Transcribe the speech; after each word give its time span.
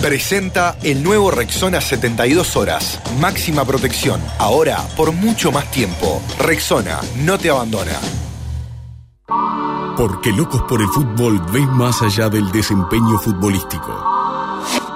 Presenta 0.00 0.78
el 0.82 1.02
nuevo 1.02 1.30
Rexona 1.30 1.78
72 1.78 2.56
horas. 2.56 2.98
Máxima 3.20 3.66
protección. 3.66 4.18
Ahora 4.38 4.78
por 4.96 5.12
mucho 5.12 5.52
más 5.52 5.70
tiempo. 5.70 6.22
Rexona 6.38 7.00
no 7.18 7.36
te 7.36 7.50
abandona. 7.50 7.98
Porque 9.98 10.32
Locos 10.32 10.62
por 10.62 10.80
el 10.80 10.88
Fútbol 10.88 11.42
ven 11.52 11.68
más 11.76 12.00
allá 12.00 12.30
del 12.30 12.50
desempeño 12.50 13.18
futbolístico. 13.18 13.92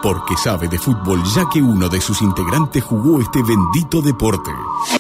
Porque 0.03 0.37
sabe 0.37 0.69
de 0.69 0.79
fútbol 0.79 1.23
ya 1.25 1.45
que 1.53 1.61
uno 1.61 1.89
de 1.89 2.01
sus 2.01 2.23
integrantes 2.23 2.83
jugó 2.83 3.21
este 3.21 3.43
bendito 3.43 4.01
deporte. 4.01 4.51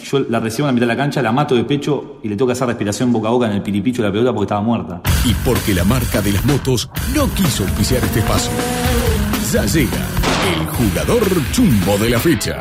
Yo 0.02 0.20
la 0.20 0.40
recibo 0.40 0.68
en 0.68 0.68
la 0.68 0.72
mitad 0.72 0.86
de 0.86 0.94
la 0.94 0.96
cancha, 0.96 1.22
la 1.22 1.32
mato 1.32 1.54
de 1.54 1.64
pecho 1.64 2.18
y 2.22 2.28
le 2.28 2.36
toca 2.36 2.52
hacer 2.52 2.68
respiración 2.68 3.10
boca 3.10 3.28
a 3.28 3.30
boca 3.30 3.46
en 3.46 3.52
el 3.52 3.62
piripicho 3.62 4.02
de 4.02 4.08
la 4.08 4.12
pelota 4.12 4.32
porque 4.32 4.44
estaba 4.44 4.60
muerta. 4.60 5.00
Y 5.24 5.32
porque 5.46 5.74
la 5.74 5.84
marca 5.84 6.20
de 6.20 6.32
las 6.32 6.44
motos 6.44 6.90
no 7.14 7.26
quiso 7.34 7.64
auspiciar 7.64 8.04
este 8.04 8.20
espacio. 8.20 8.50
Ya 9.54 9.64
llega 9.66 10.08
el 10.58 10.66
jugador 10.66 11.22
chumbo 11.52 11.96
de 11.98 12.10
la 12.10 12.18
fecha. 12.18 12.60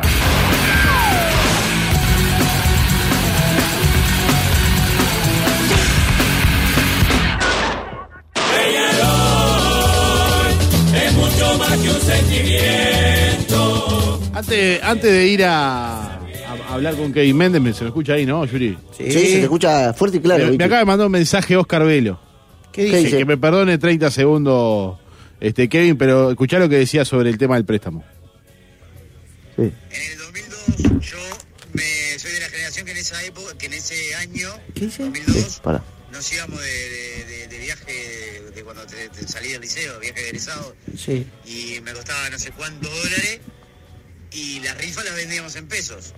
es 10.94 11.12
mucho 11.14 11.58
más 11.58 11.76
que 11.78 11.88
un 11.90 12.00
sentimiento. 12.00 13.60
Antes, 14.32 14.82
antes 14.82 15.10
de 15.12 15.26
ir 15.28 15.44
a, 15.44 16.02
a 16.04 16.18
hablar 16.70 16.94
con 16.96 17.12
Kevin 17.12 17.36
Méndez, 17.36 17.60
me- 17.62 17.72
se 17.72 17.82
lo 17.82 17.88
escucha 17.88 18.14
ahí, 18.14 18.24
¿no, 18.26 18.44
Yuri? 18.44 18.76
Sí, 18.96 19.04
se 19.10 19.14
te 19.14 19.42
escucha 19.42 19.92
fuerte 19.92 20.18
y 20.18 20.20
claro. 20.20 20.46
Me, 20.56 20.64
acaba 20.64 20.80
de 20.80 20.84
mandar 20.86 21.06
un 21.06 21.12
mensaje 21.12 21.56
Oscar 21.56 21.84
Velo. 21.84 22.18
¿Qué 22.72 22.84
dice? 22.86 23.18
Que 23.18 23.24
me 23.24 23.36
perdone 23.36 23.78
30 23.78 24.10
segundos, 24.10 24.96
este 25.40 25.68
Kevin, 25.68 25.96
pero 25.98 26.30
escuchá 26.30 26.58
lo 26.58 26.68
que 26.68 26.76
decía 26.78 27.04
sobre 27.04 27.30
el 27.30 27.38
tema 27.38 27.56
del 27.56 27.64
préstamo. 27.64 28.04
Sí. 29.56 29.72
Yo 31.00 31.18
me, 31.72 32.18
soy 32.18 32.32
de 32.32 32.40
la 32.40 32.48
generación 32.48 32.86
que 32.86 32.92
en 32.92 32.98
esa 32.98 33.22
época, 33.24 33.56
que 33.58 33.66
en 33.66 33.72
ese 33.74 34.14
año, 34.16 34.48
¿Qué 34.74 34.86
dice? 34.86 35.02
2002, 35.04 35.60
Para. 35.60 35.82
nos 36.12 36.32
íbamos 36.32 36.60
de, 36.60 36.66
de- 36.66 37.24
de- 37.24 37.48
de 37.48 37.58
viaje 37.58 38.42
de 38.54 38.64
cuando 38.64 38.86
te, 38.86 39.08
te 39.10 39.28
salí 39.28 39.52
del 39.52 39.60
liceo, 39.60 39.98
viaje 40.00 40.20
de 40.20 40.28
egresado, 40.28 40.74
Sí. 40.96 41.26
y 41.46 41.80
me 41.82 41.92
costaba 41.92 42.30
no 42.30 42.38
sé 42.38 42.50
cuántos 42.52 42.90
dólares, 42.90 43.40
y 44.32 44.60
las 44.60 44.76
rifas 44.78 45.04
las 45.04 45.14
vendíamos 45.14 45.54
en 45.56 45.68
pesos. 45.68 46.14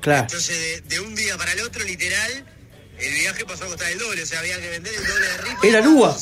Claro. 0.00 0.22
Entonces, 0.22 0.82
de, 0.88 0.96
de 0.96 1.00
un 1.00 1.14
día 1.14 1.36
para 1.36 1.52
el 1.52 1.60
otro, 1.62 1.82
literal, 1.84 2.44
el 3.00 3.12
viaje 3.14 3.44
pasó 3.46 3.64
a 3.64 3.66
costar 3.68 3.90
el 3.92 3.98
doble, 3.98 4.22
o 4.22 4.26
sea, 4.26 4.38
había 4.40 4.60
que 4.60 4.68
vender 4.70 4.92
el 4.94 5.06
doble 5.06 5.26
de 5.26 5.36
rifa. 5.38 5.66
Era 5.66 5.80
lúa. 5.80 6.16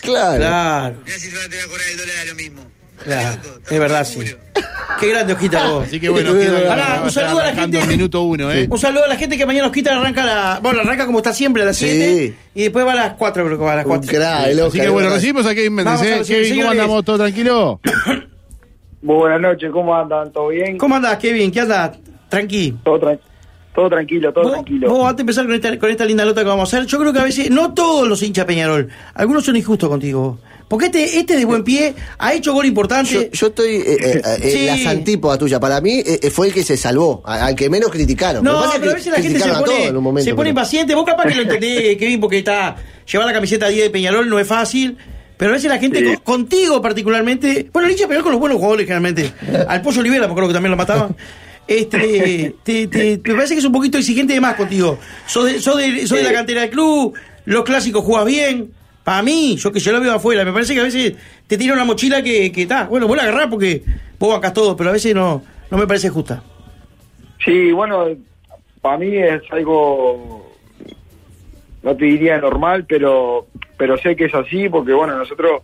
Claro. 0.00 0.36
Claro. 0.38 0.96
Mirá 1.04 1.18
si 1.18 1.30
te 1.30 1.36
vas 1.36 1.44
a 1.44 1.48
tener 1.48 1.64
que 1.64 1.70
cobrar 1.70 1.88
el 1.90 1.96
dólar 1.98 2.16
a 2.20 2.24
lo 2.24 2.34
mismo. 2.34 2.62
Claro. 3.04 3.40
Es 3.70 3.78
verdad, 3.80 4.04
sí. 4.06 4.20
Qué 5.00 5.08
grande 5.08 5.32
Ojita 5.32 5.68
vos. 5.68 5.86
Así 5.86 5.98
que 6.00 6.08
bueno, 6.08 6.32
Pará, 6.68 7.00
un 7.02 7.10
saludo 7.10 7.40
a 7.40 7.44
la 7.46 7.54
gente. 7.54 7.84
minuto 7.86 8.22
uno, 8.22 8.52
¿eh? 8.52 8.66
Un 8.70 8.78
saludo 8.78 9.04
a 9.04 9.08
la 9.08 9.16
gente 9.16 9.36
que 9.36 9.44
mañana 9.44 9.66
Osquita 9.66 9.98
arranca 9.98 10.24
la. 10.24 10.60
Bueno, 10.62 10.80
arranca 10.80 11.04
como 11.04 11.18
está 11.18 11.32
siempre 11.32 11.62
a 11.62 11.66
las 11.66 11.76
Sí. 11.76 11.86
7 11.88 12.34
y 12.54 12.62
después 12.62 12.86
va 12.86 12.92
a 12.92 12.96
las 12.96 13.14
4, 13.14 13.44
creo 13.44 13.58
que 13.58 13.64
va 13.64 13.72
a 13.72 13.76
las 13.76 13.84
4. 13.86 14.66
Así 14.68 14.78
que 14.80 14.88
bueno, 14.88 15.10
recibimos 15.10 15.44
a 15.46 15.54
Kevin 15.54 15.74
Méndez, 15.74 16.02
¿eh? 16.02 16.22
Kevin, 16.26 16.56
¿cómo 16.60 16.70
andamos? 16.70 17.04
¿Todo 17.04 17.18
tranquilo? 17.18 17.80
Muy 19.02 19.16
buenas 19.16 19.40
noches, 19.40 19.70
¿cómo 19.72 19.94
andan? 19.94 20.32
¿Todo 20.32 20.48
bien? 20.48 20.78
¿Cómo 20.78 20.94
andás, 20.96 21.18
Kevin? 21.18 21.50
¿Qué 21.50 21.60
andas? 21.60 21.98
Tranqui. 22.30 22.76
Todo, 22.84 22.98
tran- 23.00 23.20
todo 23.74 23.88
tranquilo, 23.90 24.32
todo 24.32 24.44
Vos- 24.44 24.52
tranquilo. 24.52 24.88
Vos, 24.88 25.02
antes 25.04 25.16
de 25.18 25.22
empezar 25.22 25.44
con 25.46 25.54
esta, 25.54 25.78
con 25.78 25.90
esta 25.90 26.04
linda 26.04 26.24
nota 26.24 26.42
que 26.42 26.48
vamos 26.48 26.72
a 26.72 26.76
hacer, 26.76 26.86
yo 26.88 26.98
creo 26.98 27.12
que 27.12 27.18
a 27.18 27.24
veces, 27.24 27.50
no 27.50 27.74
todos 27.74 28.06
los 28.08 28.22
hinchas 28.22 28.44
Peñarol, 28.44 28.88
algunos 29.14 29.44
son 29.44 29.56
injustos 29.56 29.88
contigo. 29.88 30.38
Porque 30.66 30.86
este, 30.86 31.18
este 31.18 31.36
de 31.36 31.44
buen 31.44 31.62
pie 31.62 31.94
ha 32.18 32.32
hecho 32.32 32.54
gol 32.54 32.64
importante. 32.64 33.12
Yo, 33.12 33.30
yo 33.30 33.46
estoy 33.48 33.76
eh, 33.76 33.84
eh, 34.00 34.22
eh, 34.42 34.50
Sí. 34.50 34.66
las 34.66 34.86
antípodas 34.86 35.38
tuyas. 35.38 35.60
Para 35.60 35.80
mí 35.80 35.98
eh, 35.98 36.18
eh, 36.22 36.30
fue 36.30 36.46
el 36.48 36.54
que 36.54 36.62
se 36.64 36.76
salvó, 36.76 37.22
al 37.26 37.54
que 37.54 37.68
menos 37.68 37.90
criticaron. 37.90 38.42
No, 38.42 38.62
pero 38.80 38.92
a 38.92 38.94
veces 38.94 39.12
la 39.12 39.20
gente 39.22 39.38
se 39.40 39.50
pone, 39.52 39.86
en 39.88 39.96
un 39.96 40.02
momento, 40.02 40.24
se 40.24 40.34
pone 40.34 40.48
pero- 40.48 40.60
impaciente. 40.60 40.94
Vos 40.94 41.04
capaz 41.04 41.24
que 41.28 41.34
lo 41.34 41.42
entendés, 41.42 41.96
Kevin, 41.98 42.18
porque 42.18 42.38
está 42.38 42.76
llevar 43.10 43.26
la 43.26 43.34
camiseta 43.34 43.68
10 43.68 43.84
de 43.84 43.90
Peñarol 43.90 44.28
no 44.28 44.38
es 44.38 44.46
fácil. 44.48 44.96
Pero 45.36 45.50
a 45.50 45.54
veces 45.54 45.68
la 45.68 45.78
gente, 45.78 46.02
con- 46.02 46.16
contigo 46.38 46.80
particularmente, 46.80 47.68
bueno, 47.72 47.86
el 47.86 47.92
hincha 47.92 48.04
de 48.04 48.08
Peñarol 48.08 48.22
con 48.24 48.32
los 48.32 48.40
buenos 48.40 48.56
jugadores 48.58 48.86
generalmente. 48.86 49.32
Al 49.68 49.82
Pollo 49.82 50.00
Olivera, 50.00 50.26
me 50.26 50.30
acuerdo 50.32 50.48
que 50.48 50.54
también 50.54 50.70
lo 50.70 50.76
mataban. 50.78 51.14
Este, 51.66 52.54
te, 52.62 52.86
te- 52.88 53.20
me 53.24 53.34
parece 53.34 53.54
que 53.54 53.60
es 53.60 53.64
un 53.66 53.72
poquito 53.72 53.98
exigente 53.98 54.34
de 54.34 54.40
más 54.40 54.54
contigo. 54.54 54.98
Sos 55.26 55.46
de, 55.46 55.60
sos 55.60 55.76
de, 55.78 56.06
sos 56.06 56.18
de 56.18 56.24
la 56.24 56.32
cantera 56.32 56.60
del 56.62 56.70
club, 56.70 57.14
los 57.46 57.64
clásicos 57.64 58.04
jugás 58.04 58.26
bien. 58.26 58.70
Para 59.02 59.22
mí, 59.22 59.56
yo 59.56 59.70
que 59.72 59.80
yo 59.80 59.92
lo 59.92 60.00
veo 60.00 60.12
afuera, 60.14 60.44
me 60.44 60.52
parece 60.52 60.74
que 60.74 60.80
a 60.80 60.84
veces 60.84 61.14
te 61.46 61.58
tira 61.58 61.74
una 61.74 61.84
mochila 61.84 62.22
que 62.22 62.46
está. 62.54 62.84
bueno, 62.84 63.06
vos 63.06 63.16
la 63.16 63.24
agarrás 63.24 63.48
porque 63.48 63.82
vos 64.18 64.30
bancás 64.32 64.54
todo, 64.54 64.76
pero 64.76 64.90
a 64.90 64.92
veces 64.94 65.14
no, 65.14 65.42
no 65.70 65.76
me 65.78 65.86
parece 65.86 66.08
justa. 66.08 66.42
Sí, 67.44 67.72
bueno, 67.72 68.06
para 68.80 68.96
mí 68.96 69.14
es 69.16 69.42
algo, 69.50 70.50
no 71.82 71.96
te 71.96 72.04
diría 72.06 72.38
normal, 72.38 72.86
pero 72.88 73.46
pero 73.76 73.98
sé 73.98 74.16
que 74.16 74.26
es 74.26 74.34
así 74.34 74.68
porque, 74.70 74.92
bueno, 74.92 75.16
nosotros, 75.18 75.62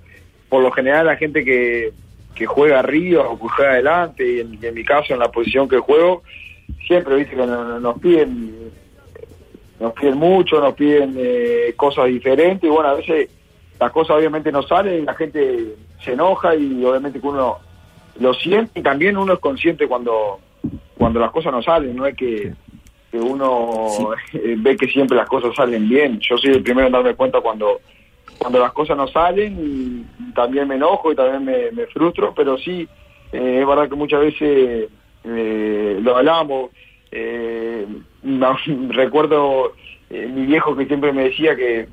por 0.49 0.63
lo 0.63 0.71
general, 0.73 1.07
la 1.07 1.17
gente 1.17 1.45
que, 1.45 1.93
que 2.35 2.47
juega 2.47 2.79
arriba 2.79 3.29
o 3.29 3.39
que 3.39 3.49
juega 3.49 3.73
adelante, 3.73 4.27
y 4.27 4.41
en, 4.41 4.75
mi 4.75 4.85
caso, 4.85 5.13
en 5.13 5.21
la 5.21 5.31
posición 5.31 5.69
que 5.69 5.79
juego, 5.79 6.23
siempre, 6.87 7.17
viste, 7.17 7.37
que 7.37 7.47
nos, 7.47 7.81
nos 7.81 7.99
piden 7.99 8.71
nos 9.81 9.95
piden 9.95 10.19
mucho, 10.19 10.61
nos 10.61 10.75
piden 10.75 11.15
eh, 11.17 11.73
cosas 11.77 12.07
diferentes, 12.07 12.65
y 12.65 12.69
bueno, 12.69 12.91
a 12.91 12.95
veces 12.95 13.31
las 13.79 13.91
cosas 13.93 14.17
obviamente 14.17 14.53
no 14.53 14.63
salen, 14.63 15.03
y 15.03 15.07
la 15.07 15.15
gente 15.15 15.75
se 16.05 16.13
enoja 16.13 16.55
y 16.55 16.85
obviamente 16.85 17.21
que 17.21 17.27
uno 17.27 17.59
lo 18.19 18.35
siente 18.35 18.81
y 18.81 18.83
también 18.83 19.17
uno 19.17 19.35
es 19.35 19.39
consciente 19.39 19.87
cuando 19.87 20.41
cuando 20.97 21.19
las 21.19 21.31
cosas 21.31 21.53
no 21.53 21.63
salen, 21.63 21.97
no 21.97 22.05
es 22.05 22.15
que, 22.15 22.53
que 23.11 23.19
uno 23.19 23.89
ve 24.59 24.77
que 24.77 24.87
siempre 24.87 25.17
las 25.17 25.29
cosas 25.29 25.55
salen 25.55 25.89
bien. 25.89 26.21
Yo 26.21 26.37
soy 26.37 26.51
el 26.51 26.63
primero 26.63 26.87
en 26.87 26.93
darme 26.93 27.15
cuenta 27.15 27.41
cuando 27.41 27.81
cuando 28.41 28.59
las 28.59 28.73
cosas 28.73 28.97
no 28.97 29.07
salen 29.09 30.07
también 30.35 30.67
me 30.67 30.77
enojo 30.77 31.13
y 31.13 31.15
también 31.17 31.45
me, 31.45 31.71
me 31.73 31.87
frustro, 31.89 32.33
pero 32.35 32.57
sí, 32.57 32.89
eh, 33.33 33.59
es 33.61 33.67
verdad 33.67 33.89
que 33.89 33.97
muchas 33.97 34.21
veces 34.21 34.89
eh, 35.25 35.99
lo 36.03 36.17
hablamos. 36.17 36.71
Eh, 37.13 37.87
no, 38.23 38.57
recuerdo 38.89 39.73
eh, 40.09 40.27
mi 40.33 40.47
viejo 40.47 40.75
que 40.75 40.87
siempre 40.87 41.13
me 41.13 41.25
decía 41.25 41.55
que, 41.55 41.87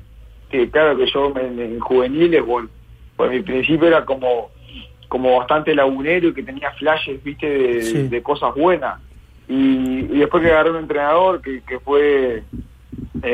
que 0.48 0.70
claro 0.70 0.96
que 0.96 1.06
yo 1.10 1.32
en, 1.36 1.58
en 1.60 1.80
juveniles, 1.80 2.44
bueno, 2.46 2.70
pues 3.16 3.30
mi 3.30 3.42
principio 3.42 3.88
era 3.88 4.04
como 4.04 4.50
como 5.08 5.38
bastante 5.38 5.74
lagunero 5.74 6.28
y 6.28 6.34
que 6.34 6.42
tenía 6.42 6.70
flashes, 6.72 7.22
viste, 7.22 7.46
de, 7.46 7.82
Sí. 7.82 8.08
de 8.08 8.22
cosas 8.22 8.54
buenas. 8.54 9.00
Y, 9.48 10.00
y 10.00 10.18
después 10.18 10.42
que 10.42 10.50
agarré 10.50 10.70
un 10.70 10.76
entrenador 10.78 11.40
que, 11.40 11.62
que 11.62 11.78
fue 11.80 12.42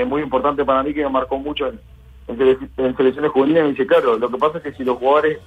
muy 0.06 0.22
importante 0.22 0.64
para 0.64 0.84
mí, 0.84 0.94
que 0.94 1.02
me 1.02 1.10
marcó 1.10 1.36
mucho 1.38 1.66
en, 1.66 1.80
en, 2.28 2.96
selecciones 2.96 3.30
juveniles, 3.32 3.62
me 3.64 3.70
dice, 3.70 3.86
claro, 3.86 4.18
lo 4.18 4.30
que 4.30 4.38
pasa 4.38 4.58
es 4.58 4.64
que 4.64 4.72
si 4.72 4.84
los 4.84 4.98
jugadores 4.98 5.38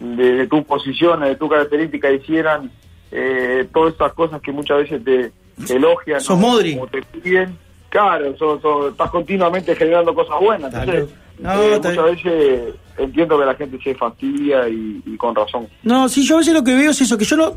de, 0.00 0.32
de 0.32 0.46
tu 0.46 0.64
posición, 0.64 1.20
de 1.20 1.36
tu 1.36 1.48
característica, 1.48 2.10
hicieran 2.10 2.70
eh, 3.12 3.66
todas 3.72 3.92
estas 3.92 4.12
cosas 4.12 4.40
que 4.42 4.52
muchas 4.52 4.78
veces 4.78 5.04
te, 5.04 5.32
te 5.66 5.76
elogian, 5.76 6.20
Sos 6.20 6.36
o- 6.36 6.40
Modri. 6.40 6.78
o 6.80 6.86
te 6.86 7.02
piden, 7.02 7.56
claro, 7.88 8.36
sos- 8.36 8.60
sos- 8.60 8.90
estás 8.92 9.10
continuamente 9.10 9.74
generando 9.76 10.14
cosas 10.14 10.38
buenas. 10.40 10.72
Entonces, 10.74 11.08
No, 11.38 11.52
eh, 11.62 11.76
muchas 11.76 11.96
veces 12.04 12.74
entiendo 12.98 13.38
que 13.38 13.44
la 13.44 13.54
gente 13.54 13.78
se 13.82 13.94
fastidia 13.94 14.68
y, 14.68 15.02
y 15.06 15.16
con 15.16 15.34
razón. 15.34 15.68
No, 15.82 16.08
sí, 16.08 16.22
yo 16.26 16.36
a 16.36 16.38
veces 16.38 16.54
lo 16.54 16.64
que 16.64 16.74
veo 16.74 16.90
es 16.90 17.00
eso, 17.00 17.16
que 17.16 17.24
yo 17.24 17.36
no. 17.36 17.54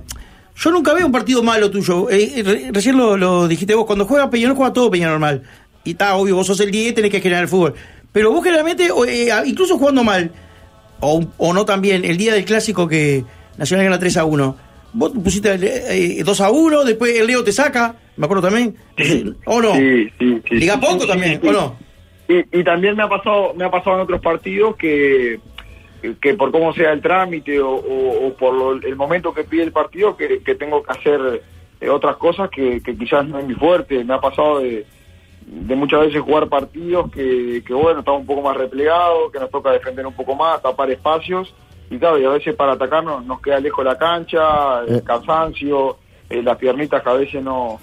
Yo 0.56 0.72
nunca 0.72 0.94
veo 0.94 1.06
un 1.06 1.12
partido 1.14 1.42
malo 1.42 1.72
tuyo. 1.72 2.10
Eh, 2.10 2.44
re- 2.46 2.70
recién 2.74 2.98
lo, 2.98 3.16
lo 3.16 3.48
dijiste 3.48 3.74
vos, 3.76 3.86
cuando 3.86 4.06
juega 4.06 4.30
Peñarol 4.30 4.58
juega 4.58 4.74
todo 4.74 4.92
Peñarol 4.92 5.14
normal. 5.14 5.44
Y 5.86 5.92
está 5.92 6.16
obvio, 6.18 6.36
vos 6.36 6.46
sos 6.48 6.60
el 6.60 6.70
10, 6.72 6.94
tenés 6.96 7.10
que 7.12 7.22
generar 7.22 7.44
el 7.44 7.48
fútbol. 7.50 7.74
Pero 8.12 8.32
vos 8.32 8.44
generalmente, 8.44 8.88
eh, 9.08 9.30
incluso 9.46 9.78
jugando 9.78 10.04
mal, 10.04 10.32
o, 11.00 11.24
o 11.38 11.54
no 11.54 11.66
también, 11.66 12.04
el 12.06 12.18
día 12.18 12.34
del 12.34 12.46
clásico 12.46 12.88
que 12.88 13.24
Nacional 13.58 13.86
gana 13.86 14.00
3 14.00 14.18
a 14.18 14.26
1, 14.26 14.56
vos 14.94 15.12
pusiste 15.24 15.54
eh, 16.20 16.24
2 16.24 16.42
a 16.42 16.50
1, 16.50 16.84
después 16.86 17.18
el 17.20 17.28
Leo 17.28 17.44
te 17.44 17.52
saca, 17.52 17.96
me 18.18 18.26
acuerdo 18.26 18.44
también. 18.50 18.76
¿O 19.46 19.62
no? 19.62 19.76
Sí, 19.76 20.10
sí, 20.18 20.42
sí. 20.48 20.56
Liga 20.56 20.80
poco 20.80 21.06
también. 21.06 21.40
¿o 21.46 21.52
no? 21.52 21.76
Y, 22.28 22.60
y 22.60 22.64
también 22.64 22.96
me 22.96 23.04
ha 23.04 23.08
pasado 23.10 23.54
me 23.56 23.66
ha 23.66 23.72
pasado 23.72 23.96
en 23.98 24.02
otros 24.04 24.22
partidos 24.22 24.76
que 24.76 25.40
que 26.22 26.34
por 26.36 26.52
cómo 26.52 26.74
sea 26.74 26.92
el 26.94 27.02
trámite 27.02 27.60
o, 27.60 27.72
o- 27.72 28.28
o 28.28 28.34
por 28.36 28.54
lo- 28.54 28.72
el 28.88 28.96
momento 28.96 29.34
que 29.34 29.44
pide 29.44 29.64
el 29.64 29.72
partido 29.74 30.16
que, 30.16 30.40
que 30.44 30.56
tengo 30.56 30.82
que 30.84 30.92
hacer 30.92 31.42
eh, 31.82 31.90
otras 31.90 32.16
cosas 32.18 32.50
que, 32.50 32.82
que 32.82 32.96
quizás 32.96 33.28
no 33.28 33.40
es 33.40 33.46
mi 33.48 33.54
fuerte 33.56 34.04
me 34.06 34.14
ha 34.14 34.20
pasado 34.22 34.60
de, 34.60 34.86
de 35.52 35.76
muchas 35.76 36.02
veces 36.02 36.22
jugar 36.22 36.48
partidos 36.48 37.12
que, 37.12 37.64
que 37.66 37.74
bueno 37.74 38.00
estamos 38.00 38.22
un 38.22 38.28
poco 38.28 38.42
más 38.42 38.56
replegados 38.56 39.32
que 39.32 39.40
nos 39.40 39.50
toca 39.50 39.72
defender 39.72 40.06
un 40.06 40.14
poco 40.14 40.36
más 40.36 40.62
tapar 40.62 40.90
espacios. 40.92 41.54
Y 41.90 41.98
claro 41.98 42.20
y 42.20 42.26
a 42.26 42.30
veces 42.30 42.56
para 42.56 42.74
atacarnos 42.74 43.26
nos 43.26 43.42
queda 43.42 43.60
lejos 43.60 43.84
la 43.84 43.98
cancha 43.98 44.84
el 44.88 45.04
cansancio 45.04 45.98
eh, 46.30 46.44
las 46.44 46.58
piernitas 46.58 47.02
que 47.02 47.10
a 47.10 47.14
veces 47.14 47.44
no 47.44 47.80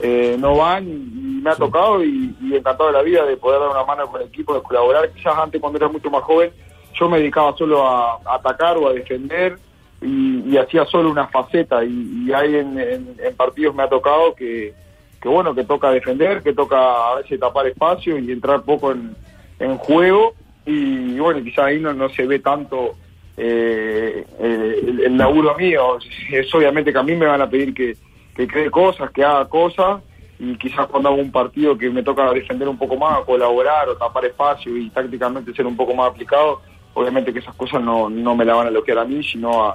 eh, 0.00 0.36
no 0.38 0.56
van. 0.56 0.86
Y, 0.86 0.92
y 1.38 1.40
me 1.42 1.50
ha 1.50 1.56
tocado 1.56 2.04
y, 2.04 2.36
y 2.40 2.54
encantado 2.54 2.88
de 2.88 2.92
la 2.92 3.02
vida 3.02 3.24
de 3.24 3.36
poder 3.36 3.60
dar 3.60 3.70
una 3.70 3.84
mano 3.84 4.06
con 4.08 4.20
el 4.20 4.28
equipo, 4.28 4.54
de 4.54 4.62
colaborar. 4.62 5.10
Quizás 5.12 5.34
antes 5.36 5.60
cuando 5.60 5.78
era 5.78 5.88
mucho 5.88 6.10
más 6.10 6.22
joven 6.22 6.52
yo 6.98 7.08
me 7.08 7.18
dedicaba 7.18 7.56
solo 7.56 7.86
a, 7.86 8.14
a 8.24 8.34
atacar 8.34 8.76
o 8.76 8.88
a 8.88 8.92
defender 8.92 9.58
y, 10.00 10.56
hacía 10.56 10.84
solo 10.86 11.10
una 11.10 11.26
faceta. 11.28 11.84
Y, 11.84 12.26
y 12.26 12.32
ahí 12.32 12.56
en, 12.56 12.78
en, 12.78 13.36
partidos 13.36 13.74
me 13.74 13.82
ha 13.82 13.88
tocado 13.88 14.34
que, 14.34 14.74
que, 15.20 15.28
bueno, 15.28 15.54
que 15.54 15.64
toca 15.64 15.90
defender, 15.90 16.42
que 16.42 16.52
toca 16.52 17.12
a 17.12 17.16
veces 17.16 17.40
tapar 17.40 17.66
espacio 17.66 18.18
y 18.18 18.30
entrar 18.30 18.62
poco 18.62 18.92
en, 18.92 19.16
en 19.58 19.76
juego 19.78 20.34
y, 20.64 21.18
bueno, 21.18 21.42
quizá 21.42 21.66
ahí 21.66 21.80
no, 21.80 21.92
no 21.92 22.08
se 22.10 22.26
ve 22.26 22.38
tanto 22.40 22.96
eh, 23.36 24.24
el, 24.38 25.00
el, 25.00 25.16
laburo 25.16 25.56
mío. 25.56 25.98
Es 26.30 26.54
obviamente 26.54 26.92
que 26.92 26.98
a 26.98 27.02
mí 27.02 27.14
me 27.14 27.26
van 27.26 27.40
a 27.40 27.48
pedir 27.48 27.72
que, 27.72 27.96
que 28.34 28.46
cree 28.46 28.70
cosas, 28.70 29.10
que 29.10 29.24
haga 29.24 29.48
cosas 29.48 30.02
y 30.38 30.56
quizás 30.56 30.86
cuando 30.86 31.08
hago 31.08 31.18
un 31.18 31.32
partido 31.32 31.76
que 31.76 31.90
me 31.90 32.02
toca 32.02 32.30
defender 32.32 32.68
un 32.68 32.78
poco 32.78 32.96
más, 32.96 33.20
colaborar 33.24 33.88
o 33.88 33.96
tapar 33.96 34.24
espacio 34.24 34.76
y 34.76 34.88
tácticamente 34.90 35.52
ser 35.52 35.66
un 35.66 35.76
poco 35.76 35.94
más 35.94 36.10
aplicado, 36.10 36.60
obviamente 36.94 37.32
que 37.32 37.40
esas 37.40 37.54
cosas 37.56 37.82
no, 37.82 38.08
no 38.08 38.36
me 38.36 38.44
la 38.44 38.54
van 38.54 38.68
a 38.68 38.70
bloquear 38.70 38.98
a 38.98 39.04
mí, 39.04 39.22
sino 39.24 39.64
a, 39.64 39.74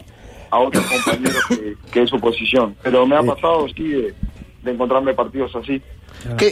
a 0.50 0.60
otros 0.60 0.86
compañeros 0.86 1.44
que, 1.92 2.02
es 2.02 2.10
su 2.10 2.20
posición. 2.20 2.76
Pero 2.82 3.06
me 3.06 3.16
ha 3.16 3.24
pasado, 3.24 3.68
sí, 3.76 3.90
de, 3.90 4.14
encontrarme 4.72 5.14
partidos 5.14 5.56
así. 5.56 5.82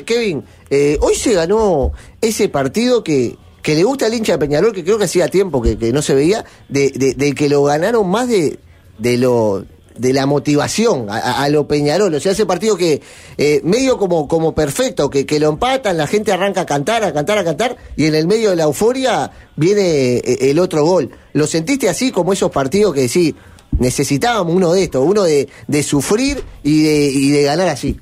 Kevin, 0.06 0.44
eh, 0.70 0.98
hoy 1.02 1.16
se 1.16 1.34
ganó 1.34 1.92
ese 2.20 2.50
partido 2.50 3.04
que, 3.04 3.36
que 3.62 3.76
le 3.76 3.84
gusta 3.84 4.08
al 4.08 4.14
hincha 4.14 4.34
de 4.34 4.40
Peñarol, 4.40 4.74
que 4.74 4.84
creo 4.84 4.98
que 4.98 5.06
hacía 5.06 5.28
tiempo 5.28 5.62
que, 5.62 5.76
no 5.94 6.02
se 6.02 6.14
veía, 6.14 6.46
de, 6.68 6.92
de, 7.16 7.34
que 7.34 7.50
lo 7.50 7.64
ganaron 7.64 8.10
más 8.10 8.28
de, 8.28 8.60
de 8.98 9.18
lo 9.18 9.66
de 9.96 10.14
la 10.14 10.26
motivación 10.26 11.08
a, 11.10 11.48
lo 11.50 11.68
Peñarol, 11.68 12.14
o 12.16 12.20
sea, 12.20 12.32
ese 12.32 12.46
partido 12.46 12.78
que 12.78 13.02
eh, 13.38 13.62
medio 13.64 13.98
como, 13.98 14.28
como 14.28 14.56
perfecto, 14.56 15.10
que, 15.10 15.26
que 15.26 15.40
lo 15.40 15.50
empatan, 15.50 15.98
la 15.98 16.08
gente 16.08 16.32
arranca 16.32 16.62
a 16.62 16.66
cantar, 16.66 17.04
a 17.04 17.14
cantar, 17.14 17.38
a 17.38 17.44
cantar, 17.44 17.78
y 17.96 18.06
en 18.06 18.16
el 18.16 18.26
medio 18.26 18.52
de 18.52 18.56
la 18.56 18.64
euforia 18.64 19.30
viene 19.56 20.18
eh, 20.18 20.50
el 20.50 20.60
otro 20.60 20.86
gol. 20.86 21.12
¿Lo 21.34 21.46
sentiste 21.46 21.90
así 21.90 22.12
como 22.12 22.34
esos 22.34 22.50
partidos 22.52 22.94
que 22.94 23.08
sí, 23.08 23.36
necesitábamos 23.80 24.56
uno 24.56 24.74
de 24.74 24.84
estos, 24.84 25.06
uno 25.06 25.24
de, 25.24 25.50
de 25.68 25.84
sufrir 25.84 26.44
y 26.64 26.84
de, 26.84 27.06
y 27.14 27.32
de 27.32 27.44
ganar 27.44 27.70
así? 27.70 28.00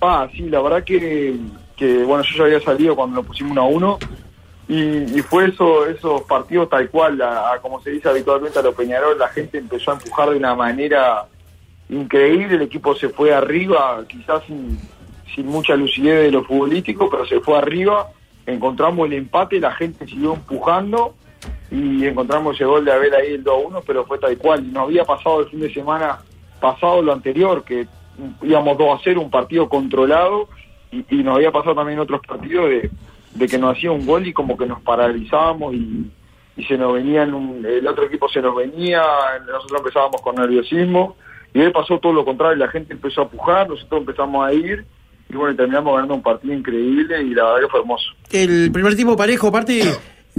Ah, 0.00 0.28
sí, 0.32 0.42
la 0.48 0.60
verdad 0.60 0.84
que, 0.84 1.36
que, 1.76 2.02
bueno, 2.04 2.22
yo 2.24 2.38
ya 2.38 2.44
había 2.44 2.60
salido 2.60 2.96
cuando 2.96 3.16
lo 3.16 3.22
pusimos 3.22 3.52
uno 3.52 3.62
a 3.62 3.66
uno, 3.66 3.98
y, 4.68 5.20
fue 5.22 5.46
eso, 5.46 5.84
esos 5.86 6.22
partidos 6.22 6.68
tal 6.70 6.88
cual, 6.90 7.20
a, 7.20 7.58
como 7.60 7.82
se 7.82 7.90
dice 7.90 8.08
habitualmente 8.08 8.56
a 8.56 8.62
los 8.62 8.76
Peñarol, 8.76 9.18
la 9.18 9.28
gente 9.28 9.58
empezó 9.58 9.90
a 9.90 9.94
empujar 9.94 10.30
de 10.30 10.36
una 10.36 10.54
manera 10.54 11.26
increíble, 11.88 12.54
el 12.54 12.62
equipo 12.62 12.94
se 12.94 13.08
fue 13.08 13.34
arriba, 13.34 14.04
quizás 14.08 14.44
sin, 14.46 14.78
sin 15.34 15.46
mucha 15.46 15.74
lucidez 15.74 16.22
de 16.22 16.30
lo 16.30 16.44
futbolístico, 16.44 17.10
pero 17.10 17.26
se 17.26 17.40
fue 17.40 17.58
arriba, 17.58 18.10
encontramos 18.46 19.08
el 19.08 19.14
empate, 19.14 19.58
la 19.58 19.72
gente 19.72 20.06
siguió 20.06 20.34
empujando 20.34 21.16
y 21.70 22.06
encontramos 22.06 22.54
ese 22.54 22.64
gol 22.64 22.84
de 22.84 22.92
Abel 22.92 23.14
ahí 23.14 23.32
el 23.34 23.44
2-1, 23.44 23.82
pero 23.86 24.04
fue 24.04 24.18
tal 24.18 24.36
cual, 24.38 24.64
y 24.66 24.70
nos 24.70 24.84
había 24.84 25.04
pasado 25.04 25.40
el 25.40 25.48
fin 25.48 25.60
de 25.60 25.72
semana 25.72 26.18
pasado 26.60 27.02
lo 27.02 27.12
anterior, 27.12 27.64
que 27.64 27.86
íbamos 28.42 28.76
2 28.76 28.98
a 28.98 29.00
0, 29.02 29.20
un 29.20 29.30
partido 29.30 29.68
controlado, 29.68 30.48
y, 30.90 31.04
y 31.10 31.22
nos 31.22 31.36
había 31.36 31.52
pasado 31.52 31.74
también 31.74 31.98
otros 31.98 32.20
partidos 32.26 32.68
de 33.34 33.46
que 33.46 33.58
nos 33.58 33.76
hacía 33.76 33.92
un 33.92 34.06
gol 34.06 34.26
y 34.26 34.32
como 34.32 34.56
que 34.56 34.66
nos 34.66 34.80
paralizábamos 34.82 35.74
y, 35.74 36.10
se 36.68 36.76
nos 36.76 36.92
venía, 36.92 37.22
el 37.22 37.86
otro 37.86 38.04
equipo 38.04 38.28
se 38.28 38.42
nos 38.42 38.54
venía, 38.54 39.02
nosotros 39.46 39.80
empezábamos 39.80 40.20
con 40.20 40.34
nerviosismo 40.34 41.16
y 41.54 41.60
ahí 41.62 41.72
pasó 41.72 41.98
todo 41.98 42.12
lo 42.12 42.22
contrario, 42.22 42.56
la 42.56 42.68
gente 42.68 42.92
empezó 42.92 43.22
a 43.22 43.28
pujar, 43.30 43.66
nosotros 43.66 44.00
empezamos 44.00 44.46
a 44.46 44.52
ir 44.52 44.84
y 45.30 45.36
bueno, 45.36 45.56
terminamos 45.56 45.94
ganando 45.94 46.14
un 46.16 46.22
partido 46.22 46.52
increíble 46.52 47.22
y 47.22 47.34
la 47.34 47.54
verdad 47.54 47.68
fue 47.70 47.80
hermoso. 47.80 48.10
El 48.30 48.70
primer 48.72 48.94
tiempo 48.94 49.16
parejo, 49.16 49.46
aparte, 49.46 49.80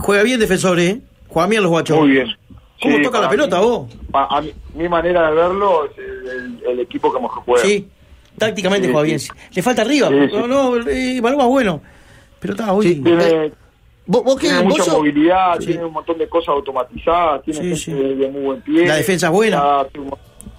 juega 0.02 0.24
bien 0.24 0.40
defensor, 0.40 0.80
¿eh? 0.80 1.00
Juega 1.28 1.48
bien 1.48 1.62
los 1.64 1.72
guachos. 1.72 2.00
Muy 2.00 2.12
bien. 2.12 2.28
¿Cómo 2.82 3.02
toca 3.02 3.22
la 3.22 3.30
pelota 3.30 3.60
vos? 3.60 3.90
A, 4.14 4.42
mi, 4.74 4.90
manera 4.90 5.30
de 5.30 5.36
verlo 5.36 5.86
es 5.86 5.92
el, 6.68 6.80
equipo 6.80 7.14
que 7.14 7.20
mejor 7.20 7.44
juega. 7.44 7.64
Sí, 7.64 7.88
tácticamente 8.38 8.88
juega 8.88 9.04
bien. 9.04 9.20
Le 9.54 9.62
falta 9.62 9.84
arriba, 9.84 10.10
no, 10.10 10.48
no, 10.48 10.78
eh, 10.90 11.22
bueno. 11.22 11.82
Pero 12.40 12.54
está 12.54 12.74
hoy. 12.74 12.96
tiene, 12.96 14.64
mucha 14.64 14.92
movilidad, 14.94 15.60
tiene 15.60 15.86
un 15.86 15.94
montón 15.94 16.18
de 16.18 16.28
cosas 16.28 16.50
automatizadas, 16.50 17.44
tiene 17.44 17.76
gente 17.76 18.04
de, 18.16 18.30
muy 18.30 18.42
buen 18.42 18.62
pie. 18.62 18.88
La 18.88 18.96
defensa 18.96 19.28
es 19.28 19.34
buena. 19.34 19.86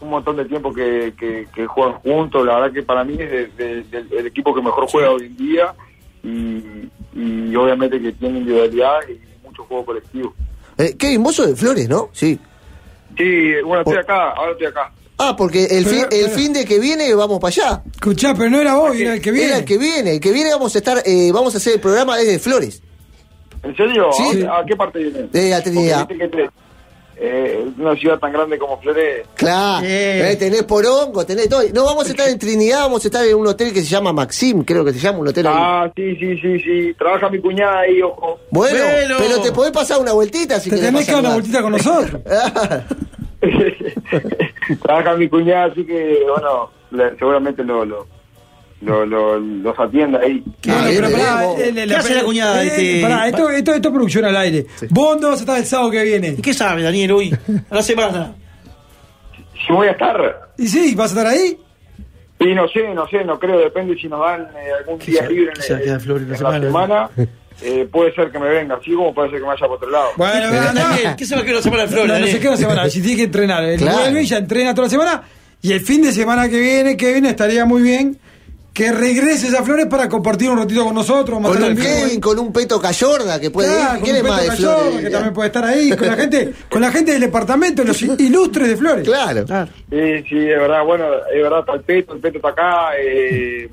Un, 0.01 0.09
montón 0.09 0.37
de 0.37 0.45
tiempo 0.45 0.73
que, 0.73 1.13
que, 1.53 1.67
juegan 1.67 1.95
juntos. 1.95 2.47
La 2.47 2.55
verdad 2.61 2.73
que 2.73 2.83
para 2.85 3.03
mí 3.03 3.17
es 3.19 3.51
el 3.59 4.27
equipo 4.27 4.55
que 4.55 4.63
mejor 4.63 4.87
juega 4.89 5.11
hoy 5.11 5.27
en 5.27 5.37
día. 5.37 5.75
Y, 6.23 7.57
obviamente 7.57 8.01
que 8.01 8.13
tiene 8.13 8.39
individualidad 8.39 9.01
y 9.09 9.32
mucho 9.63 9.69
juego 9.69 9.85
colectivo. 9.85 10.35
Eh, 10.79 10.97
Kevin, 10.97 11.23
vos 11.23 11.37
de 11.37 11.57
Flores, 11.57 11.89
¿no? 11.89 12.09
Sí. 12.13 12.39
Sí, 13.17 13.53
bueno, 13.65 13.83
estoy 13.83 13.99
acá, 13.99 14.31
ahora 14.31 14.53
estoy 14.53 14.67
acá. 14.67 14.93
Ah, 15.19 15.37
porque 15.37 15.65
el, 15.67 15.87
fin, 15.87 16.07
el 16.11 16.31
fin 16.31 16.53
de 16.53 16.65
que 16.65 16.81
viene 16.81 17.15
vamos 17.15 17.39
para 17.39 17.51
allá. 17.51 17.83
Escuchá, 17.93 18.35
pero 18.35 18.51
no 18.51 18.61
era 18.61 18.75
vos, 18.75 18.97
era 18.97 19.15
el 19.15 19.21
que 19.21 19.31
viene. 19.31 19.49
Era 19.49 19.59
el 19.59 19.65
que 19.65 19.79
viene. 19.79 20.15
El 20.15 20.21
que 20.21 20.33
viene 20.33 20.51
vamos 20.51 20.75
a 20.75 20.79
estar, 20.79 21.03
eh, 21.05 21.31
vamos 21.33 21.55
a 21.55 21.59
hacer 21.59 21.75
el 21.75 21.81
programa 21.81 22.17
desde 22.17 22.39
Flores. 22.39 22.83
¿En 23.63 23.77
serio? 23.77 24.09
¿A 24.51 24.65
qué 24.67 24.75
parte 24.75 24.99
viene? 24.99 25.29
De 25.31 25.51
la 25.51 25.63
Trinidad. 25.63 26.09
Eh, 27.25 27.65
una 27.79 27.95
ciudad 27.95 28.19
tan 28.19 28.33
grande 28.33 28.59
como 28.59 28.81
Flores. 28.81 29.25
Claro, 29.37 29.87
eh, 29.89 30.37
tenés 30.37 30.65
Porongo, 30.65 31.25
tenés 31.25 31.49
todo. 31.49 31.63
No, 31.73 31.85
vamos 31.85 32.09
a 32.09 32.11
estar 32.11 32.29
en 32.29 32.37
Trinidad, 32.37 32.81
vamos 32.81 33.05
a 33.05 33.09
estar 33.09 33.25
en 33.25 33.37
un 33.37 33.47
hotel 33.47 33.73
que 33.73 33.81
se 33.81 33.87
llama 33.87 34.13
Maxim, 34.13 34.65
creo 34.65 34.85
que 34.85 34.93
se 34.93 34.99
llama 34.99 35.21
un 35.21 35.29
hotel 35.29 35.47
Ah, 35.47 35.89
sí, 35.95 36.17
sí, 36.17 36.37
sí, 36.39 36.59
sí. 36.59 36.95
Trabaja 36.99 37.31
mi 37.31 37.41
cuñada 37.41 37.79
ahí, 37.79 38.03
ojo. 38.03 38.41
Bueno, 38.51 38.85
pero 39.21 39.41
te 39.41 39.53
podés 39.53 39.71
pasar 39.71 40.01
una 40.01 40.13
vueltita 40.13 40.59
si 40.59 40.69
te 40.69 40.79
tenés 40.79 41.07
que 41.07 41.13
dar 41.13 41.21
una 41.21 41.35
vueltita 41.35 41.63
con 41.63 41.71
nosotros. 41.71 42.23
Trabaja 44.83 45.15
mi 45.15 45.29
cuñada, 45.29 45.67
así 45.67 45.85
que, 45.85 46.25
bueno, 46.27 46.71
seguramente 47.21 47.63
lo, 47.63 47.85
lo, 47.85 48.09
lo, 48.83 49.39
los 49.39 49.79
atienda 49.79 50.21
ahí. 50.21 50.43
¿Qué, 50.61 50.71
hace 50.71 52.15
la 52.15 52.25
cuñada? 52.25 52.65
Eh, 52.65 52.67
este... 52.67 53.01
esto, 53.29 53.51
esto, 53.51 53.75
esto 53.75 53.89
es 53.89 53.95
producción 53.95 54.25
al 54.25 54.37
aire. 54.37 54.67
¿Vos 54.91 55.11
dónde 55.11 55.27
vas 55.29 55.39
a 55.39 55.41
estar 55.41 55.59
el 55.59 55.65
sábado 55.67 55.91
que 55.91 56.03
viene? 56.03 56.29
¿Y 56.39 56.43
qué 56.43 56.53
sabe, 56.53 56.83
Daniel, 56.83 57.13
hoy? 57.13 57.35
A 57.71 57.75
la 57.75 57.83
semana. 57.83 58.35
Si 59.67 59.73
voy 59.73 59.89
a 59.89 59.93
estar. 59.93 60.51
¿Y 60.59 60.67
sí? 60.67 60.95
¿Vas 60.95 61.15
a 61.15 61.21
estar 61.21 61.33
ahí? 61.33 61.59
Sí, 62.41 62.55
no 62.55 62.67
sé, 62.69 62.93
no 62.93 63.07
sé, 63.09 63.25
no 63.25 63.39
creo, 63.39 63.59
depende 63.59 63.97
si 63.97 64.09
nos 64.09 64.21
dan 64.21 64.43
eh, 64.43 64.73
algún 64.81 64.99
día 64.99 65.23
libre 65.29 65.53
en, 65.69 65.81
en, 65.81 66.43
la 66.43 66.61
semana. 66.61 67.11
Eh, 67.65 67.87
puede 67.93 68.13
ser 68.15 68.33
que 68.33 68.41
me 68.41 68.49
venga 68.49 68.75
así 68.75 68.93
como 68.93 69.15
puede 69.15 69.29
ser 69.29 69.39
que 69.39 69.43
me 69.43 69.49
vaya 69.49 69.67
por 69.67 69.77
otro 69.77 69.91
lado. 69.91 70.09
Bueno, 70.17 70.51
Daniel, 70.75 71.15
¿qué 71.17 71.25
se 71.25 71.37
va 71.37 71.43
a 71.43 71.45
quedar 71.45 71.57
la 71.57 71.63
semana 71.63 71.83
de 71.83 71.89
Flores? 71.89 72.09
No, 72.09 72.19
no 72.19 72.27
se 72.27 72.41
queda 72.41 72.51
la 72.53 72.57
semana, 72.57 72.91
si 72.91 73.03
tiene 73.03 73.17
que 73.17 73.23
entrenar. 73.25 73.63
El 73.63 73.79
claro. 73.79 73.99
vuelve 73.99 74.25
ya 74.25 74.39
entrena 74.39 74.75
toda 74.75 74.87
la 74.87 74.91
semana 74.91 75.23
y 75.61 75.73
el 75.73 75.81
fin 75.81 76.03
de 76.03 76.11
semana 76.11 76.49
que 76.49 76.59
viene, 76.59 76.97
que 76.97 77.13
viene, 77.13 77.29
estaría 77.29 77.65
muy 77.65 77.83
bien 77.83 78.19
que 78.73 78.91
regreses 78.91 79.55
a 79.55 79.63
Flores 79.63 79.87
para 79.87 80.09
compartir 80.09 80.49
un 80.49 80.59
ratito 80.59 80.85
con 80.85 80.95
nosotros. 80.95 81.41
Con 81.43 81.63
un 81.63 81.77
Kevin, 81.77 82.21
con 82.21 82.39
un 82.39 82.53
Peto 82.53 82.81
Cayorda 82.81 83.39
que 83.39 83.51
puede 83.51 83.71
ir. 83.71 84.03
¿Quién 84.03 84.27
más 84.27 84.43
de 84.43 84.53
Flores? 84.53 85.01
Que 85.01 85.11
también 85.11 85.35
puede 85.35 85.49
estar 85.49 85.65
ahí, 85.65 85.91
con 85.91 86.07
la 86.07 86.17
gente, 86.17 86.53
con 86.71 86.81
la 86.81 86.91
gente 86.91 87.13
del 87.13 87.21
departamento, 87.21 87.85
los 87.85 88.01
ilustres 88.19 88.69
de 88.69 88.77
Flores. 88.77 89.05
Claro. 89.07 89.45
claro. 89.45 89.71
Sí, 89.91 90.25
sí, 90.29 90.39
es 90.39 90.59
verdad, 90.59 90.85
bueno, 90.85 91.05
es 91.33 91.43
verdad, 91.43 91.61
está 91.61 91.75
el 91.75 91.81
Peto, 91.83 92.15
el 92.15 92.21
Peto 92.21 92.39
está 92.39 92.49
acá, 92.49 92.91
eh, 92.99 93.69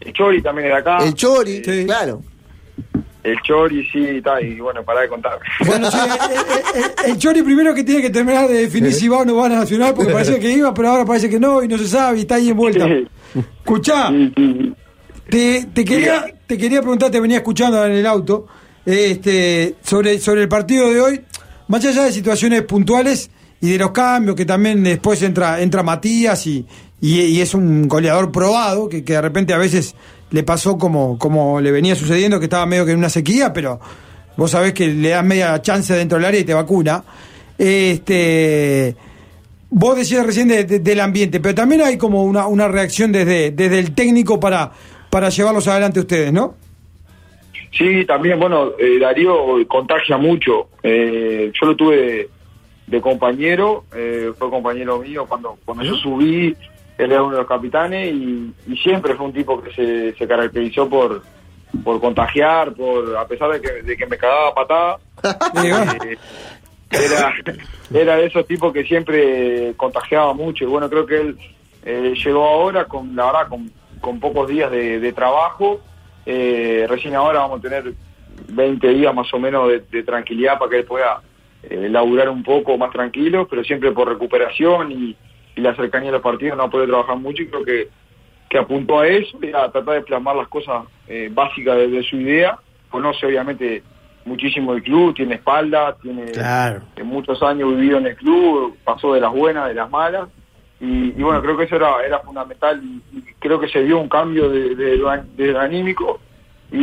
el 0.00 0.12
Chori 0.12 0.42
también 0.42 0.68
está 0.68 0.78
acá. 0.78 1.04
El 1.04 1.14
Chori, 1.14 1.62
sí. 1.62 1.84
claro. 1.84 2.22
El 3.22 3.36
Chori, 3.42 3.86
sí, 3.92 4.04
está, 4.16 4.40
y 4.40 4.58
bueno, 4.60 4.82
para 4.82 5.02
de 5.02 5.08
contar. 5.08 5.38
Bueno, 5.66 5.90
sí, 5.90 5.98
el, 7.04 7.18
Chori 7.18 7.42
primero 7.42 7.74
que 7.74 7.84
tiene 7.84 8.00
que 8.00 8.08
terminar 8.08 8.48
de 8.48 8.60
definir 8.60 8.94
si 8.94 9.08
va 9.08 9.18
o 9.18 9.24
no 9.24 9.36
va 9.36 9.46
a 9.46 9.48
Nacional, 9.50 9.92
porque 9.92 10.12
parece 10.14 10.38
que 10.38 10.50
iba, 10.50 10.72
pero 10.72 10.88
ahora 10.88 11.04
parece 11.04 11.28
que 11.28 11.38
no, 11.38 11.62
y 11.62 11.68
no 11.68 11.76
se 11.76 11.88
sabe, 11.88 12.18
y 12.18 12.20
está 12.22 12.36
ahí 12.36 12.48
en 12.48 12.56
vuelta. 12.56 12.86
Escuchá, 13.34 14.10
te, 15.28 15.84
quería, 15.84 16.26
te 16.46 16.56
quería 16.56 16.80
preguntar, 16.80 17.10
te 17.10 17.20
venía 17.20 17.38
escuchando 17.38 17.84
en 17.84 17.92
el 17.92 18.06
auto, 18.06 18.46
este, 18.86 19.76
sobre, 19.82 20.18
sobre 20.18 20.42
el 20.42 20.48
partido 20.48 20.90
de 20.90 21.00
hoy, 21.00 21.20
más 21.68 21.84
allá 21.84 22.04
de 22.04 22.12
situaciones 22.12 22.62
puntuales 22.62 23.30
y 23.60 23.70
de 23.70 23.78
los 23.78 23.90
cambios, 23.90 24.34
que 24.34 24.46
también 24.46 24.82
después 24.82 25.20
entra, 25.22 25.60
entra 25.60 25.82
Matías 25.82 26.46
y, 26.46 26.66
y, 27.00 27.40
es 27.40 27.54
un 27.54 27.86
goleador 27.88 28.32
probado, 28.32 28.88
que, 28.88 29.04
que 29.04 29.14
de 29.14 29.20
repente 29.20 29.52
a 29.52 29.58
veces 29.58 29.94
le 30.30 30.42
pasó 30.42 30.78
como, 30.78 31.18
como 31.18 31.60
le 31.60 31.70
venía 31.70 31.94
sucediendo, 31.94 32.38
que 32.38 32.46
estaba 32.46 32.66
medio 32.66 32.86
que 32.86 32.92
en 32.92 32.98
una 32.98 33.10
sequía, 33.10 33.52
pero 33.52 33.80
vos 34.36 34.50
sabés 34.50 34.72
que 34.72 34.88
le 34.88 35.10
das 35.10 35.24
media 35.24 35.60
chance 35.60 35.94
dentro 35.94 36.16
del 36.18 36.24
área 36.24 36.40
y 36.40 36.44
te 36.44 36.54
vacuna. 36.54 37.04
Este, 37.58 38.96
vos 39.70 39.96
decías 39.96 40.24
recién 40.24 40.48
del 40.48 41.00
ambiente, 41.00 41.40
pero 41.40 41.54
también 41.54 41.82
hay 41.82 41.98
como 41.98 42.24
una, 42.24 42.46
una 42.46 42.68
reacción 42.68 43.12
desde, 43.12 43.50
desde 43.50 43.78
el 43.78 43.94
técnico 43.94 44.40
para, 44.40 44.72
para 45.10 45.28
llevarlos 45.28 45.68
adelante 45.68 46.00
ustedes, 46.00 46.32
¿no? 46.32 46.54
Sí, 47.70 48.04
también, 48.06 48.40
bueno, 48.40 48.72
eh, 48.78 48.98
Darío 48.98 49.34
contagia 49.68 50.16
mucho. 50.16 50.68
Eh, 50.82 51.52
yo 51.60 51.66
lo 51.66 51.76
tuve 51.76 52.28
de, 52.86 53.00
compañero, 53.00 53.84
eh, 53.94 54.32
fue 54.38 54.50
compañero 54.50 54.98
mío 54.98 55.26
cuando, 55.28 55.58
cuando 55.64 55.84
yo 55.84 55.94
subí 55.96 56.56
él 56.98 57.12
era 57.12 57.22
uno 57.22 57.32
de 57.32 57.38
los 57.38 57.46
capitanes 57.46 58.12
y, 58.12 58.52
siempre 58.82 59.14
fue 59.14 59.26
un 59.26 59.32
tipo 59.32 59.62
que 59.62 59.72
se, 59.72 60.14
se 60.14 60.26
caracterizó 60.26 60.88
por, 60.88 61.22
por 61.84 62.00
contagiar, 62.00 62.72
por 62.74 63.16
a 63.16 63.26
pesar 63.26 63.50
de 63.52 63.60
que, 63.60 63.82
de 63.82 63.96
que 63.96 64.06
me 64.06 64.18
cagaba 64.18 64.54
patada. 64.54 64.98
era, 66.90 67.34
era 67.92 68.16
de 68.16 68.26
esos 68.26 68.46
tipos 68.46 68.72
que 68.72 68.84
siempre 68.84 69.74
contagiaba 69.76 70.32
mucho. 70.34 70.64
Y 70.64 70.68
bueno, 70.68 70.88
creo 70.88 71.06
que 71.06 71.20
él 71.20 71.38
eh, 71.84 72.14
llegó 72.24 72.44
ahora 72.46 72.86
con, 72.86 73.14
la 73.14 73.26
verdad, 73.26 73.48
con, 73.48 73.70
con 74.00 74.20
pocos 74.20 74.48
días 74.48 74.70
de, 74.70 75.00
de 75.00 75.12
trabajo. 75.12 75.80
Eh, 76.26 76.86
recién 76.88 77.14
ahora 77.14 77.40
vamos 77.40 77.60
a 77.60 77.62
tener 77.62 77.94
20 78.48 78.88
días 78.88 79.14
más 79.14 79.32
o 79.32 79.38
menos 79.38 79.70
de, 79.90 80.02
tranquilidad 80.02 80.58
para 80.58 80.70
que 80.70 80.78
él 80.78 80.84
pueda 80.84 81.22
eh, 81.62 81.88
laburar 81.88 82.28
un 82.28 82.42
poco 82.42 82.76
más 82.78 82.90
tranquilo, 82.90 83.46
pero 83.48 83.64
siempre 83.64 83.92
por 83.92 84.08
recuperación 84.08 84.92
y, 84.92 85.16
y 85.56 85.60
la 85.60 85.74
cercanía 85.74 86.08
de 86.08 86.12
los 86.12 86.22
partidos 86.22 86.56
no 86.56 86.70
puede 86.70 86.86
trabajar 86.86 87.16
mucho 87.16 87.42
y 87.42 87.48
creo 87.48 87.64
que, 87.64 87.88
que 88.48 88.58
apuntó 88.58 89.00
a 89.00 89.08
eso 89.08 89.38
y 89.42 89.48
a 89.48 89.70
tratar 89.70 89.94
de 89.94 90.02
plasmar 90.02 90.36
las 90.36 90.48
cosas 90.48 90.84
eh, 91.06 91.28
básicas 91.32 91.76
de, 91.76 91.88
de 91.88 92.02
su 92.02 92.16
idea. 92.16 92.58
Conoce 92.90 93.26
obviamente 93.26 93.82
muchísimo 94.28 94.74
el 94.74 94.82
club, 94.82 95.14
tiene 95.14 95.34
espalda, 95.36 95.96
tiene 96.02 96.26
Claro. 96.32 96.82
eh, 96.96 97.02
muchos 97.02 97.42
años 97.42 97.70
vivido 97.76 97.98
en 97.98 98.06
el 98.06 98.16
club, 98.16 98.76
pasó 98.84 99.14
de 99.14 99.20
las 99.20 99.32
buenas, 99.32 99.66
de 99.68 99.74
las 99.74 99.90
malas, 99.90 100.28
y, 100.80 101.08
y 101.08 101.22
bueno, 101.22 101.42
creo 101.42 101.56
que 101.56 101.64
eso 101.64 101.74
era, 101.76 101.90
era 102.06 102.20
fundamental 102.20 102.80
y, 102.84 103.18
y 103.18 103.22
creo 103.40 103.58
que 103.58 103.68
se 103.68 103.82
dio 103.82 103.98
un 103.98 104.08
cambio 104.08 104.48
de, 104.48 104.76
de, 104.76 105.58
anímico 105.58 106.20
y, 106.70 106.78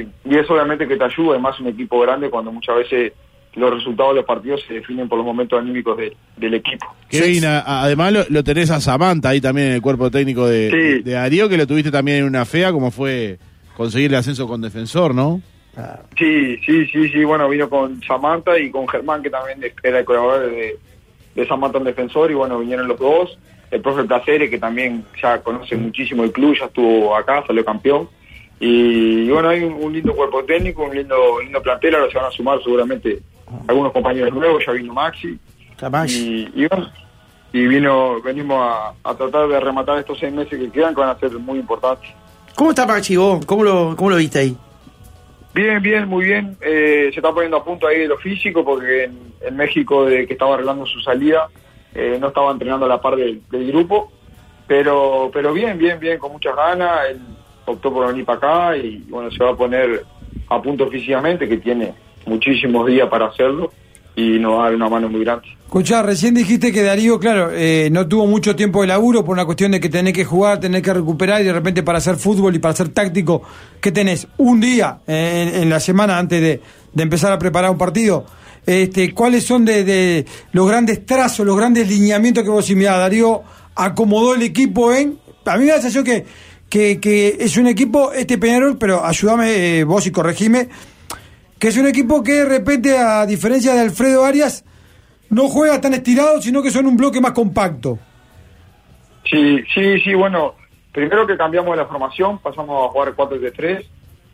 y 0.00 0.36
eso 0.38 0.52
obviamente 0.54 0.86
que 0.86 0.96
te 0.96 1.04
ayuda, 1.04 1.30
además 1.30 1.58
un 1.60 1.68
equipo 1.68 2.00
grande 2.00 2.28
cuando 2.28 2.52
muchas 2.52 2.76
veces 2.76 3.12
los 3.54 3.72
resultados 3.72 4.12
de 4.12 4.16
los 4.16 4.24
partidos 4.26 4.62
se 4.68 4.74
definen 4.74 5.08
por 5.08 5.16
los 5.18 5.26
momentos 5.26 5.58
anímicos 5.58 5.96
de- 5.96 6.14
del 6.36 6.54
equipo. 6.54 6.86
Kevin, 7.08 7.44
además 7.46 8.12
lo, 8.12 8.20
lo 8.28 8.44
tenés 8.44 8.70
a 8.70 8.80
Samantha 8.80 9.30
ahí 9.30 9.40
también 9.40 9.68
en 9.68 9.72
el 9.74 9.82
cuerpo 9.82 10.10
técnico 10.10 10.46
de, 10.46 10.70
Sí. 10.70 11.02
de 11.02 11.12
Darío, 11.12 11.48
que 11.48 11.56
lo 11.56 11.66
tuviste 11.66 11.90
también 11.90 12.18
en 12.18 12.24
una 12.24 12.44
fea, 12.44 12.70
como 12.72 12.90
fue 12.90 13.38
conseguir 13.76 14.10
el 14.10 14.16
ascenso 14.18 14.46
con 14.46 14.60
defensor, 14.60 15.14
¿no? 15.14 15.40
Sí, 16.16 16.56
sí, 16.66 16.86
sí, 16.86 17.08
sí, 17.08 17.24
bueno, 17.24 17.48
vino 17.48 17.70
con 17.70 18.02
Samantha 18.02 18.58
y 18.58 18.70
con 18.70 18.88
Germán, 18.88 19.22
que 19.22 19.30
también 19.30 19.60
era 19.82 20.00
el 20.00 20.04
colaborador 20.04 20.50
de, 20.50 20.78
de 21.34 21.46
Samantha 21.46 21.78
en 21.78 21.84
defensor, 21.84 22.30
y 22.30 22.34
bueno, 22.34 22.58
vinieron 22.58 22.88
los 22.88 22.98
dos. 22.98 23.38
El 23.70 23.82
profe 23.82 24.04
Placeres, 24.04 24.48
que 24.48 24.58
también 24.58 25.04
ya 25.22 25.42
conoce 25.42 25.76
muchísimo 25.76 26.24
el 26.24 26.32
club, 26.32 26.56
ya 26.58 26.64
estuvo 26.64 27.14
acá, 27.14 27.44
salió 27.46 27.64
campeón. 27.64 28.08
Y, 28.58 29.24
y 29.24 29.30
bueno, 29.30 29.50
hay 29.50 29.62
un, 29.62 29.74
un 29.74 29.92
lindo 29.92 30.16
cuerpo 30.16 30.42
técnico, 30.44 30.84
un 30.84 30.96
lindo, 30.96 31.40
lindo 31.42 31.60
plantel, 31.60 31.94
ahora 31.94 32.10
se 32.10 32.18
van 32.18 32.26
a 32.26 32.30
sumar 32.30 32.62
seguramente 32.62 33.20
algunos 33.66 33.92
compañeros 33.92 34.32
nuevos, 34.32 34.64
ya 34.66 34.72
vino 34.72 34.94
Maxi. 34.94 35.38
Y, 36.14 36.50
y 36.54 36.66
bueno, 36.66 36.90
y 37.52 37.66
vino, 37.66 38.20
venimos 38.22 38.58
a, 38.58 38.94
a 39.10 39.14
tratar 39.14 39.48
de 39.48 39.60
rematar 39.60 39.98
estos 39.98 40.18
seis 40.18 40.32
meses 40.32 40.58
que 40.58 40.70
quedan, 40.70 40.94
que 40.94 41.00
van 41.02 41.10
a 41.10 41.18
ser 41.18 41.30
muy 41.32 41.58
importantes. 41.58 42.10
¿Cómo 42.54 42.70
está 42.70 42.86
Maxi 42.86 43.16
vos? 43.16 43.44
¿Cómo 43.46 43.62
lo, 43.62 43.94
cómo 43.96 44.10
lo 44.10 44.16
viste 44.16 44.38
ahí? 44.40 44.56
Bien, 45.58 45.82
bien, 45.82 46.08
muy 46.08 46.24
bien. 46.24 46.56
Eh, 46.60 47.10
se 47.12 47.18
está 47.18 47.32
poniendo 47.32 47.56
a 47.56 47.64
punto 47.64 47.88
ahí 47.88 47.98
de 47.98 48.06
lo 48.06 48.16
físico 48.16 48.64
porque 48.64 49.02
en, 49.06 49.34
en 49.40 49.56
México, 49.56 50.04
de 50.04 50.24
que 50.24 50.34
estaba 50.34 50.54
arreglando 50.54 50.86
su 50.86 51.00
salida, 51.00 51.48
eh, 51.96 52.16
no 52.20 52.28
estaba 52.28 52.52
entrenando 52.52 52.86
a 52.86 52.88
la 52.88 53.00
par 53.00 53.16
del, 53.16 53.42
grupo. 53.50 54.12
Pero 54.68 55.28
pero 55.32 55.52
bien, 55.52 55.76
bien, 55.76 55.98
bien, 55.98 56.16
con 56.20 56.30
muchas 56.30 56.54
ganas. 56.54 57.10
Él 57.10 57.18
optó 57.66 57.92
por 57.92 58.06
venir 58.06 58.24
para 58.24 58.38
acá 58.38 58.76
y 58.76 58.98
bueno, 59.08 59.32
se 59.32 59.42
va 59.42 59.50
a 59.50 59.56
poner 59.56 60.04
a 60.48 60.62
punto 60.62 60.86
físicamente, 60.86 61.48
que 61.48 61.56
tiene 61.56 61.92
muchísimos 62.24 62.86
días 62.86 63.08
para 63.08 63.26
hacerlo 63.26 63.72
y 64.18 64.38
nos 64.40 64.54
va 64.54 64.62
a 64.62 64.64
dar 64.64 64.74
una 64.74 64.88
mano 64.88 65.08
muy 65.08 65.22
grande. 65.24 65.46
Escuchá, 65.64 66.02
recién 66.02 66.34
dijiste 66.34 66.72
que 66.72 66.82
Darío, 66.82 67.20
claro, 67.20 67.50
eh, 67.52 67.88
no 67.92 68.08
tuvo 68.08 68.26
mucho 68.26 68.56
tiempo 68.56 68.80
de 68.80 68.88
laburo 68.88 69.24
por 69.24 69.34
una 69.34 69.44
cuestión 69.44 69.70
de 69.70 69.80
que 69.80 69.88
tenés 69.88 70.12
que 70.12 70.24
jugar, 70.24 70.58
tenés 70.58 70.82
que 70.82 70.92
recuperar 70.92 71.40
y 71.42 71.44
de 71.44 71.52
repente 71.52 71.82
para 71.82 71.98
hacer 71.98 72.16
fútbol 72.16 72.54
y 72.56 72.58
para 72.58 72.74
ser 72.74 72.88
táctico, 72.88 73.42
¿qué 73.80 73.92
tenés? 73.92 74.26
Un 74.38 74.60
día 74.60 74.98
en, 75.06 75.62
en 75.62 75.70
la 75.70 75.78
semana 75.78 76.18
antes 76.18 76.40
de, 76.40 76.60
de 76.92 77.02
empezar 77.02 77.32
a 77.32 77.38
preparar 77.38 77.70
un 77.70 77.78
partido. 77.78 78.24
Este, 78.66 79.14
¿Cuáles 79.14 79.44
son 79.44 79.64
de, 79.64 79.84
de 79.84 80.26
los 80.52 80.66
grandes 80.68 81.06
trazos, 81.06 81.46
los 81.46 81.56
grandes 81.56 81.88
lineamientos 81.88 82.42
que 82.44 82.50
vos 82.50 82.64
decís, 82.64 82.76
mirá, 82.76 82.96
Darío 82.96 83.42
acomodó 83.76 84.34
el 84.34 84.42
equipo 84.42 84.92
en... 84.92 85.18
A 85.44 85.56
mí 85.56 85.64
me 85.64 85.70
da 85.70 85.76
la 85.76 85.82
sensación 85.82 86.04
que, 86.04 86.26
que, 86.68 86.98
que 86.98 87.36
es 87.40 87.56
un 87.56 87.66
equipo, 87.66 88.12
este 88.12 88.36
Peñarol, 88.36 88.76
pero 88.76 89.04
ayúdame 89.04 89.78
eh, 89.78 89.84
vos 89.84 90.06
y 90.06 90.10
corregime, 90.10 90.68
que 91.58 91.68
es 91.68 91.76
un 91.76 91.86
equipo 91.86 92.22
que 92.22 92.34
de 92.34 92.44
repente, 92.44 92.96
a 92.96 93.26
diferencia 93.26 93.74
de 93.74 93.80
Alfredo 93.80 94.24
Arias, 94.24 94.64
no 95.30 95.48
juega 95.48 95.80
tan 95.80 95.94
estirado, 95.94 96.40
sino 96.40 96.62
que 96.62 96.70
son 96.70 96.86
un 96.86 96.96
bloque 96.96 97.20
más 97.20 97.32
compacto. 97.32 97.98
Sí, 99.24 99.62
sí, 99.74 100.00
sí, 100.00 100.14
bueno, 100.14 100.54
primero 100.92 101.26
que 101.26 101.36
cambiamos 101.36 101.76
la 101.76 101.86
formación, 101.86 102.38
pasamos 102.38 102.86
a 102.86 102.92
jugar 102.92 103.12
4 103.14 103.38
de 103.38 103.50
3 103.50 103.86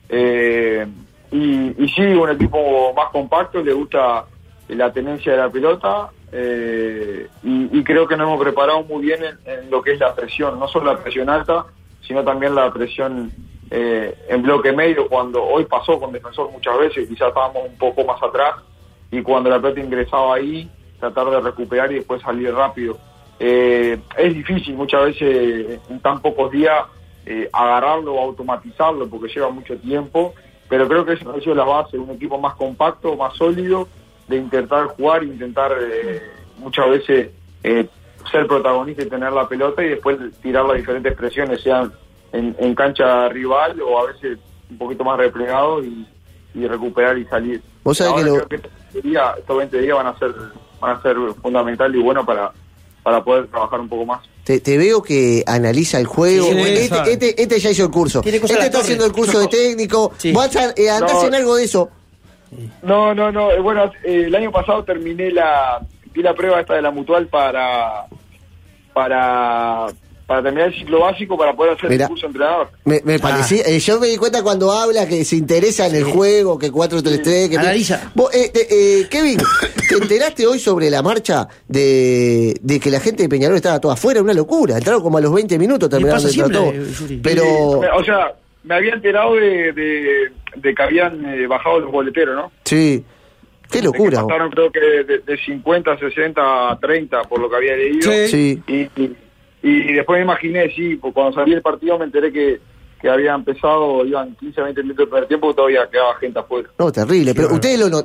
eh, 0.08 0.86
y, 1.32 1.88
sí, 1.88 2.02
un 2.02 2.30
equipo 2.30 2.92
más 2.94 3.08
compacto, 3.10 3.62
le 3.62 3.72
gusta 3.72 4.24
la 4.68 4.92
tenencia 4.92 5.32
de 5.32 5.38
la 5.38 5.50
pelota 5.50 6.10
eh, 6.30 7.26
y, 7.42 7.82
creo 7.82 8.06
que 8.06 8.16
nos 8.16 8.28
hemos 8.28 8.40
preparado 8.40 8.84
muy 8.84 9.02
bien 9.02 9.20
en, 9.24 9.38
en 9.52 9.70
lo 9.70 9.82
que 9.82 9.92
es 9.92 10.00
la 10.00 10.14
presión, 10.14 10.60
no 10.60 10.68
solo 10.68 10.92
la 10.92 11.02
presión 11.02 11.28
alta, 11.28 11.66
sino 12.06 12.22
también 12.22 12.54
la 12.54 12.72
presión 12.72 13.32
eh, 13.70 14.14
en 14.28 14.42
bloque 14.42 14.72
medio, 14.72 15.08
cuando 15.08 15.42
hoy 15.42 15.64
pasó 15.64 15.98
con 15.98 16.12
defensor 16.12 16.50
muchas 16.50 16.78
veces, 16.78 17.08
quizás 17.08 17.28
estábamos 17.28 17.64
un 17.68 17.76
poco 17.76 18.04
más 18.04 18.22
atrás 18.22 18.56
y 19.10 19.22
cuando 19.22 19.50
la 19.50 19.60
pelota 19.60 19.80
ingresaba 19.80 20.36
ahí, 20.36 20.70
tratar 21.00 21.30
de 21.30 21.40
recuperar 21.40 21.90
y 21.92 21.96
después 21.96 22.22
salir 22.22 22.52
rápido. 22.54 22.98
Eh, 23.38 23.98
es 24.16 24.34
difícil 24.34 24.74
muchas 24.74 25.04
veces 25.04 25.80
en 25.88 26.00
tan 26.00 26.20
pocos 26.20 26.50
días 26.50 26.84
eh, 27.26 27.48
agarrarlo 27.52 28.14
o 28.14 28.20
automatizarlo 28.20 29.08
porque 29.08 29.32
lleva 29.32 29.50
mucho 29.50 29.76
tiempo, 29.78 30.34
pero 30.68 30.86
creo 30.86 31.04
que 31.04 31.14
eso 31.14 31.30
ha 31.30 31.40
sido 31.40 31.54
la 31.54 31.64
base, 31.64 31.98
un 31.98 32.10
equipo 32.10 32.38
más 32.38 32.54
compacto, 32.54 33.16
más 33.16 33.34
sólido, 33.34 33.88
de 34.28 34.36
intentar 34.36 34.86
jugar, 34.88 35.24
intentar 35.24 35.72
eh, 35.80 36.22
muchas 36.58 36.88
veces 36.90 37.30
eh, 37.62 37.86
ser 38.30 38.46
protagonista 38.46 39.02
y 39.02 39.08
tener 39.08 39.32
la 39.32 39.48
pelota 39.48 39.82
y 39.82 39.88
después 39.88 40.18
tirar 40.42 40.66
las 40.66 40.76
diferentes 40.76 41.14
presiones, 41.14 41.62
sean 41.62 41.92
en, 42.34 42.56
en 42.58 42.74
cancha 42.74 43.28
rival 43.28 43.80
o 43.80 43.98
a 44.00 44.06
veces 44.12 44.38
un 44.70 44.78
poquito 44.78 45.04
más 45.04 45.16
replegado 45.18 45.82
y, 45.84 46.06
y 46.54 46.66
recuperar 46.66 47.16
y 47.18 47.24
salir. 47.26 47.62
Vos 47.82 47.96
sabés 47.98 48.12
Ahora 48.12 48.24
que 48.24 48.30
lo- 48.30 48.34
creo 48.36 48.48
que 48.48 48.56
estos 48.56 48.72
20 48.94 49.08
días, 49.08 49.38
estos 49.38 49.58
20 49.58 49.80
días 49.80 49.96
van 49.96 50.06
a 50.08 50.18
ser 50.18 50.34
van 50.80 50.96
a 50.96 51.02
ser 51.02 51.16
fundamental 51.42 51.94
y 51.94 52.02
bueno 52.02 52.24
para 52.26 52.52
para 53.02 53.22
poder 53.22 53.46
trabajar 53.48 53.80
un 53.80 53.88
poco 53.88 54.06
más. 54.06 54.20
Te, 54.44 54.60
te 54.60 54.76
veo 54.78 55.02
que 55.02 55.42
analiza 55.46 55.98
el 56.00 56.06
juego. 56.06 56.46
Sí, 56.46 56.58
este, 56.58 57.12
este, 57.12 57.42
este 57.42 57.58
ya 57.60 57.70
hizo 57.70 57.84
el 57.84 57.90
curso. 57.90 58.22
Este 58.24 58.36
está 58.64 58.78
haciendo 58.80 59.04
el 59.06 59.12
curso 59.12 59.38
de 59.40 59.46
técnico. 59.58 60.12
¿Vas 60.34 60.56
a 60.56 60.70
eh, 60.76 60.88
andás 60.90 61.12
No. 61.14 61.26
en 61.28 61.34
algo 61.34 61.56
de 61.56 61.64
eso? 61.64 61.90
No, 62.82 63.14
no, 63.14 63.30
no. 63.32 63.50
eh, 63.50 63.60
Bueno, 63.60 63.84
eh, 64.04 64.24
el 64.26 64.34
año 64.34 64.50
pasado 64.50 64.84
terminé 64.84 65.30
la 65.30 65.80
di 66.14 66.22
la 66.22 66.32
prueba 66.34 66.60
esta 66.60 66.74
de 66.74 66.82
la 66.82 66.90
mutual 66.90 67.26
para 67.28 68.06
para 68.94 69.86
para 70.26 70.42
terminar 70.42 70.68
el 70.68 70.74
ciclo 70.74 71.00
básico 71.00 71.36
para 71.36 71.54
poder 71.54 71.72
hacer 71.74 71.90
Mira. 71.90 72.04
el 72.04 72.08
curso 72.08 72.26
de 72.26 72.32
entrenador. 72.32 72.68
Me, 72.84 73.00
me 73.04 73.18
parecía, 73.18 73.62
eh, 73.66 73.78
yo 73.78 74.00
me 74.00 74.06
di 74.06 74.16
cuenta 74.16 74.42
cuando 74.42 74.72
habla 74.72 75.06
que 75.06 75.24
se 75.24 75.36
interesa 75.36 75.86
en 75.86 75.96
el 75.96 76.04
juego, 76.04 76.58
que 76.58 76.72
4-3-3, 76.72 77.50
que... 77.50 77.58
Analiza. 77.58 78.10
Vos, 78.14 78.34
eh, 78.34 78.50
eh, 78.54 78.66
eh, 78.70 79.06
Kevin, 79.10 79.38
¿te 79.88 79.96
enteraste 79.96 80.46
hoy 80.46 80.58
sobre 80.58 80.88
la 80.90 81.02
marcha 81.02 81.46
de, 81.68 82.56
de 82.60 82.80
que 82.80 82.90
la 82.90 83.00
gente 83.00 83.22
de 83.24 83.28
Peñarol 83.28 83.56
estaba 83.56 83.80
toda 83.80 83.94
afuera? 83.94 84.22
Una 84.22 84.34
locura. 84.34 84.78
Entraron 84.78 85.02
como 85.02 85.18
a 85.18 85.20
los 85.20 85.32
20 85.32 85.58
minutos 85.58 85.88
terminaron 85.90 86.22
todo. 86.50 86.72
Yuri. 86.72 87.20
Pero... 87.22 87.42
Sí, 87.82 87.88
o 87.94 88.04
sea, 88.04 88.34
me 88.64 88.74
había 88.74 88.94
enterado 88.94 89.34
de, 89.34 89.72
de, 89.72 90.32
de 90.56 90.74
que 90.74 90.82
habían 90.82 91.24
eh, 91.26 91.46
bajado 91.46 91.80
los 91.80 91.92
boleteros, 91.92 92.34
¿no? 92.34 92.52
Sí. 92.64 93.04
Qué 93.70 93.82
locura. 93.82 94.22
Pasaron 94.22 94.50
creo 94.50 94.70
que 94.70 94.80
de, 94.80 95.18
de 95.18 95.36
50, 95.36 95.98
60 95.98 96.70
a 96.72 96.78
30 96.78 97.22
por 97.24 97.40
lo 97.40 97.50
que 97.50 97.56
había 97.56 97.76
leído. 97.76 98.10
Sí. 98.26 98.62
Y, 98.66 99.02
y, 99.02 99.16
y 99.70 99.92
después 99.94 100.18
me 100.18 100.24
imaginé, 100.24 100.70
sí, 100.74 100.96
pues 100.96 101.12
cuando 101.14 101.32
salí 101.34 101.52
del 101.52 101.62
partido 101.62 101.98
me 101.98 102.04
enteré 102.04 102.30
que, 102.32 102.60
que 103.00 103.08
había 103.08 103.34
empezado, 103.34 104.04
iban 104.06 104.34
15, 104.36 104.60
20 104.62 104.82
minutos 104.82 104.98
del 105.04 105.08
primer 105.08 105.28
tiempo 105.28 105.50
y 105.50 105.54
todavía 105.54 105.88
quedaba 105.90 106.14
gente 106.16 106.38
afuera. 106.38 106.68
No, 106.78 106.90
terrible. 106.92 107.34
Pero 107.34 107.54
ustedes 107.54 107.78
lo, 107.80 107.88
no- 107.88 108.04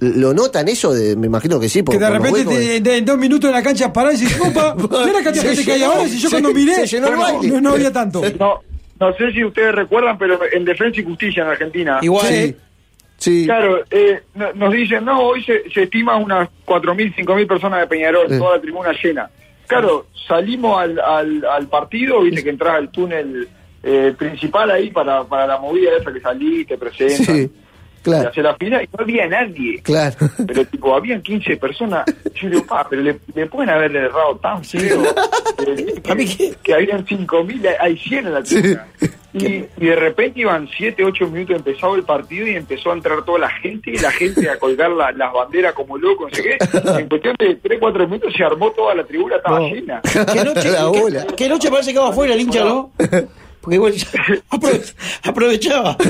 lo 0.00 0.34
notan 0.34 0.66
eso, 0.68 0.92
de, 0.92 1.14
me 1.16 1.26
imagino 1.28 1.60
que 1.60 1.68
sí. 1.68 1.82
por- 1.82 1.94
Que 1.94 2.00
de 2.00 2.06
por 2.06 2.14
repente 2.16 2.38
huecos. 2.40 2.54
te- 2.54 2.80
de- 2.80 2.96
en 2.98 3.04
dos 3.04 3.16
minutos 3.18 3.48
en 3.48 3.54
la 3.54 3.62
cancha 3.62 3.92
parás 3.92 4.20
y 4.20 4.24
dices, 4.24 4.40
opa, 4.40 4.74
mira 4.76 5.18
la 5.18 5.22
cantidad 5.24 5.32
de 5.32 5.40
Se 5.40 5.46
gente 5.48 5.64
que 5.64 5.72
hay 5.72 5.82
ahora. 5.84 6.08
Si 6.08 6.18
yo 6.18 6.28
se- 6.28 6.34
cuando 6.34 6.52
miré, 6.52 6.74
se 6.74 6.86
llenó 6.86 7.06
el 7.08 7.14
no, 7.14 7.20
baile. 7.20 7.48
no, 7.48 7.60
no 7.60 7.70
había 7.72 7.92
tanto. 7.92 8.20
No, 8.38 8.60
no 9.00 9.12
sé 9.14 9.32
si 9.32 9.44
ustedes 9.44 9.74
recuerdan, 9.74 10.16
pero 10.18 10.38
en 10.52 10.64
Defensa 10.64 11.00
y 11.00 11.04
Justicia 11.04 11.42
en 11.44 11.48
Argentina. 11.50 11.98
Igual. 12.02 12.26
Sí. 12.26 12.56
Sí. 13.18 13.44
Claro, 13.46 13.80
eh, 13.90 14.20
no- 14.34 14.52
nos 14.54 14.72
dicen, 14.72 15.04
no, 15.04 15.20
hoy 15.20 15.44
se, 15.44 15.70
se 15.70 15.84
estima 15.84 16.16
unas 16.16 16.48
4.000, 16.66 17.14
5.000 17.14 17.46
personas 17.46 17.80
de 17.80 17.86
Peñarol, 17.86 18.26
Sí. 18.28 18.38
toda 18.38 18.56
la 18.56 18.60
tribuna 18.62 18.90
llena. 19.00 19.30
Claro, 19.72 20.06
salimos 20.28 20.78
al, 20.80 20.98
al, 21.00 21.44
al 21.44 21.66
partido, 21.68 22.20
viste 22.22 22.42
que 22.44 22.50
entras 22.50 22.74
al 22.76 22.90
túnel 22.90 23.48
eh, 23.82 24.14
principal 24.16 24.70
ahí 24.70 24.90
para, 24.90 25.24
para 25.24 25.46
la 25.46 25.58
movida 25.58 25.90
esa 25.98 26.12
que 26.12 26.20
salís, 26.20 26.66
te 26.66 26.78
presentas, 26.78 27.26
Sí, 27.26 27.50
claro. 28.02 28.28
hacer 28.28 28.44
la 28.44 28.54
fila, 28.56 28.82
y 28.82 28.86
no 28.86 29.02
había 29.02 29.26
nadie. 29.26 29.80
Claro. 29.82 30.16
Pero 30.46 30.64
tipo, 30.66 30.94
habían 30.94 31.22
15 31.22 31.56
personas. 31.56 32.04
Yo 32.34 32.48
digo, 32.50 32.66
pa, 32.66 32.86
pero 32.88 33.02
le, 33.02 33.18
le 33.34 33.46
pueden 33.46 33.70
haber 33.70 33.94
errado 33.96 34.36
tan 34.36 34.64
feo. 34.64 35.02
eh, 35.66 36.00
que, 36.02 36.54
que 36.62 36.74
habían 36.74 37.04
5.000, 37.06 37.76
hay 37.80 37.96
100 37.96 38.26
en 38.26 38.34
la 38.34 38.42
tribuna. 38.42 38.86
Y, 39.34 39.46
y 39.78 39.86
de 39.86 39.96
repente 39.96 40.40
iban 40.40 40.68
7, 40.76 41.02
8 41.04 41.26
minutos 41.28 41.56
empezado 41.56 41.94
el 41.94 42.02
partido 42.02 42.46
y 42.46 42.50
empezó 42.54 42.90
a 42.90 42.94
entrar 42.94 43.24
toda 43.24 43.38
la 43.38 43.48
gente 43.48 43.90
y 43.90 43.96
la 43.96 44.10
gente 44.10 44.48
a 44.50 44.58
colgar 44.58 44.90
la- 44.90 45.10
las 45.12 45.32
banderas 45.32 45.72
como 45.72 45.96
loco, 45.96 46.28
no 46.28 46.34
sé 46.34 46.42
qué. 46.42 46.58
En 47.00 47.08
cuestión 47.08 47.34
de 47.38 47.54
3, 47.54 47.78
4 47.80 48.06
minutos 48.08 48.32
se 48.36 48.44
armó 48.44 48.70
toda 48.72 48.94
la 48.94 49.04
tribuna, 49.04 49.36
estaba 49.36 49.60
llena. 49.60 50.00
¿Qué 50.02 50.44
noche, 50.44 50.60
qué- 50.92 51.34
qué 51.36 51.48
noche 51.48 51.70
parece 51.70 51.92
que 51.94 51.98
va 51.98 52.08
afuera 52.10 52.34
el 52.34 52.40
hincha, 52.42 52.62
no? 52.64 52.92
Porque 53.62 53.76
igual 53.76 53.94
aprovechaba. 55.22 55.96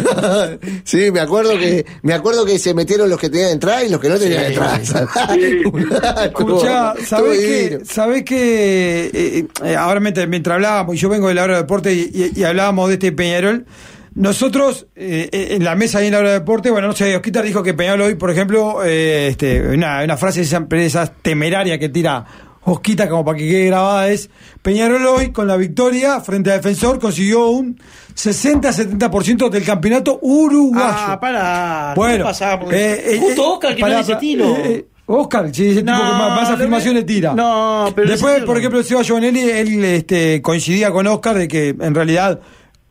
Sí, 0.85 1.11
me 1.11 1.21
acuerdo 1.21 1.59
que 1.59 1.85
me 2.02 2.12
acuerdo 2.14 2.44
que 2.44 2.59
se 2.59 2.75
metieron 2.75 3.09
los 3.09 3.18
que 3.18 3.30
tenían 3.30 3.50
entrada 3.50 3.85
y 3.85 3.88
los 3.90 4.00
que 4.00 4.09
no 4.09 4.18
tenían 4.18 4.44
entrada. 4.47 4.78
Escuchá, 6.26 6.94
¿sabés 7.06 7.38
que, 7.38 7.80
sabés 7.85 8.25
que 8.25 9.11
eh, 9.12 9.47
eh, 9.64 9.76
ahora 9.76 10.00
mientras, 10.00 10.28
mientras 10.28 10.54
hablábamos, 10.54 10.94
y 10.97 10.99
yo 10.99 11.09
vengo 11.09 11.28
de 11.28 11.35
la 11.35 11.44
hora 11.44 11.54
de 11.54 11.61
deporte 11.62 11.92
y, 11.92 12.11
y- 12.14 12.40
y 12.40 12.44
hablábamos 12.44 12.88
de 12.88 12.94
este 12.94 13.12
Peñarol, 13.12 13.66
nosotros 14.14 14.87
eh, 14.97 15.28
en 15.52 15.64
la 15.64 15.75
mesa 15.75 15.99
ahí 15.99 16.06
en 16.06 16.12
la 16.12 16.18
hora 16.21 16.28
de 16.32 16.38
deporte, 16.40 16.71
bueno, 16.71 16.88
no 16.88 16.94
sé, 16.94 17.14
Osquitar 17.16 17.44
dijo 17.44 17.62
que 17.62 17.75
Peñarol 17.75 18.02
hoy, 18.02 18.14
por 18.16 18.30
ejemplo, 18.30 18.85
eh, 18.85 19.28
este, 19.28 19.61
una, 19.68 20.02
una 20.04 20.16
frase 20.16 20.40
de 20.40 20.47
esa, 20.47 20.66
esas 20.71 21.12
temeraria 21.23 21.78
que 21.78 21.88
tira 21.88 22.25
Osquita 22.64 23.09
como 23.09 23.25
para 23.25 23.38
que 23.38 23.49
quede 23.49 23.66
grabada 23.66 24.09
es, 24.09 24.31
Peñarol 24.62 25.04
hoy 25.07 25.33
con 25.33 25.49
la 25.49 25.57
victoria 25.57 26.21
frente 26.21 26.50
a 26.50 26.54
Defensor 26.54 27.00
consiguió 27.00 27.49
un 27.49 27.76
60-70% 28.14 29.49
del 29.50 29.64
campeonato 29.64 30.19
uruguayo. 30.23 30.87
Ah, 30.87 31.19
para. 31.21 31.92
Bueno, 31.97 32.19
¿qué 32.19 32.23
pasaba? 32.25 32.62
eh, 32.73 33.02
eh, 33.14 33.19
Justo 33.21 33.42
eh, 33.42 33.47
Oscar 33.54 33.75
que 33.75 33.81
pará, 33.81 33.95
no 33.95 33.99
dice 34.00 34.16
tiro. 34.16 34.57
eh, 34.57 34.62
eh, 34.75 34.87
Oscar, 35.07 35.50
sí, 35.52 35.71
ese 35.71 35.81
tipo 35.81 35.90
No, 35.92 35.99
que 35.99 36.12
más, 36.16 36.50
afirmaciones 36.50 37.02
me- 37.02 37.07
tira. 37.07 37.35
No, 37.35 37.92
pero 37.95 38.09
Después, 38.11 38.45
por 38.45 38.57
ejemplo, 38.57 38.83
Seba 38.83 39.02
Giovanelli, 39.02 39.40
él 39.50 39.85
este, 39.85 40.40
coincidía 40.40 40.90
con 40.90 41.07
Oscar 41.09 41.37
de 41.37 41.49
que 41.49 41.71
en 41.78 41.95
realidad 41.95 42.40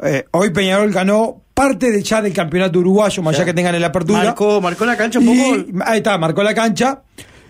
eh, 0.04 0.26
hoy 0.32 0.50
Peñarol 0.52 0.92
ganó 0.92 1.42
parte 1.54 1.92
de 1.92 2.04
ya 2.04 2.22
del 2.22 2.34
campeonato 2.34 2.80
uruguayo, 2.80 3.24
más 3.24 3.36
allá 3.36 3.46
que 3.46 3.54
tengan 3.54 3.76
en 3.76 3.82
la 3.82 3.88
apertura. 3.88 4.24
Marcó, 4.24 4.60
marcó 4.60 4.86
la 4.86 4.98
cancha 4.98 5.20
un 5.20 5.30
Y- 5.30 5.38
poco. 5.72 5.84
ahí 5.86 5.98
está, 6.00 6.18
marcó 6.18 6.44
la 6.44 6.54
cancha. 6.54 7.02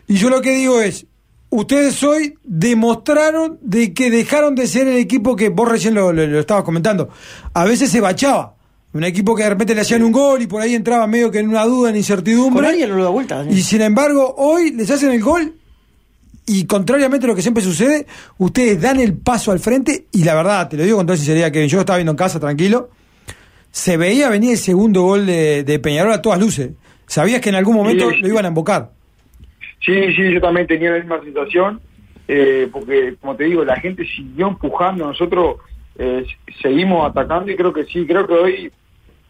Y 0.08 0.16
yo 0.16 0.30
lo 0.30 0.42
que 0.42 0.51
digo 0.51 0.80
es, 0.82 1.06
ustedes 1.51 2.01
hoy 2.03 2.34
demostraron 2.43 3.60
de 3.62 3.93
que 3.93 4.10
dejaron 4.10 4.55
de 4.55 4.65
ser 4.67 4.88
el 4.88 4.98
equipo 4.98 5.36
que 5.36 5.50
vos 5.50 5.70
recién 5.70 5.93
lo, 5.93 6.12
lo- 6.12 6.25
lo 6.25 6.39
estabas 6.39 6.63
comentando. 6.63 7.10
A 7.53 7.63
veces 7.65 7.91
se 7.91 8.01
bachaba. 8.01 8.55
Un 8.93 9.03
equipo 9.05 9.36
que 9.36 9.43
de 9.43 9.50
repente 9.50 9.74
le 9.75 9.81
hacían 9.81 10.03
un 10.03 10.12
gol 10.12 10.41
y 10.41 10.48
por 10.48 10.62
ahí 10.62 10.75
entraba 10.75 11.08
medio 11.08 11.31
que 11.31 11.39
en 11.39 11.48
una 11.48 11.63
duda, 11.65 11.91
en 11.91 11.96
incertidumbre. 11.96 12.67
Con 12.67 12.89
no 12.89 12.96
lo 12.98 13.03
da 13.05 13.10
vuelta. 13.10 13.46
Y 13.50 13.62
sin 13.62 13.81
embargo, 13.81 14.34
hoy 14.38 14.72
les 14.72 14.89
hacen 14.91 15.12
el 15.12 15.22
gol 15.22 15.55
y 16.46 16.65
contrariamente 16.65 17.25
a 17.25 17.29
lo 17.29 17.36
que 17.36 17.41
siempre 17.41 17.63
sucede, 17.63 18.05
ustedes 18.38 18.81
dan 18.81 19.00
el 19.00 19.13
paso 19.13 19.51
al 19.53 19.60
frente 19.60 20.08
y 20.12 20.24
la 20.25 20.34
verdad, 20.36 20.67
te 20.67 20.75
lo 20.75 20.84
digo 20.84 20.98
con 20.98 21.05
toda 21.05 21.15
sinceridad, 21.15 21.51
que 21.51 21.65
yo 21.70 21.79
estaba 21.79 21.98
viendo 21.98 22.12
en 22.12 22.17
casa 22.17 22.39
tranquilo, 22.41 22.89
se 23.72 23.96
veía 23.96 24.27
venir 24.27 24.51
el 24.51 24.58
segundo 24.58 25.03
gol 25.03 25.25
de, 25.25 25.63
de 25.63 25.79
Peñarol 25.79 26.12
a 26.12 26.22
todas 26.22 26.39
luces. 26.39 26.72
Sabías 27.08 27.39
que 27.39 27.50
en 27.50 27.55
algún 27.55 27.75
momento 27.75 28.10
Sí. 28.10 28.17
lo 28.20 28.27
iban 28.27 28.43
a 28.43 28.50
embocar. 28.50 28.91
Sí, 29.82 30.14
sí, 30.14 30.34
yo 30.34 30.42
también 30.42 30.68
tenía 30.68 30.92
la 30.92 31.00
misma 31.00 31.22
sensación, 31.22 31.82
eh, 32.28 32.70
porque 32.72 33.16
como 33.20 33.36
te 33.36 33.46
digo, 33.46 33.66
la 33.66 33.76
gente 33.78 34.06
siguió 34.06 34.48
empujando, 34.48 35.06
nosotros 35.08 35.58
eh, 35.98 36.26
seguimos 36.62 37.10
atacando 37.10 37.52
y 37.52 37.56
creo 37.56 37.74
que 37.74 37.86
sí, 37.86 38.06
creo 38.06 38.28
que 38.28 38.34
hoy 38.34 38.72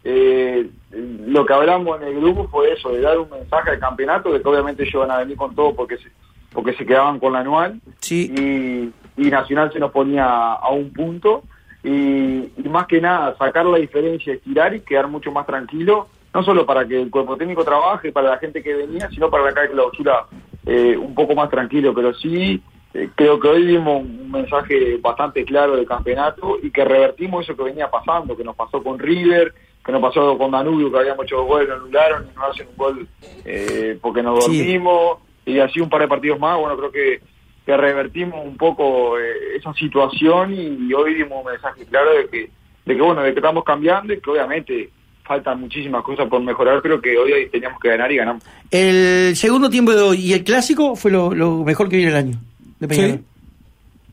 eh, 0.04 0.68
lo 0.90 1.46
que 1.46 1.54
hablamos 1.54 2.00
en 2.00 2.08
el 2.08 2.20
grupo 2.20 2.48
fue 2.48 2.72
eso, 2.72 2.90
de 2.90 3.00
dar 3.00 3.18
un 3.18 3.30
mensaje 3.30 3.70
al 3.70 3.78
campeonato, 3.78 4.32
de 4.32 4.42
que 4.42 4.48
obviamente 4.48 4.82
ellos 4.82 5.06
van 5.06 5.10
a 5.10 5.18
venir 5.18 5.36
con 5.36 5.54
todo 5.54 5.74
porque 5.74 5.96
se, 5.96 6.10
porque 6.52 6.74
se 6.74 6.84
quedaban 6.84 7.18
con 7.18 7.32
la 7.32 7.40
anual. 7.40 7.80
Y, 8.10 8.90
y 9.16 9.30
Nacional 9.30 9.72
se 9.72 9.78
nos 9.78 9.90
ponía 9.90 10.26
a 10.26 10.70
un 10.70 10.92
punto. 10.92 11.44
Y, 11.84 12.50
y 12.56 12.68
más 12.70 12.86
que 12.86 13.00
nada 13.00 13.36
sacar 13.36 13.66
la 13.66 13.78
diferencia, 13.78 14.34
estirar 14.34 14.74
y 14.74 14.80
quedar 14.80 15.08
mucho 15.08 15.32
más 15.32 15.46
tranquilo, 15.46 16.08
no 16.34 16.42
solo 16.42 16.64
para 16.66 16.86
que 16.86 17.00
el 17.00 17.10
cuerpo 17.10 17.36
técnico 17.36 17.64
trabaje, 17.64 18.12
para 18.12 18.30
la 18.30 18.38
gente 18.38 18.62
que 18.62 18.74
venía, 18.74 19.08
sino 19.10 19.30
para 19.30 19.44
la 19.44 19.52
calle 19.52 19.70
clausura 19.72 20.26
eh, 20.66 20.96
un 20.96 21.14
poco 21.14 21.34
más 21.34 21.50
tranquilo, 21.50 21.92
pero 21.94 22.14
sí 22.14 22.62
eh, 22.94 23.08
creo 23.14 23.38
que 23.40 23.48
hoy 23.48 23.66
dimos 23.66 24.02
un 24.02 24.30
mensaje 24.30 24.96
bastante 24.98 25.44
claro 25.44 25.76
del 25.76 25.86
campeonato 25.86 26.58
y 26.62 26.70
que 26.70 26.84
revertimos 26.84 27.44
eso 27.44 27.56
que 27.56 27.64
venía 27.64 27.90
pasando, 27.90 28.36
que 28.36 28.44
nos 28.44 28.56
pasó 28.56 28.82
con 28.82 28.98
River, 28.98 29.52
que 29.84 29.92
nos 29.92 30.00
pasó 30.00 30.38
con 30.38 30.50
Danubio, 30.52 30.90
que 30.92 30.98
habíamos 30.98 31.24
hecho 31.24 31.44
goles, 31.44 31.68
lo 31.68 31.74
anularon 31.76 32.26
y 32.30 32.34
nos 32.38 32.50
hacen 32.50 32.68
un 32.68 32.76
gol 32.76 33.08
eh, 33.44 33.98
porque 34.00 34.22
nos 34.22 34.44
Sí. 34.44 34.58
dormimos, 34.58 35.18
y 35.44 35.58
así 35.58 35.80
un 35.80 35.88
par 35.90 36.00
de 36.02 36.08
partidos 36.08 36.38
más, 36.38 36.56
bueno, 36.58 36.76
creo 36.76 36.92
que, 36.92 37.20
que 37.66 37.76
revertimos 37.76 38.44
un 38.46 38.56
poco 38.56 39.18
eh, 39.18 39.56
esa 39.56 39.72
situación 39.74 40.54
y, 40.54 40.86
y 40.88 40.94
hoy 40.94 41.14
dimos 41.14 41.44
un 41.44 41.50
mensaje 41.50 41.84
claro 41.86 42.12
de 42.12 42.28
que, 42.28 42.50
de 42.86 42.94
que, 42.96 43.02
bueno, 43.02 43.22
de 43.22 43.32
que 43.32 43.40
estamos 43.40 43.64
cambiando 43.64 44.12
y 44.12 44.20
que 44.20 44.30
obviamente 44.30 44.90
faltan 45.32 45.60
muchísimas 45.60 46.02
cosas 46.04 46.28
por 46.28 46.42
mejorar, 46.42 46.80
pero 46.82 47.00
que 47.00 47.16
hoy, 47.16 47.48
teníamos 47.50 47.80
que 47.80 47.88
ganar 47.88 48.12
y 48.12 48.16
ganamos. 48.16 48.42
El 48.70 49.34
segundo 49.36 49.70
tiempo 49.70 49.92
de 49.94 50.02
hoy 50.02 50.20
y 50.26 50.32
el 50.34 50.44
clásico 50.44 50.94
fue 50.94 51.10
lo, 51.10 51.34
lo 51.34 51.64
mejor 51.64 51.88
que 51.88 51.96
viene 51.96 52.10
el 52.12 52.16
año. 52.18 52.38
De 52.78 52.88
Peñarol. 52.88 53.20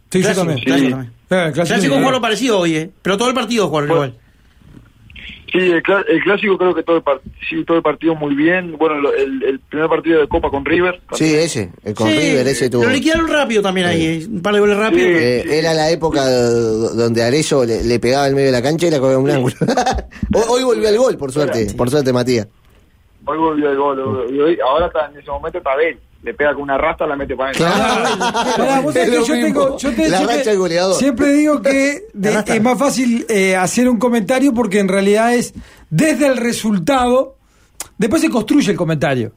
Sí, 0.10 0.20
yo 0.20 0.22
Clásico, 0.22 0.46
también. 0.46 0.66
clásico 0.66 0.86
Sí. 0.88 0.92
también. 0.92 1.12
Eh, 1.30 1.46
el 1.48 1.54
Clásico, 1.54 1.76
clásico- 1.76 1.96
jugó 1.98 2.12
lo 2.12 2.22
parecido 2.22 2.60
hoy, 2.60 2.76
¿eh? 2.76 2.90
Pero 3.02 3.18
todo 3.18 3.28
el 3.30 3.36
partido 3.36 3.68
jugaron 3.68 3.92
igual. 3.92 4.14
Sí, 5.52 5.58
el, 5.58 5.82
cla- 5.82 6.06
el 6.08 6.22
clásico 6.22 6.58
creo 6.58 6.76
que 6.76 6.84
todo 6.84 6.98
el, 6.98 7.04
par- 7.04 7.22
sí, 7.50 7.64
todo 7.66 7.78
el 7.78 7.84
partido 7.84 8.14
muy 8.16 8.36
bien. 8.36 8.78
Bueno, 8.78 9.00
lo- 9.00 9.14
el, 9.14 9.42
el 9.44 9.60
primer 9.60 9.90
partido 9.90 10.20
de 10.22 10.28
Copa 10.28 10.50
con 10.50 10.64
River. 10.64 11.02
Sí, 11.14 11.34
ese, 11.34 11.72
el 11.84 11.96
con 11.96 12.08
Sí, 12.10 12.18
River, 12.18 12.48
ese 12.48 12.70
tuvo. 12.70 12.84
Lo 12.84 12.90
liquidaron 12.90 13.28
rápido 13.28 13.62
también 13.62 13.88
ahí, 13.88 14.06
eh, 14.06 14.28
un 14.30 14.42
par 14.42 14.54
de 14.54 14.60
goles 14.60 14.78
rápidos. 14.78 15.10
Eh, 15.10 15.58
era 15.60 15.74
la 15.74 15.90
época 15.90 16.24
do- 16.30 16.94
donde 16.94 17.24
Arezzo 17.24 17.66
le, 17.66 17.84
le 17.84 18.00
pegaba 18.00 18.28
en 18.28 18.36
medio 18.36 18.48
de 18.48 18.52
la 18.54 18.62
cancha 18.62 18.88
y 18.88 18.92
la 18.92 19.00
cogía 19.00 19.18
un 19.18 19.30
ángulo. 19.32 19.56
hoy, 20.34 20.44
hoy 20.50 20.64
volvió 20.64 20.88
al 20.90 20.98
gol, 20.98 21.18
por 21.18 21.32
suerte, 21.32 21.74
por 21.76 21.90
suerte, 21.90 22.14
Matías. 22.14 22.48
Hoy 23.26 23.38
volvió 23.38 23.70
el 23.72 23.78
gol. 23.78 24.00
hoy- 24.00 24.60
ahora 24.64 24.88
está, 24.88 25.08
en 25.12 25.18
ese 25.20 25.30
momento 25.32 25.58
está 25.58 25.76
Bel. 25.76 25.98
Le 26.22 26.34
pega 26.34 26.54
con 26.54 26.64
una 26.64 26.78
rasta, 26.78 27.08
la 27.08 27.16
mete 27.16 27.34
para 27.36 27.52
adentro. 27.52 27.66
Pará, 28.58 28.80
vos 28.82 28.94
sabés 28.94 29.08
Es 29.08 29.14
que 29.14 29.20
lo 29.20 29.26
yo 29.26 29.34
tengo, 29.34 29.78
yo 29.78 29.94
te- 29.94 30.10
La 30.10 30.18
siempre- 30.18 30.38
racha 30.38 30.50
del 30.50 30.60
goleador. 30.60 30.96
Siempre 30.98 31.32
digo 31.34 31.62
que 31.62 32.04
de- 32.14 32.44
es 32.46 32.62
más 32.62 32.78
fácil 32.78 33.26
eh, 33.30 33.56
hacer 33.56 33.88
un 33.88 33.98
comentario 33.98 34.54
porque 34.54 34.80
en 34.80 34.90
realidad 34.90 35.34
es 35.34 35.54
desde 35.90 36.28
el 36.28 36.36
resultado, 36.38 37.38
después 37.98 38.22
se 38.22 38.30
construye 38.30 38.72
el 38.72 38.78
comentario. 38.78 39.32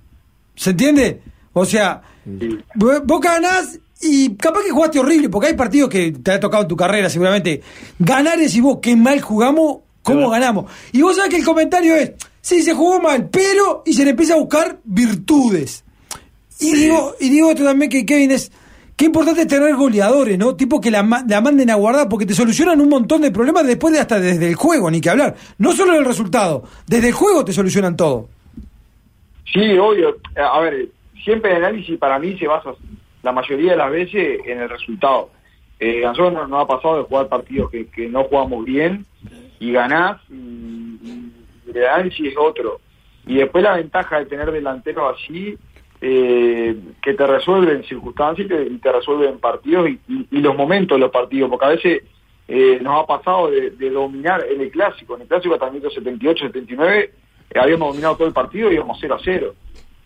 ¿Se 0.57 0.71
entiende? 0.71 1.23
O 1.53 1.65
sea, 1.65 2.03
vos 2.75 3.01
vos 3.05 3.21
ganás 3.21 3.79
y 4.01 4.35
capaz 4.35 4.63
que 4.65 4.71
jugaste 4.73 4.99
horrible, 4.99 5.29
porque 5.29 5.49
hay 5.49 5.55
partidos 5.55 5.89
que 5.89 6.11
te 6.11 6.33
ha 6.33 6.41
tocado 6.41 6.65
en 6.65 6.69
tu 6.69 6.77
carrera 6.77 7.09
seguramente. 7.09 7.63
Ganar 8.01 8.41
es 8.41 8.55
y 8.57 8.61
vos, 8.61 8.79
qué 8.83 8.97
mal 8.97 9.21
jugamos, 9.21 9.79
cómo 10.03 10.31
ganamos. 10.31 10.71
Y 10.91 11.01
vos 11.03 11.15
sabés 11.15 11.31
que 11.31 11.37
el 11.37 11.45
comentario 11.45 11.95
es, 11.95 12.11
sí, 12.41 12.61
se 12.63 12.75
jugó 12.75 13.01
mal, 13.01 13.29
pero, 13.31 13.85
y 13.87 13.93
se 13.95 14.03
le 14.05 14.11
empieza 14.11 14.35
a 14.35 14.39
buscar 14.39 14.81
virtudes. 14.83 15.82
Y 16.63 16.75
digo, 16.75 17.15
y 17.21 17.29
digo 17.31 17.51
esto 17.51 17.65
también 17.65 17.91
que 17.91 18.05
Kevin 18.07 18.31
es 18.31 18.51
qué 18.97 19.07
importante 19.07 19.47
tener 19.47 19.75
goleadores, 19.75 20.39
¿no? 20.39 20.55
Tipo 20.55 20.81
que 20.81 20.91
la, 20.91 21.03
ma- 21.03 21.25
la 21.29 21.41
manden 21.41 21.71
a 21.71 21.75
guardar 21.75 22.09
porque 22.09 22.27
te 22.27 22.35
solucionan 22.35 22.81
un 22.81 22.89
montón 22.89 23.23
de 23.23 23.31
problemas 23.31 23.67
después 23.67 23.93
de 23.95 24.01
hasta 24.01 24.21
desde 24.21 24.49
el 24.49 24.55
juego, 24.55 24.91
ni 24.91 25.01
que 25.01 25.11
hablar. 25.11 25.35
No 25.59 25.73
solo 25.73 25.95
el 25.97 26.05
resultado, 26.05 26.65
desde 26.87 27.09
el 27.09 27.15
juego 27.15 27.45
te 27.45 27.53
solucionan 27.53 27.97
todo. 27.97 28.29
Sí, 29.53 29.77
obvio. 29.79 30.17
A 30.37 30.61
ver, 30.61 30.89
siempre 31.25 31.51
el 31.57 31.65
análisis 31.65 31.99
para 31.99 32.19
mí 32.19 32.39
se 32.39 32.47
basa 32.47 32.71
la 33.23 33.33
mayoría 33.33 33.73
de 33.73 33.77
las 33.77 33.91
veces 33.91 34.41
en 34.47 34.61
el 34.61 34.69
resultado. 34.69 35.31
Eh, 35.79 36.05
a 36.05 36.11
nosotros 36.11 36.33
nos, 36.35 36.49
nos 36.49 36.63
ha 36.63 36.67
pasado 36.67 36.99
de 36.99 37.03
jugar 37.05 37.29
partidos 37.29 37.71
que, 37.71 37.87
que 37.89 38.09
no 38.09 38.25
jugamos 38.25 38.65
bien 38.65 39.05
y 39.59 39.73
ganás 39.73 40.21
y, 40.31 40.35
y 40.35 41.33
el 41.75 41.87
análisis 41.87 42.29
es 42.29 42.35
otro. 42.39 42.81
Y 43.27 43.37
después 43.37 43.63
la 43.65 43.77
ventaja 43.77 44.19
de 44.21 44.27
tener 44.27 44.51
delantero 44.51 45.09
así, 45.09 45.57
eh, 46.05 46.77
que 47.01 47.15
te 47.15 47.27
resuelven 47.27 47.85
circunstancias 47.85 48.47
y 48.47 48.49
te, 48.49 48.63
y 48.65 48.79
te 48.79 48.91
resuelven 48.91 49.39
partidos 49.39 49.89
y, 49.89 50.01
y- 50.09 50.27
y 50.33 50.41
los 50.41 50.57
momentos 50.57 50.97
de 50.97 51.01
los 51.01 51.13
partidos, 51.13 51.49
porque 51.49 51.65
a 51.65 51.69
veces 51.69 52.03
eh, 52.49 52.81
nos 52.83 53.03
ha 53.03 53.07
pasado 53.07 53.51
de, 53.51 53.71
de 53.71 53.89
dominar 53.91 54.45
en 54.51 54.61
el 54.61 54.71
clásico, 54.73 55.15
en 55.15 55.23
el 55.23 55.29
clásico 55.29 55.55
hasta 55.55 55.67
el 55.67 55.73
minuto 55.75 55.91
78, 55.91 56.47
79, 56.49 57.13
eh, 57.51 57.59
habíamos 57.59 57.91
dominado 57.91 58.17
todo 58.17 58.27
el 58.27 58.35
partido 58.35 58.71
y 58.71 58.75
íbamos 58.75 58.99
0 59.01 59.15
a 59.15 59.19
0. 59.23 59.55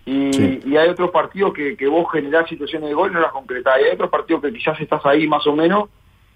Y, 0.05 0.69
y 0.69 0.77
hay 0.77 0.89
otros 0.91 1.11
partidos 1.11 1.53
que, 1.55 1.77
que 1.77 1.87
vos 1.89 2.07
generás 2.13 2.49
situaciones 2.49 2.89
de 2.91 2.95
gol 2.95 3.11
y 3.11 3.15
no 3.15 3.21
las 3.21 3.33
concretás. 3.33 3.81
Y 3.81 3.85
hay 3.85 3.95
otros 3.95 4.11
partidos 4.11 4.43
que 4.43 4.53
quizás 4.53 4.79
estás 4.81 5.05
ahí 5.07 5.27
más 5.27 5.45
o 5.47 5.57
menos 5.57 5.89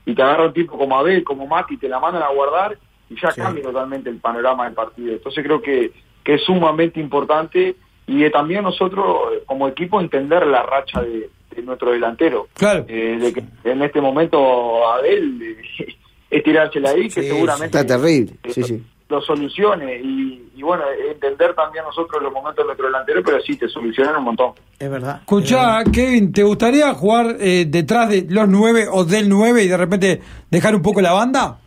y 0.07 0.15
te 0.15 0.23
agarra 0.23 0.47
un 0.47 0.53
tipo 0.55 0.77
como 0.77 0.99
Abel, 0.99 1.23
como 1.23 1.47
Mati, 1.47 1.77
te 1.77 1.89
la 1.89 2.01
mandan 2.01 2.23
a 2.23 2.29
guardar 2.33 2.77
y 3.11 3.15
ya 3.21 3.31
cambia 3.45 3.63
totalmente 3.63 4.09
el 4.11 4.17
panorama 4.17 4.65
del 4.65 4.75
partido. 4.75 5.13
Entonces 5.13 5.45
creo 5.45 5.61
que, 5.63 5.93
que 6.25 6.35
es 6.35 6.43
sumamente 6.45 6.99
importante 6.99 7.77
y 8.11 8.23
de 8.23 8.31
también 8.31 8.65
nosotros 8.65 9.07
eh, 9.33 9.43
como 9.47 9.69
equipo 9.69 10.01
entender 10.01 10.45
la 10.45 10.65
racha 10.65 11.01
de, 11.01 11.31
de 11.55 11.63
nuestro 11.63 11.93
delantero. 11.93 12.49
Claro. 12.55 12.85
Eh, 12.89 13.17
de 13.21 13.33
que 13.33 13.45
en 13.65 13.83
este 13.83 14.01
momento 14.01 14.85
Abel 14.89 15.41
eh, 15.41 15.87
es 16.31 16.43
tirársela 16.43 16.91
ahí, 16.91 17.09
que 17.09 17.23
seguramente 17.23 17.79
Está 17.79 17.87
terrible, 17.97 18.33
sí, 18.49 18.65
sí. 18.65 18.83
lo 19.09 19.21
solucione 19.21 20.01
y, 20.03 20.51
y 20.57 20.63
bueno, 20.63 20.83
entender 21.09 21.55
también 21.55 21.85
nosotros 21.85 22.21
los 22.21 22.33
momentos 22.33 22.65
de 22.65 22.67
nuestro 22.67 22.87
delantero, 22.87 23.23
pero 23.25 23.41
sí, 23.43 23.57
te 23.57 23.69
solucionan 23.69 24.17
un 24.17 24.25
montón. 24.25 24.55
Es 24.77 24.91
verdad. 24.91 25.19
Escuchá, 25.21 25.85
Kevin, 25.93 26.33
¿te 26.33 26.43
gustaría 26.43 26.93
jugar 26.95 27.37
eh, 27.39 27.65
detrás 27.69 28.09
de 28.09 28.27
los 28.29 28.49
nueve 28.49 28.87
o 28.91 29.05
del 29.05 29.29
nueve 29.29 29.63
y 29.63 29.69
de 29.69 29.77
repente 29.77 30.21
dejar 30.51 30.75
un 30.75 30.83
poco 30.83 31.01
la 31.01 31.13
banda? 31.13 31.61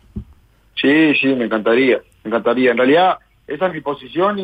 Sí, 0.74 1.14
sí, 1.14 1.28
me 1.28 1.46
encantaría, 1.46 2.02
me 2.22 2.28
encantaría. 2.28 2.72
En 2.72 2.76
realidad, 2.76 3.16
esa 3.46 3.66
es 3.66 3.72
mi 3.74 3.80
posición 3.80 4.38
y, 4.38 4.42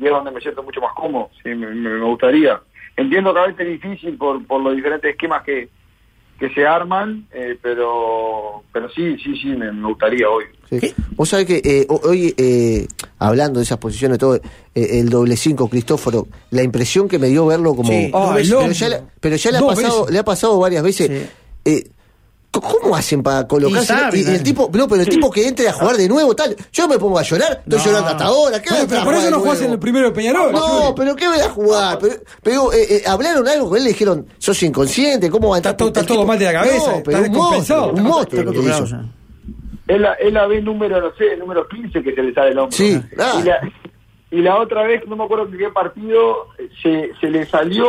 y 0.00 0.04
es 0.04 0.10
donde 0.10 0.30
me 0.30 0.40
siento 0.40 0.62
mucho 0.62 0.80
más 0.80 0.92
cómodo. 0.94 1.30
Sí, 1.42 1.50
me, 1.50 1.66
me- 1.74 1.98
gustaría. 2.04 2.60
Entiendo 2.96 3.32
que 3.32 3.40
a 3.40 3.46
veces 3.46 3.60
es 3.66 3.80
difícil 3.82 4.16
por, 4.16 4.44
por 4.46 4.60
los 4.62 4.74
diferentes 4.76 5.10
esquemas 5.10 5.42
que, 5.44 5.68
que 6.38 6.50
se 6.50 6.66
arman, 6.66 7.26
eh, 7.32 7.58
pero 7.62 8.62
pero 8.72 8.88
sí, 8.90 9.16
sí, 9.18 9.36
sí, 9.40 9.48
me, 9.48 9.72
me 9.72 9.88
gustaría 9.88 10.28
hoy. 10.28 10.44
Sí. 10.70 10.94
Vos 11.16 11.28
sabés 11.28 11.46
que 11.46 11.60
eh, 11.64 11.86
ho- 11.88 12.00
hoy, 12.04 12.34
eh, 12.36 12.86
hablando 13.18 13.58
de 13.58 13.64
esas 13.64 13.78
posiciones, 13.78 14.18
todo, 14.18 14.36
eh, 14.36 14.40
el 14.74 15.08
doble 15.08 15.36
cinco, 15.36 15.68
Cristóforo, 15.68 16.26
la 16.50 16.62
impresión 16.62 17.08
que 17.08 17.18
me 17.18 17.28
dio 17.28 17.46
verlo 17.46 17.74
como. 17.74 17.90
Sí, 17.90 18.10
pero, 18.12 18.24
doble 18.24 18.42
pero 18.48 18.72
ya, 18.72 18.88
le- 18.88 19.02
pero 19.20 19.36
ya 19.36 19.50
le 19.50 19.58
ha, 19.58 19.60
pasado, 19.62 20.00
veces. 20.00 20.12
le 20.12 20.18
ha 20.18 20.24
pasado 20.24 20.58
varias 20.60 20.82
veces. 20.82 21.28
Eh, 21.64 21.88
co- 21.88 21.97
¿Cómo 22.50 22.96
hacen 22.96 23.22
para 23.22 23.46
colocarse? 23.46 23.94
Y 24.14 24.22
el 24.22 24.36
¿eh? 24.36 24.38
tipo, 24.40 24.70
no, 24.72 24.88
pero 24.88 25.02
el 25.02 25.08
tipo 25.08 25.30
que 25.30 25.46
entre 25.46 25.68
a 25.68 25.72
jugar 25.72 25.96
de 25.96 26.08
nuevo, 26.08 26.34
tal. 26.34 26.56
Yo 26.72 26.88
me 26.88 26.98
pongo 26.98 27.18
a 27.18 27.22
llorar, 27.22 27.62
estoy 27.62 27.78
No. 27.78 27.84
llorando 27.84 28.08
hasta 28.08 28.24
ahora. 28.24 28.62
¿qué 28.62 28.70
Bueno, 28.70 28.86
pero 28.88 29.04
por 29.04 29.14
eso 29.14 29.30
no 29.30 29.40
jugás 29.40 29.60
en 29.60 29.72
el 29.72 29.78
primero 29.78 30.06
de 30.08 30.14
Peñarol. 30.14 30.52
No, 30.52 30.94
pero 30.96 31.14
¿qué 31.14 31.28
voy 31.28 31.38
a 31.40 31.50
jugar? 31.50 31.98
Pero, 32.00 32.14
pero, 32.42 32.72
eh, 32.72 32.86
eh, 32.96 33.02
hablaron 33.06 33.46
algo 33.46 33.68
con 33.68 33.76
él, 33.78 33.84
le 33.84 33.90
dijeron, 33.90 34.26
sos 34.38 34.62
inconsciente, 34.62 35.28
¿cómo 35.30 35.50
va 35.50 35.56
a 35.56 35.58
entrar? 35.58 35.76
Está 35.78 36.00
El 36.00 36.06
todo 36.06 36.24
mal 36.24 36.38
de 36.38 36.44
la 36.46 36.52
cabeza, 36.54 36.90
No, 36.90 36.96
está 36.96 37.02
pero 37.04 37.18
un 37.22 37.32
monstruo, 37.32 37.92
un 37.92 38.02
monstruo. 38.02 38.52
Que 38.52 38.58
hizo. 38.60 38.84
Es 39.86 40.00
la, 40.00 40.12
es 40.14 40.32
la 40.32 40.46
vez 40.46 40.64
número, 40.64 41.00
no 41.00 41.14
sé, 41.16 41.36
número 41.36 41.66
15 41.68 42.02
que 42.02 42.14
se 42.14 42.22
le 42.22 42.32
sale 42.34 42.50
el 42.50 42.58
hombro. 42.58 42.76
Sí, 42.76 42.98
ah. 43.18 43.40
y, 43.40 43.42
la, 43.46 43.60
y 44.30 44.42
la 44.42 44.58
otra 44.58 44.82
vez, 44.84 45.02
no 45.06 45.16
me 45.16 45.24
acuerdo 45.24 45.46
en 45.46 45.58
qué 45.58 45.68
partido, 45.68 46.48
se, 46.82 47.10
se 47.20 47.28
le 47.30 47.46
salió 47.46 47.86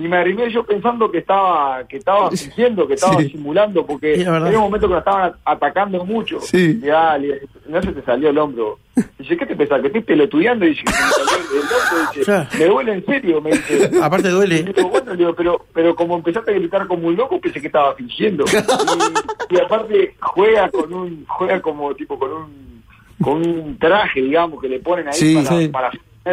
y 0.00 0.08
me 0.08 0.16
arrimé 0.16 0.50
yo 0.50 0.64
pensando 0.64 1.10
que 1.10 1.18
estaba 1.18 1.86
que 1.86 1.98
estaba 1.98 2.30
fingiendo, 2.30 2.88
que 2.88 2.94
estaba 2.94 3.20
Sí. 3.20 3.28
simulando, 3.30 3.84
porque 3.84 4.16
la 4.16 4.48
era 4.48 4.58
un 4.58 4.64
momento 4.64 4.86
que 4.88 4.94
lo 4.94 4.98
estaban 5.00 5.32
atacando 5.44 6.04
mucho. 6.06 6.40
Sí. 6.40 6.80
Y 6.82 6.86
dale, 6.86 7.42
no 7.68 7.82
se 7.82 7.92
te 7.92 8.02
salió 8.02 8.30
el 8.30 8.38
hombro. 8.38 8.78
Dice, 9.18 9.36
¿qué 9.36 9.44
te 9.46 9.54
pensás? 9.56 9.80
Que 9.82 9.88
estoy 9.88 10.00
pelotudeando 10.02 10.64
y 10.64 10.70
dice, 10.70 10.82
me 10.86 10.92
salió 10.92 11.36
el, 11.52 11.58
hombro. 11.60 12.10
Dice, 12.14 12.24
Claro. 12.24 12.48
me 12.58 12.64
duele 12.66 12.92
en 12.94 13.04
serio, 13.06 13.40
me 13.42 13.50
dice. 13.50 13.90
Aparte 14.02 14.28
duele. 14.30 14.56
Y 14.56 14.62
digo, 14.72 14.88
bueno, 14.88 15.12
le 15.12 15.18
digo, 15.18 15.34
pero, 15.34 15.66
pero 15.74 15.94
como 15.94 16.16
empezaste 16.16 16.50
a 16.50 16.54
gritar 16.54 16.86
como 16.86 17.06
un 17.08 17.16
loco, 17.16 17.38
pensé 17.38 17.60
que 17.60 17.66
estaba 17.66 17.94
fingiendo. 17.94 18.44
Y, 19.50 19.56
y 19.56 19.58
aparte 19.60 20.14
juega 20.20 20.70
con 20.70 20.92
un, 20.94 21.24
juega 21.26 21.60
como 21.60 21.94
tipo 21.94 22.18
con 22.18 22.32
un, 22.32 22.82
con 23.20 23.34
un 23.46 23.76
traje, 23.78 24.22
digamos, 24.22 24.60
que 24.62 24.68
le 24.68 24.78
ponen 24.78 25.08
ahí 25.08 25.12
Sí, 25.14 25.34
para, 25.34 25.58
sí. 25.58 25.68
para, 25.68 25.90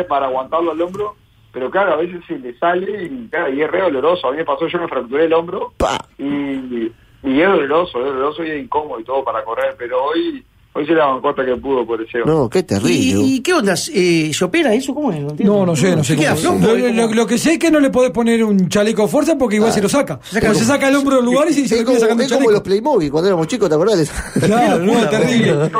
para 0.08 0.26
aguantarlo 0.28 0.72
al 0.72 0.82
hombro. 0.82 1.16
Pero 1.58 1.72
claro, 1.72 1.93
a 1.93 1.96
veces 1.96 2.22
se 2.28 2.38
le 2.38 2.56
sale 2.60 3.06
y, 3.06 3.28
claro, 3.30 3.52
y 3.52 3.62
es 3.63 3.72
re 3.72 3.82
doloroso. 3.82 4.28
A 4.28 4.32
mí 4.32 4.38
me 4.38 4.46
pasó, 4.46 4.67
yo 4.67 4.78
me 4.80 4.88
fracturé 4.88 5.26
el 5.26 5.34
hombro 5.34 5.74
y, 6.20 6.91
y 7.24 7.41
es 7.41 7.48
doloroso, 7.50 7.98
es 8.00 8.06
doloroso 8.06 8.43
y 8.43 8.52
es 8.52 8.63
incómodo 8.63 9.00
y 9.00 9.04
todo 9.04 9.24
para 9.24 9.43
correr. 9.43 9.76
Pero 9.80 10.04
hoy, 10.04 10.46
hoy 10.74 10.86
se 10.86 10.93
la 10.93 11.06
bancó 11.08 11.30
hasta 11.30 11.43
que 11.43 11.56
pudo 11.56 11.84
por 11.84 12.00
ese 12.00 12.20
No, 12.20 12.48
qué 12.48 12.62
terrible. 12.62 12.93
¿Y, 12.93 13.36
y 13.38 13.39
qué 13.41 13.54
onda? 13.56 13.74
Eh, 13.91 14.30
¿Se 14.34 14.46
opera 14.46 14.72
eso? 14.76 14.93
¿Cómo 14.93 15.12
es? 15.12 15.17
entiendo. 15.17 15.52
No, 15.56 15.65
no 15.65 15.76
sé, 15.76 15.96
no 15.96 16.04
sé. 16.04 16.13
¿Se 16.13 16.20
queda 16.22 16.36
cómo- 16.36 16.60
flojo? 16.60 16.76
Lo, 16.78 16.89
lo- 17.08 17.13
lo 17.15 17.26
que 17.26 17.39
sé 17.39 17.54
es 17.54 17.60
que 17.60 17.72
no 17.72 17.80
le 17.80 17.89
podés 17.89 18.12
poner 18.12 18.43
un 18.43 18.70
chaleco 18.70 19.02
de 19.04 19.08
fuerza 19.08 19.36
porque 19.36 19.56
igual 19.56 19.72
se 19.72 19.82
lo 19.82 19.89
saca. 19.89 20.20
saca 20.22 20.46
Porque 20.48 20.60
se 20.60 20.65
saca 20.65 20.89
el 20.89 20.96
hombro 20.96 21.15
del 21.15 21.26
lugar 21.26 21.48
y 21.50 21.54
se, 21.54 21.67
se 21.67 21.84
como, 21.84 21.98
sacando 21.98 22.22
es 22.24 22.32
el 22.32 22.38
como 22.38 22.52
los. 22.52 22.62
Playmobil 22.62 23.10
cuando 23.10 23.30
éramos 23.30 23.48
chicos, 23.48 23.67
¿te 23.67 23.74
acordás? 23.76 24.12
Claro, 24.46 24.78
no, 24.86 24.93
terrible. 25.10 25.72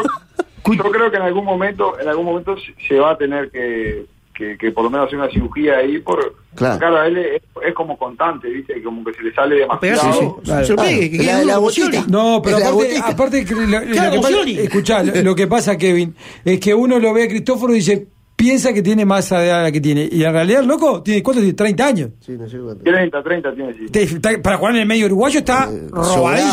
Yo 0.66 0.84
creo 0.92 1.10
que 1.12 1.18
en 1.18 1.24
algún 1.24 1.46
momento, 1.46 1.98
en 2.00 2.08
algún 2.10 2.26
momento 2.26 2.56
se- 2.58 2.74
se 2.88 3.00
va 3.00 3.12
a 3.12 3.18
tener 3.18 3.50
que, 3.52 4.06
que, 4.38 4.58
que 4.58 4.72
por 4.72 4.84
lo 4.84 4.90
menos 4.90 5.08
hacer 5.08 5.18
una 5.20 5.30
cirugía 5.30 5.78
ahí 5.78 6.00
por 6.00 6.36
Claro. 6.56 6.80
claro, 6.80 6.98
a 6.98 7.08
él 7.08 7.18
es, 7.18 7.42
es 7.68 7.74
como 7.76 7.98
constante, 7.98 8.48
viste, 8.50 8.82
como 8.82 9.04
que 9.04 9.14
se 9.14 9.22
le 9.24 9.34
sale 9.34 9.68
Pegarse, 9.80 10.06
demasiado. 10.08 10.40
sí, 10.44 10.66
Se 10.66 10.74
lo 10.74 10.82
pegue, 10.82 11.12
que 11.12 11.18
La- 11.18 11.24
quede 11.24 11.46
la. 11.46 11.60
Scioli. 11.70 11.98
No, 12.10 12.42
pero 12.44 12.60
la 12.60 12.68
aparte, 12.70 12.98
aparte 13.04 13.46
lo, 13.46 13.62
lo 13.62 13.92
Claro, 13.92 14.22
que 14.46 14.64
escuchá, 14.64 15.04
lo, 15.04 15.22
lo 15.22 15.36
que 15.36 15.48
pasa, 15.48 15.78
Kevin, 15.78 16.16
es 16.46 16.60
que 16.60 16.74
uno 16.74 16.98
lo 17.00 17.14
ve 17.14 17.24
a 17.24 17.28
Cristóforo 17.28 17.74
y 17.74 17.78
dice, 17.78 18.08
piensa 18.36 18.72
que 18.74 18.82
tiene 18.82 19.06
más 19.06 19.32
edad 19.32 19.58
de 19.60 19.64
la 19.64 19.72
que 19.72 19.82
tiene. 19.82 20.08
Y 20.12 20.24
en 20.24 20.32
realidad, 20.34 20.62
el 20.62 20.68
loco, 20.68 21.02
tiene 21.04 21.22
¿cuánto 21.22 21.42
tiene? 21.42 21.54
30 21.56 21.86
años. 21.86 22.10
Sí, 22.20 22.32
no 22.34 22.48
sé 22.50 22.58
cuánto. 22.58 22.84
30, 22.84 23.24
30 23.24 23.54
tiene, 23.56 23.74
sí. 23.74 23.86
Está- 24.16 24.42
para 24.42 24.58
jugar 24.58 24.74
en 24.76 24.82
el 24.82 24.88
medio 24.88 25.06
uruguayo 25.08 25.40
está 25.40 25.66
robadísimo. 25.92 26.04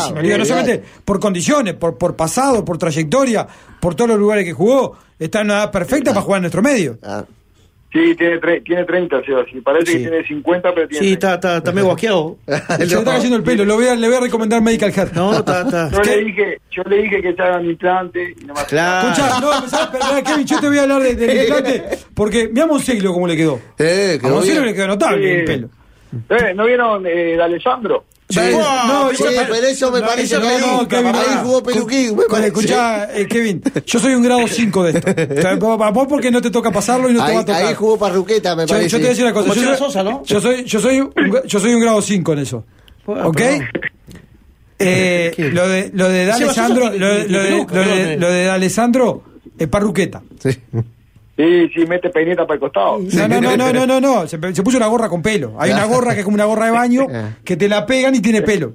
sobrado, 0.08 0.22
Digo, 0.22 0.38
no 0.38 0.44
solamente 0.44 0.82
por 1.04 1.18
condiciones, 1.20 1.74
por, 1.74 1.96
por 1.96 2.14
pasado, 2.16 2.62
por 2.64 2.76
trayectoria, 2.76 3.46
por 3.80 3.94
todos 3.94 4.10
los 4.10 4.18
lugares 4.18 4.44
que 4.44 4.52
jugó. 4.52 4.96
Está 5.18 5.40
en 5.40 5.46
una 5.46 5.54
edad 5.62 5.70
perfecta 5.70 6.10
para 6.12 6.22
jugar 6.22 6.38
en 6.38 6.42
nuestro 6.42 6.60
medio. 6.60 6.98
Ah, 7.02 7.24
Sí, 7.94 8.14
tiene, 8.16 8.40
tre- 8.40 8.60
tiene 8.64 8.84
30, 8.84 9.22
Seba, 9.24 9.44
sí. 9.50 9.60
Parece 9.60 9.86
Sí. 9.86 9.92
que 9.98 10.08
tiene 10.08 10.26
50, 10.26 10.74
pero 10.74 10.88
tiene 10.88 11.04
Sí, 11.06 11.16
30. 11.16 11.34
está, 11.34 11.34
está, 11.48 11.56
está 11.58 11.70
medio 11.72 11.86
guasqueado. 11.86 12.36
Se 12.44 12.78
le 12.78 12.84
está 12.86 13.04
cayendo 13.04 13.36
el 13.36 13.42
pelo. 13.44 13.64
Lo 13.64 13.76
voy 13.76 13.86
a, 13.86 13.94
le 13.94 14.08
voy 14.08 14.16
a 14.16 14.20
recomendar 14.20 14.60
Medical 14.60 14.92
Hair. 14.96 15.14
No, 15.14 15.32
está, 15.38 15.60
está. 15.62 15.90
Yo 15.92 16.02
le 16.02 16.24
dije, 16.24 16.58
yo 16.72 16.82
le 16.88 16.96
dije 17.02 17.22
que 17.22 17.32
se 17.34 17.40
haga 17.42 17.58
un 17.60 17.66
implante 17.70 18.34
y 18.36 18.44
no 18.46 18.52
me 18.52 18.60
hace 18.60 18.70
Claro. 18.70 19.08
Escuchá, 19.10 19.40
no, 19.40 19.68
¿sabes? 19.68 19.86
Perdón, 20.00 20.22
Kevin, 20.24 20.44
yo 20.46 20.60
te 20.60 20.66
voy 20.68 20.78
a 20.78 20.82
hablar 20.82 21.02
de- 21.02 21.14
del 21.14 21.40
implante 21.42 21.84
porque 22.14 22.48
mira 22.48 22.64
a 22.64 22.66
Monseglio 22.66 23.12
cómo 23.12 23.28
le 23.28 23.36
quedó. 23.36 23.60
eh, 23.78 24.14
A 24.18 24.20
quedó 24.20 24.40
bien. 24.42 24.64
le 24.66 24.74
quedó 24.74 24.86
notable 24.88 25.22
Sí. 25.28 25.38
el 25.38 25.44
pelo. 25.44 25.68
Eh, 26.30 26.52
¿No 26.54 26.64
vieron 26.66 27.06
eh, 27.06 27.10
de 27.36 27.42
Alessandro? 27.42 28.04
Sí. 28.28 28.40
No, 28.52 29.10
Sí, 29.10 29.22
yo- 29.22 29.26
pero 29.50 29.66
eso 29.66 29.92
me 29.92 30.00
no, 30.00 30.06
parece 30.06 30.36
que 30.40 30.58
no, 30.58 30.88
Kevin, 30.88 31.14
ahí 31.14 31.38
jugó 31.42 31.62
Peluquín. 31.62 32.16
parece. 32.28 32.46
Escuchá, 32.48 33.14
eh, 33.14 33.26
Kevin, 33.28 33.62
yo 33.84 34.00
soy 34.00 34.14
un 34.14 34.22
grado 34.22 34.48
5 34.48 34.82
de 34.84 34.90
esto. 34.98 35.10
O 35.10 35.40
sea, 35.42 35.54
vos 35.90 36.06
porque 36.08 36.30
no 36.30 36.40
te 36.40 36.50
toca 36.50 36.70
pasarlo 36.72 37.10
y 37.10 37.12
no 37.12 37.22
te 37.22 37.30
Ahí, 37.30 37.34
va 37.36 37.40
a 37.42 37.44
tocar. 37.44 37.64
ahí 37.66 37.74
jugó 37.74 37.98
Parruqueta, 37.98 38.56
me 38.56 38.62
Yo, 38.62 38.68
parece. 38.74 38.88
yo 38.88 38.96
te 38.96 39.02
voy 39.02 39.06
a 39.06 39.10
decir 39.10 39.24
una 39.24 39.34
cosa. 39.34 39.48
Yo 39.54 39.54
soy, 39.62 39.76
Sosa, 39.76 40.02
¿no? 40.02 40.22
yo 40.24 40.40
soy, 40.40 40.64
yo 40.64 40.80
soy, 40.80 41.00
un, 41.00 41.12
yo 41.46 41.60
soy 41.60 41.74
un 41.74 41.80
grado 41.80 42.00
5 42.00 42.32
en 42.32 42.38
eso. 42.38 42.64
¿Ok? 43.06 43.40
Eh, 44.78 45.32
lo 45.52 45.68
de, 45.68 45.90
lo 45.94 46.08
de 46.08 46.26
D'Alessandro, 46.26 46.90
lo 46.90 46.90
de, 46.90 47.28
lo 47.28 47.42
de, 47.42 47.50
lo 47.50 47.84
de, 47.84 48.16
lo 48.16 48.30
de 48.32 48.44
D'Alessandro 48.44 49.22
es 49.58 49.68
parruqueta. 49.68 50.22
Sí. 50.42 50.50
Sí, 51.36 51.68
sí, 51.74 51.84
mete 51.86 52.10
peineta 52.10 52.42
para 52.46 52.54
el 52.54 52.60
costado. 52.60 52.98
No, 53.00 53.28
no, 53.28 53.40
no, 53.40 53.56
no, 53.56 53.72
no, 53.72 53.86
no, 53.86 54.00
no. 54.00 54.26
Se, 54.28 54.38
se 54.54 54.62
puso 54.62 54.76
una 54.76 54.86
gorra 54.86 55.08
con 55.08 55.20
pelo. 55.20 55.54
Hay 55.58 55.72
una 55.72 55.84
gorra 55.84 56.14
que 56.14 56.20
es 56.20 56.24
como 56.24 56.36
una 56.36 56.44
gorra 56.44 56.66
de 56.66 56.72
baño 56.72 57.06
que 57.44 57.56
te 57.56 57.68
la 57.68 57.84
pegan 57.86 58.14
y 58.14 58.20
tiene 58.20 58.42
pelo. 58.42 58.74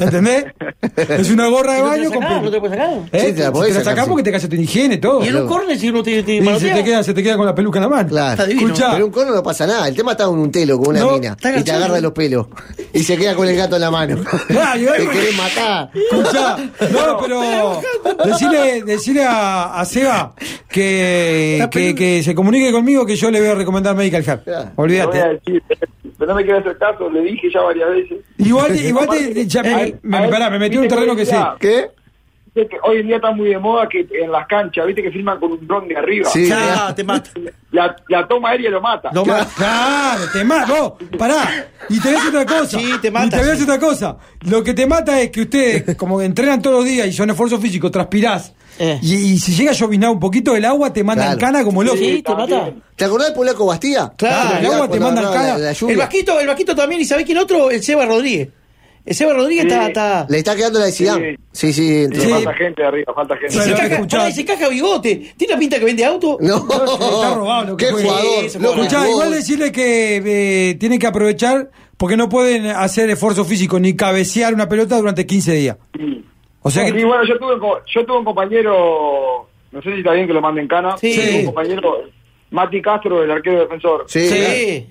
¿Entendés? 0.00 0.46
Es 0.96 1.30
una 1.30 1.48
gorra 1.48 1.74
de 1.74 1.78
¿Y 1.78 1.82
no 1.82 1.90
te 1.90 1.98
baño 1.98 2.10
con 2.12 2.20
pelo. 2.20 2.42
¿No 2.42 2.50
te 2.50 2.60
puedes 2.60 2.78
sacar? 2.78 2.96
¿Eh? 3.12 3.20
Sí, 3.20 3.32
te 3.32 3.40
la 3.40 3.46
Si 3.46 3.52
podés 3.52 3.72
te 3.72 3.78
la 3.78 3.84
sacar, 3.84 3.84
sacás 3.84 4.04
sí. 4.04 4.08
porque 4.10 4.22
te 4.22 4.32
cayó 4.32 4.48
tu 4.48 4.56
higiene, 4.56 4.98
todo. 4.98 5.24
Y 5.24 5.28
en 5.28 5.36
un 5.36 5.48
córner, 5.48 5.78
si 5.78 5.88
uno 5.90 6.02
te, 6.02 6.22
te 6.22 6.36
Y 6.36 6.58
se 6.58 6.70
te, 6.70 6.84
queda, 6.84 7.02
se 7.02 7.14
te 7.14 7.22
queda 7.22 7.36
con 7.36 7.46
la 7.46 7.54
peluca 7.54 7.78
en 7.78 7.82
la 7.82 7.88
mano. 7.88 8.08
Claro. 8.08 8.44
Escuchá, 8.44 8.92
Pero 8.92 9.06
un 9.06 9.12
cono 9.12 9.34
no 9.34 9.42
pasa 9.42 9.66
nada. 9.66 9.88
El 9.88 9.96
tema 9.96 10.12
está 10.12 10.24
en 10.24 10.30
un 10.30 10.52
telo 10.52 10.78
con 10.78 10.88
una 10.88 11.00
No, 11.00 11.12
mina 11.12 11.36
y 11.56 11.62
te 11.64 11.72
agarra 11.72 12.00
los 12.00 12.12
pelos 12.12 12.46
y 12.92 13.02
se 13.02 13.16
queda 13.16 13.34
con 13.34 13.48
el 13.48 13.56
gato 13.56 13.74
en 13.76 13.82
la 13.82 13.90
mano. 13.90 14.18
Claro, 14.46 14.92
te 14.96 15.08
querés 15.08 15.36
matar. 15.36 15.90
Escuchá, 15.94 16.56
no, 16.92 17.18
pero 17.20 17.80
decirle, 18.24 18.82
decirle 18.84 19.24
a, 19.24 19.80
a 19.80 19.84
Seba 19.84 20.34
que, 20.68 21.68
que, 21.94 22.16
que 22.16 22.22
se 22.22 22.34
comunique 22.34 22.70
conmigo 22.72 23.04
que 23.06 23.16
yo 23.16 23.30
le 23.30 23.40
voy 23.40 23.48
a 23.50 23.54
recomendar 23.54 23.94
Medical 23.96 24.24
a 24.54 24.72
Olvídate. 24.76 25.18
decir, 25.18 25.62
pero 26.18 26.30
no 26.32 26.34
me 26.34 26.44
quiere 26.44 26.58
hacer 26.60 26.76
caso, 26.78 27.08
le 27.10 27.22
dije 27.22 27.48
ya 27.52 27.60
varias 27.62 27.90
veces. 27.90 28.18
Igual, 28.38 28.72
te- 28.72 28.82
igual 28.88 29.08
te, 29.08 29.46
ya 29.46 29.62
me, 29.62 29.94
me, 30.02 30.18
ay, 30.18 30.30
pará, 30.30 30.50
me 30.50 30.58
metí 30.58 30.76
en 30.76 30.82
un 30.82 30.88
terreno 30.88 31.14
que 31.14 31.20
decía, 31.20 31.54
¿Qué? 31.60 31.86
Viste 32.58 32.68
que 32.76 32.76
hoy 32.82 32.98
en 33.00 33.06
día 33.06 33.16
está 33.16 33.30
muy 33.30 33.48
de 33.50 33.58
moda 33.58 33.88
que 33.88 34.06
en 34.10 34.32
las 34.32 34.46
canchas, 34.46 34.86
viste 34.86 35.02
que 35.02 35.10
filman 35.10 35.38
con 35.38 35.52
un 35.52 35.66
dron 35.66 35.86
de 35.86 35.96
arriba. 35.96 36.28
Sí. 36.30 36.46
Ya, 36.48 36.92
te 36.94 37.04
mata. 37.04 37.30
La, 37.70 37.94
la 38.08 38.26
toma 38.26 38.50
aérea 38.50 38.70
lo 38.70 38.80
mata. 38.80 39.10
Lo 39.12 39.24
mata. 39.24 39.48
Claro, 39.56 40.22
te 40.32 40.44
mata. 40.44 40.92
Pará. 41.18 41.66
Y 41.88 42.00
te 42.00 42.10
decir 42.10 42.28
otra 42.36 42.46
cosa. 42.46 42.78
Sí, 42.78 42.90
te 43.00 43.10
mata, 43.10 43.26
Y 43.26 43.30
te 43.30 43.36
voy 43.36 43.46
a 43.46 43.50
decir 43.50 43.66
sí. 43.66 43.70
otra 43.70 43.78
cosa. 43.86 44.16
Lo 44.50 44.64
que 44.64 44.74
te 44.74 44.86
mata 44.86 45.20
es 45.20 45.30
que 45.30 45.42
ustedes, 45.42 45.96
como 45.96 46.20
entrenan 46.20 46.60
todos 46.62 46.76
los 46.76 46.84
días 46.84 47.06
y 47.06 47.12
son 47.12 47.30
esfuerzo 47.30 47.58
físico, 47.60 47.90
transpirás. 47.90 48.54
Eh. 48.80 48.98
Y, 49.02 49.14
y 49.32 49.38
si 49.38 49.52
llega 49.54 49.72
a 49.72 49.74
llovinar 49.74 50.10
un 50.10 50.20
poquito 50.20 50.54
el 50.56 50.64
agua, 50.64 50.92
te 50.92 51.02
mandan 51.04 51.36
Claro. 51.36 51.40
cana 51.40 51.64
como 51.64 51.82
loco. 51.82 51.96
Sí, 51.96 52.22
te 52.22 52.34
mata. 52.34 52.70
¿Te 52.96 53.04
acordás 53.04 53.28
del 53.28 53.36
polaco 53.36 53.66
Bastía? 53.66 54.12
Claro, 54.16 54.50
Ah, 54.54 54.58
el 54.60 54.66
agua 54.66 54.82
te 54.82 54.98
cuando 54.98 55.06
manda 55.06 55.20
agarraba 55.22 55.44
cara. 55.46 55.58
la- 55.58 55.64
la 55.66 55.72
lluvia. 55.72 55.92
El 55.92 55.98
Vasquito, 55.98 56.40
el 56.40 56.46
Vasquito 56.46 56.74
también, 56.76 57.00
¿y 57.00 57.04
sabés 57.04 57.24
quién 57.26 57.38
otro? 57.38 57.70
El 57.70 57.82
Seba 57.82 58.06
Rodríguez. 58.06 58.48
Seba 59.14 59.32
Rodríguez 59.34 59.64
Sí. 59.64 59.68
está, 59.68 59.86
está... 59.88 60.26
Le 60.28 60.38
está 60.38 60.56
quedando 60.56 60.78
la 60.78 60.86
de 60.86 60.92
Zidane. 60.92 61.38
Sí, 61.52 61.72
sí. 61.72 62.06
Falta 62.30 62.54
gente 62.54 62.84
arriba, 62.84 63.12
falta 63.14 63.36
gente. 63.36 63.52
Se 63.54 63.72
caja, 63.74 64.30
se 64.30 64.44
caja 64.44 64.68
bigote. 64.68 65.32
¿Tiene 65.36 65.54
la 65.54 65.58
pinta 65.60 65.78
que 65.78 65.84
vende 65.84 66.04
auto? 66.04 66.38
No, 66.40 66.56
Está 66.56 67.34
robado 67.34 67.64
lo 67.66 67.76
que 67.76 67.86
qué 67.86 67.92
jugador. 67.92 68.44
Escuchá, 68.44 68.98
jugó. 69.00 69.10
igual 69.10 69.30
decirle 69.32 69.72
que 69.72 70.70
eh, 70.70 70.74
tienen 70.76 70.98
que 70.98 71.06
aprovechar 71.06 71.70
porque 71.96 72.16
no 72.16 72.28
pueden 72.28 72.66
hacer 72.66 73.10
esfuerzo 73.10 73.44
físico 73.44 73.80
ni 73.80 73.96
cabecear 73.96 74.54
una 74.54 74.68
pelota 74.68 74.96
durante 74.96 75.26
15 75.26 75.52
días. 75.54 75.76
Sí. 75.96 76.24
O 76.62 76.70
sea 76.70 76.84
que. 76.84 76.92
bueno, 77.04 77.24
yo 77.24 77.38
tuve, 77.38 77.54
yo 77.94 78.04
tuve 78.04 78.18
un 78.18 78.24
compañero, 78.24 79.48
no 79.72 79.82
sé 79.82 79.92
si 79.92 79.98
está 79.98 80.12
bien 80.12 80.26
que 80.26 80.32
lo 80.32 80.40
manden 80.40 80.68
cana, 80.68 80.96
Sí. 80.98 81.14
tuve 81.14 81.38
un 81.40 81.44
compañero, 81.46 81.94
Mati 82.50 82.80
Castro, 82.82 83.22
el 83.22 83.30
arquero 83.30 83.60
defensor. 83.60 84.04
Sí, 84.06 84.28
Sí. 84.28 84.86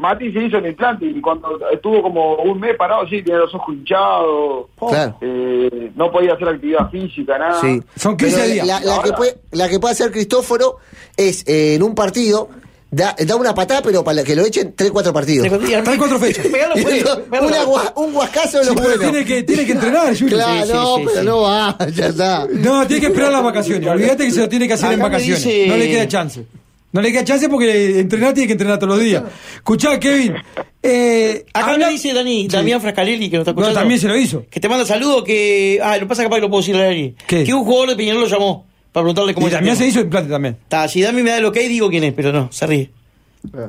Mati 0.00 0.32
se 0.32 0.44
hizo 0.44 0.56
el 0.58 0.66
implante 0.66 1.06
y 1.06 1.20
cuando 1.20 1.58
estuvo 1.72 2.02
como 2.02 2.36
un 2.36 2.58
mes 2.58 2.76
parado, 2.76 3.06
sí, 3.08 3.22
tenía 3.22 3.38
los 3.40 3.54
ojos 3.54 3.74
hinchados, 3.74 4.66
claro. 4.78 5.16
eh, 5.20 5.92
no 5.94 6.10
podía 6.10 6.34
hacer 6.34 6.48
actividad 6.48 6.90
física, 6.90 7.38
nada. 7.38 7.60
Sí. 7.60 7.80
Son 7.96 8.16
15 8.16 8.36
Pero 8.36 8.48
días. 8.52 8.66
La, 8.66 8.80
la 8.80 9.02
que 9.02 9.12
puede, 9.12 9.36
la 9.52 9.68
que 9.68 9.78
puede 9.78 9.92
hacer 9.92 10.10
Cristóforo 10.10 10.78
es 11.16 11.44
eh, 11.46 11.74
en 11.74 11.82
un 11.82 11.94
partido 11.94 12.48
Da, 12.92 13.14
da 13.24 13.36
una 13.36 13.54
patada, 13.54 13.82
pero 13.82 14.02
para 14.02 14.24
que 14.24 14.34
lo 14.34 14.44
echen 14.44 14.74
3-4 14.74 15.12
partidos. 15.12 15.46
Hay 15.86 15.96
cuatro 15.96 16.18
fechas. 16.18 16.44
Pegalo 16.52 16.74
fuerte, 16.76 17.04
pegalo 17.30 17.46
Una 17.46 17.90
un 17.94 18.12
guascazo 18.12 18.58
de 18.58 18.64
Sí, 18.64 18.70
los 18.70 18.80
pero 18.82 18.96
buenos. 18.98 19.12
tiene 19.12 19.24
que, 19.24 19.42
tiene 19.44 19.64
que 19.64 19.72
entrenar, 19.74 20.12
Julio. 20.18 20.36
Claro, 20.36 20.60
Sí, 20.62 20.66
sí, 20.66 20.72
no, 20.74 20.96
sí, 20.96 21.02
pero 21.06 21.20
sí. 21.20 21.26
no 21.26 21.40
va, 21.42 21.76
ya 21.94 22.06
está. 22.08 22.46
No, 22.50 22.86
tiene 22.88 23.00
que 23.00 23.06
esperar 23.12 23.30
las 23.30 23.44
vacaciones. 23.44 23.88
Olvídate 23.88 24.24
que 24.24 24.30
se 24.32 24.40
lo 24.40 24.48
tiene 24.48 24.66
que 24.66 24.74
hacer 24.74 24.86
en 24.88 24.94
Acá 24.94 25.02
me 25.04 25.08
vacaciones. 25.14 25.44
dice- 25.44 25.68
No 25.68 25.76
le 25.76 25.88
queda 25.88 26.08
chance. 26.08 26.44
No 26.92 27.00
le 27.00 27.12
queda 27.12 27.24
chance 27.24 27.48
porque 27.48 28.00
entrenar 28.00 28.34
tiene 28.34 28.48
que 28.48 28.52
entrenar 28.54 28.78
todos 28.78 28.96
los 28.96 29.04
días. 29.04 29.22
Escuchá, 29.54 30.00
Kevin. 30.00 30.34
Eh, 30.82 31.44
Acá 31.52 31.72
habla- 31.72 31.86
me 31.86 31.92
dice 31.92 32.12
Dani, 32.12 32.48
Damián 32.48 32.80
Frascalelli, 32.80 33.30
que 33.30 33.36
nos 33.36 33.42
está 33.42 33.52
No, 33.52 33.60
escuchando. 33.60 33.80
también 33.80 34.00
se 34.00 34.08
lo 34.08 34.16
hizo. 34.16 34.44
Que 34.50 34.58
te 34.60 34.68
manda 34.68 34.84
saludos, 34.84 35.22
que... 35.22 35.78
Ah, 35.82 35.94
lo 35.94 36.00
que 36.00 36.06
pasa 36.06 36.22
capaz 36.24 36.36
que 36.36 36.42
lo 36.42 36.48
puedo 36.50 36.62
decir 36.62 36.74
a 36.76 36.84
Dani. 36.84 37.14
¿Qué? 37.26 37.44
Que 37.44 37.54
un 37.54 37.64
jugador 37.64 37.90
de 37.90 37.96
Peñarol 37.96 38.22
lo 38.22 38.26
llamó 38.28 38.66
para 38.92 39.04
preguntarle 39.04 39.34
cómo 39.34 39.46
Y 39.46 39.50
es 39.50 39.54
también 39.54 39.76
se 39.76 39.86
hizo 39.86 40.00
implante 40.00 40.30
también. 40.30 40.56
Está, 40.62 40.88
si 40.88 41.00
Dami 41.00 41.22
me 41.22 41.30
da 41.30 41.36
el 41.38 41.44
ok, 41.44 41.56
digo 41.58 41.88
quién 41.90 42.02
es, 42.04 42.12
pero 42.12 42.32
no, 42.32 42.50
se 42.50 42.66
ríe. 42.66 42.90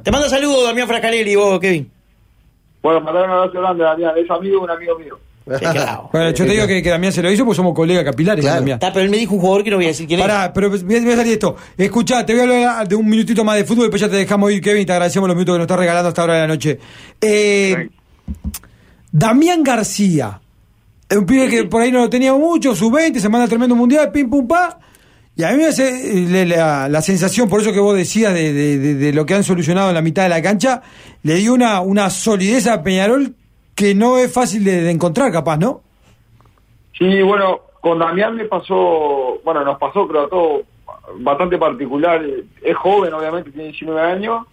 Te 0.04 0.10
manda 0.12 0.28
saludos, 0.28 0.64
Damián 0.64 0.88
Frascalelli, 0.88 1.36
vos, 1.36 1.60
Kevin. 1.60 1.92
Bueno, 2.82 3.02
mandar 3.02 3.26
un 3.26 3.32
abrazo 3.32 3.60
grande, 3.60 3.84
Damián. 3.84 4.14
Es 4.18 4.30
amigo 4.32 4.62
un 4.64 4.70
amigo 4.72 4.98
mío. 4.98 5.20
Claro. 5.60 6.10
Bueno, 6.12 6.30
yo 6.32 6.46
te 6.46 6.52
digo 6.52 6.68
que, 6.68 6.82
que 6.84 6.90
Damián 6.90 7.12
se 7.14 7.22
lo 7.22 7.32
hizo 7.32 7.44
porque 7.46 7.56
somos 7.58 7.74
colegas 7.74 8.04
capilares. 8.04 8.44
Claro. 8.44 8.60
Damián. 8.60 8.76
Está, 8.76 8.92
pero 8.94 9.06
él 9.06 9.12
me 9.12 9.18
dijo 9.18 9.34
un 9.36 9.42
jugador 9.42 9.64
que 9.64 9.70
no 9.72 9.76
voy 9.78 9.86
a 9.86 9.90
decir 9.90 10.08
quién 10.08 10.20
es. 10.20 10.26
Pará, 10.26 10.52
pero 10.54 10.70
voy 10.70 10.80
a, 10.80 11.02
voy 11.02 11.12
a 11.14 11.16
salir 11.18 11.34
esto. 11.34 11.56
Escuchá, 11.78 12.26
te 12.26 12.34
voy 12.34 12.42
a 12.42 12.44
hablar 12.44 12.88
de 12.88 12.96
un 12.96 13.08
minutito 13.08 13.44
más 13.44 13.56
de 13.58 13.64
fútbol 13.66 13.84
y 13.84 13.88
después 13.88 14.02
ya 14.02 14.10
te 14.10 14.16
dejamos 14.18 14.52
ir, 14.52 14.62
Kevin. 14.62 14.86
Te 14.86 14.94
agradecemos 14.94 15.28
los 15.28 15.36
minutos 15.36 15.56
que 15.56 15.58
nos 15.60 15.66
estás 15.66 15.80
regalando 15.80 16.08
hasta 16.10 16.22
ahora 16.22 16.34
de 16.36 16.42
la 16.42 16.48
noche. 16.48 16.80
Eh, 17.20 17.90
Damián 19.12 19.64
García. 19.64 20.40
Un 21.10 21.26
pibe 21.26 21.50
que 21.50 21.66
por 21.66 21.82
ahí 21.82 21.92
no 21.92 22.00
lo 22.00 22.10
tenía 22.10 22.34
mucho, 22.34 22.74
sub-20, 22.74 23.20
se 23.20 23.28
manda 23.28 23.46
tremendo 23.48 23.76
mundial, 23.76 24.12
pim 24.12 24.30
pum 24.30 24.48
pa. 24.48 24.80
Y 25.36 25.44
a 25.44 25.52
mí 25.52 25.58
me 25.58 25.66
hace 25.68 26.46
la, 26.46 26.88
la 26.88 27.02
sensación, 27.02 27.50
por 27.50 27.62
eso 27.62 27.74
que 27.74 27.80
vos 27.80 27.96
decías 27.98 28.34
de, 28.34 28.54
de- 28.54 28.78
de- 28.78 28.96
de 28.96 29.14
lo 29.14 29.26
que 29.26 29.34
han 29.34 29.44
solucionado 29.44 29.90
en 29.90 29.96
la 29.96 30.02
mitad 30.02 30.24
de 30.24 30.30
la 30.30 30.42
cancha, 30.42 30.82
le 31.24 31.36
dio 31.36 31.54
una, 31.54 31.82
una 31.82 32.10
solidez 32.10 32.68
a 32.68 32.82
Peñarol 32.84 33.36
que 33.76 33.96
no 33.96 34.18
es 34.18 34.32
fácil 34.34 34.64
de, 34.64 34.82
de 34.82 34.92
encontrar, 34.92 35.32
capaz, 35.32 35.58
¿no? 35.58 35.82
Sí, 36.98 37.22
bueno, 37.22 37.62
con 37.80 38.00
Damián 38.00 38.36
me 38.36 38.46
pasó, 38.46 39.40
bueno, 39.44 39.64
nos 39.64 39.78
pasó 39.80 40.08
creo 40.08 40.24
a 40.26 40.30
todos 40.30 40.62
bastante 41.18 41.58
particular. 41.58 42.22
Es 42.62 42.76
joven, 42.78 43.14
obviamente, 43.14 43.52
tiene 43.52 43.70
19 43.70 44.00
años, 44.02 44.46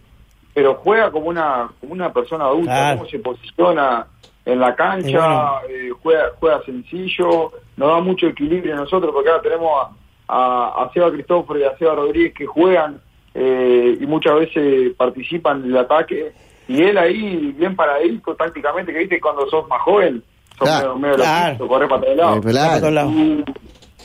pero 0.55 0.75
juega 0.77 1.11
como 1.11 1.27
una 1.29 1.69
como 1.81 1.93
una 1.93 2.13
persona 2.13 2.47
adulta, 2.47 2.73
Claro. 2.73 2.99
cómo 2.99 3.11
se 3.11 3.19
posiciona 3.19 4.07
en 4.47 4.61
la 4.61 4.75
cancha, 4.75 5.19
bueno. 5.19 5.59
eh, 5.69 5.91
juega, 6.03 6.23
juega 6.41 6.63
sencillo, 6.65 7.53
nos 7.77 7.89
da 7.89 8.01
mucho 8.01 8.27
equilibrio 8.29 8.73
a 8.75 8.79
nosotros, 8.79 9.13
porque 9.13 9.29
ahora 9.29 9.43
tenemos 9.43 9.71
a, 9.79 9.93
a, 10.29 10.85
a 10.85 10.93
Seba 10.95 11.11
Cristóforo 11.13 11.59
y 11.61 11.65
a 11.65 11.77
Seba 11.77 11.95
Rodríguez 11.97 12.33
que 12.33 12.47
juegan 12.47 12.99
eh, 13.35 13.99
y 14.01 14.07
muchas 14.07 14.37
veces 14.37 14.95
participan 14.97 15.65
en 15.65 15.71
el 15.73 15.77
ataque, 15.77 16.33
y 16.69 16.83
él 16.83 16.97
ahí, 16.99 17.55
bien 17.59 17.75
paradito 17.75 18.35
tácticamente, 18.37 18.93
que 18.93 18.99
viste 19.01 19.21
cuando 19.21 19.49
sos 19.49 19.67
más 19.69 19.81
joven, 19.83 20.23
sos 20.59 20.69
Claro. 20.69 20.97
medio, 20.97 21.15
medio 21.15 21.17
Claro. 21.17 21.57
loquito, 21.59 21.89
para 21.89 22.01
todos 22.03 22.17
lados. 22.17 22.39
Eh, 22.39 22.51
claro. 22.51 23.11
Y, 23.11 23.45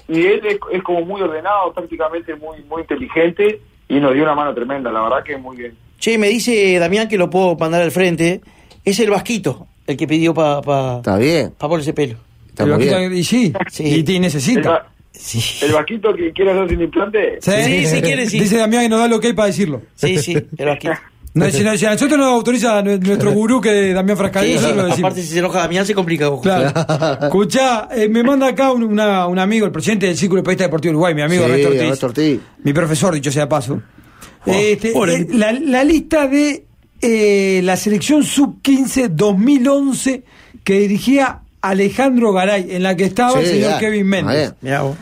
y 0.07 0.25
él 0.25 0.41
es, 0.45 0.57
es 0.71 0.83
como 0.83 1.01
muy 1.05 1.21
ordenado, 1.21 1.71
tácticamente 1.73 2.35
muy 2.35 2.57
muy 2.69 2.81
inteligente 2.81 3.61
y 3.87 3.99
nos 3.99 4.13
dio 4.13 4.23
una 4.23 4.35
mano 4.35 4.53
tremenda, 4.53 4.91
la 4.91 5.01
verdad 5.03 5.23
que 5.23 5.37
muy 5.37 5.57
bien. 5.57 5.75
Che, 5.99 6.17
me 6.17 6.27
dice 6.27 6.77
Damián 6.79 7.07
que 7.07 7.17
lo 7.17 7.29
puedo 7.29 7.55
mandar 7.55 7.81
al 7.81 7.91
frente. 7.91 8.41
Es 8.83 8.99
el 8.99 9.09
Vasquito, 9.09 9.67
el 9.87 9.95
que 9.95 10.05
pidió 10.07 10.33
para 10.33 10.61
pa, 10.61 10.97
Está 10.97 11.17
bien, 11.17 11.53
pa 11.57 11.67
poner 11.69 11.81
ese 11.81 11.93
pelo. 11.93 12.15
está 12.49 12.65
Pero 12.65 12.75
muy 12.77 12.87
aquí- 12.89 12.97
bien. 12.99 13.15
Y 13.15 13.23
sí, 13.23 13.53
Sí. 13.69 14.03
y, 14.05 14.15
El, 14.15 14.21
necesita. 14.21 14.87
Sí. 15.13 15.39
el 15.65 15.71
vaquito 15.73 16.11
que 16.13 16.31
quiere 16.33 16.51
hacer 16.51 16.69
sin 16.69 16.81
implante, 16.81 17.37
Sí, 17.39 17.85
sí, 17.85 18.01
quiere, 18.01 18.25
sí. 18.27 18.39
Dice 18.39 18.57
Damián 18.57 18.81
que 18.83 18.89
nos 18.89 18.99
da 18.99 19.05
el 19.05 19.13
ok 19.13 19.25
para 19.35 19.45
decirlo. 19.47 19.81
Sí, 19.95 20.17
sí, 20.17 20.33
el 20.57 20.65
Vasquito. 20.65 20.93
No, 21.35 21.49
si, 21.49 21.65
a 21.85 21.91
nosotros 21.93 22.17
nos 22.19 22.27
autoriza 22.27 22.81
nu- 22.83 22.97
nuestro 22.99 23.31
gurú 23.33 23.59
que 23.59 23.91
Damián 23.93 24.17
Frascalí, 24.17 24.57
Sí, 24.57 24.65
lo 24.65 24.85
decimos. 24.85 24.99
aparte, 24.99 25.21
si 25.23 25.27
se 25.29 25.39
enoja 25.39 25.59
Damián, 25.59 25.85
se 25.85 25.95
complica. 25.95 26.29
ojo. 26.29 26.41
Claro. 26.41 26.71
Escuchá, 27.23 27.89
eh, 27.91 28.07
me 28.07 28.21
manda 28.23 28.47
acá 28.47 28.71
un, 28.71 28.83
una- 28.83 29.25
un 29.27 29.39
amigo, 29.39 29.65
el 29.65 29.71
presidente 29.71 30.05
del 30.05 30.15
Círculo 30.17 30.41
de 30.41 30.43
Periodistas 30.45 30.67
Deportivo 30.67 30.91
de 30.91 30.95
Uruguay, 30.95 31.15
mi 31.15 31.21
amigo 31.23 31.43
Sí, 31.45 31.49
Ernesto 31.49 31.67
Ortiz. 31.69 31.81
Ernesto 31.81 32.05
Ortiz. 32.07 32.39
Mi 32.63 32.73
profesor, 32.73 33.13
dicho 33.15 33.31
sea 33.31 33.43
de 33.43 33.47
paso. 33.49 33.81
Este, 34.45 34.91
pobre. 34.91 35.15
eh, 35.15 35.27
la, 35.31 35.53
la 35.53 35.83
lista 35.83 36.27
de 36.27 36.65
eh, 37.01 37.61
la 37.63 37.77
selección 37.77 38.23
sub-15 38.23 39.07
2011 39.09 40.23
que 40.63 40.79
dirigía 40.79 41.39
Alejandro 41.61 42.31
Garay, 42.33 42.67
en 42.75 42.83
la 42.83 42.95
que 42.95 43.05
estaba 43.05 43.39
el 43.39 43.45
señor 43.47 43.71
ya. 43.71 43.79
Kevin 43.79 44.01
A 44.01 44.09
Méndez. 44.09 44.53
vos. 44.81 44.95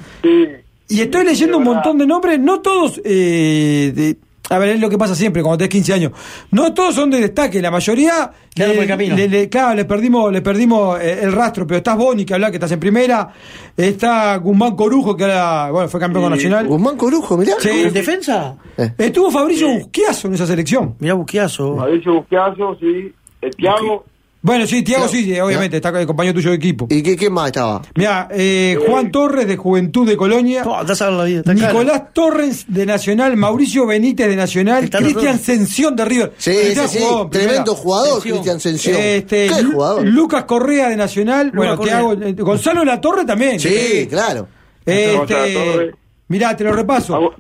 Y 0.88 1.02
estoy 1.02 1.26
leyendo 1.26 1.58
un 1.58 1.64
montón 1.64 1.98
de 1.98 2.06
nombres, 2.06 2.40
no 2.40 2.60
todos, 2.62 3.02
eh, 3.04 3.92
de- 3.96 4.18
a 4.52 4.60
ver, 4.60 4.70
es 4.76 4.80
lo 4.80 4.90
que 4.90 4.98
pasa 4.98 5.16
siempre 5.16 5.42
cuando 5.42 5.58
tenés 5.60 5.70
15 5.72 5.94
años. 5.94 6.12
No 6.52 6.74
todos 6.74 6.94
son 6.96 7.10
de 7.10 7.20
destaque, 7.22 7.62
la 7.62 7.72
mayoría, 7.72 8.32
Quedaron 8.54 8.76
por 8.76 8.84
el 8.84 8.90
camino. 8.90 9.16
le- 9.16 9.28
le- 9.30 9.50
claro, 9.50 9.74
le 9.76 9.86
perdimos, 9.86 10.32
le 10.32 10.42
perdimos 10.42 11.00
eh, 11.00 11.20
el 11.24 11.32
rastro, 11.32 11.66
pero 11.66 11.78
estás 11.78 11.98
Boni, 11.98 12.26
que 12.26 12.34
habla 12.34 12.50
que 12.52 12.58
estás 12.58 12.72
en 12.74 12.80
primera, 12.80 13.30
está 13.78 14.36
Guzmán 14.38 14.76
Corujo, 14.76 15.16
que 15.16 15.24
ahora, 15.24 15.72
bueno, 15.72 15.88
fue 15.90 16.00
campeón 16.00 16.26
Sí, 16.26 16.30
nacional. 16.32 16.68
Guzmán 16.68 16.98
Corujo, 16.98 17.38
mirá. 17.38 17.54
Sí. 17.60 17.70
¿En 17.70 17.94
defensa? 17.94 18.56
Estuvo 18.98 19.32
Fabricio 19.32 19.70
Busquiazo 19.70 20.28
en 20.28 20.34
esa 20.34 20.46
selección. 20.46 20.96
Mirá 21.00 21.14
Busquiazo. 21.14 21.76
Mauricio 21.76 22.14
Busquiazo, 22.16 22.76
sí, 22.80 23.14
el 23.42 23.56
Thiago, 23.56 24.06
Bueno, 24.44 24.66
sí, 24.66 24.82
Tiago 24.82 25.04
Claro. 25.08 25.24
sí, 25.24 25.40
obviamente, 25.40 25.76
está 25.78 25.90
el 26.00 26.08
compañero 26.08 26.34
tuyo 26.34 26.50
de 26.50 26.56
equipo. 26.56 26.88
¿Y 26.90 27.04
qué, 27.04 27.16
qué 27.16 27.30
más 27.30 27.48
estaba? 27.48 27.84
Mira, 27.94 28.28
eh, 28.32 28.76
Juan 28.88 29.12
Torres 29.12 29.48
de 29.48 29.56
Juventud 29.56 30.08
de 30.08 30.18
Colonia. 30.18 30.64
Ver 30.64 31.12
la 31.12 31.24
vida. 31.26 31.40
está 31.42 31.54
claro. 31.54 31.74
Nicolás 31.74 32.04
Torres 32.12 32.66
de 32.68 32.86
Nacional, 32.88 33.38
Mauricio 33.38 33.86
Benítez 33.86 34.28
de 34.28 34.36
Nacional, 34.36 34.90
Cristian 34.90 35.38
dos. 35.38 35.46
Sención 35.46 35.96
de 35.96 36.06
River. 36.06 36.34
Sí, 36.40 36.52
Cristian 36.60 36.90
sí, 36.90 36.98
sí. 36.98 37.04
jugó. 37.08 37.30
Tremendo 37.30 37.76
jugador, 37.76 38.14
Sensión. 38.14 38.38
Cristian 38.38 38.60
Sensión. 38.60 38.98
Este, 39.00 39.48
¿Qué 39.48 39.62
Lu- 39.62 39.72
jugador? 39.74 40.08
Lucas 40.08 40.44
Correa 40.46 40.90
de 40.90 40.96
Nacional, 40.98 41.52
bueno. 41.54 41.78
Thiago, 41.78 42.14
eh, 42.14 42.34
Gonzalo 42.34 42.84
La 42.84 43.00
Torre 43.00 43.26
también. 43.26 43.60
Sí, 43.60 44.08
claro. 44.10 44.48
Este, 44.84 45.14
Latorre. 45.36 45.92
mirá, 46.30 46.58
te 46.58 46.64
lo 46.64 46.74
repaso. 46.74 47.36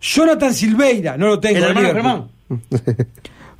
Jonathan 0.00 0.54
Silveira, 0.54 1.16
no 1.16 1.26
lo 1.26 1.40
tengo. 1.40 1.56
El 1.58 1.64
hermano. 1.64 1.88
Germán. 1.88 2.30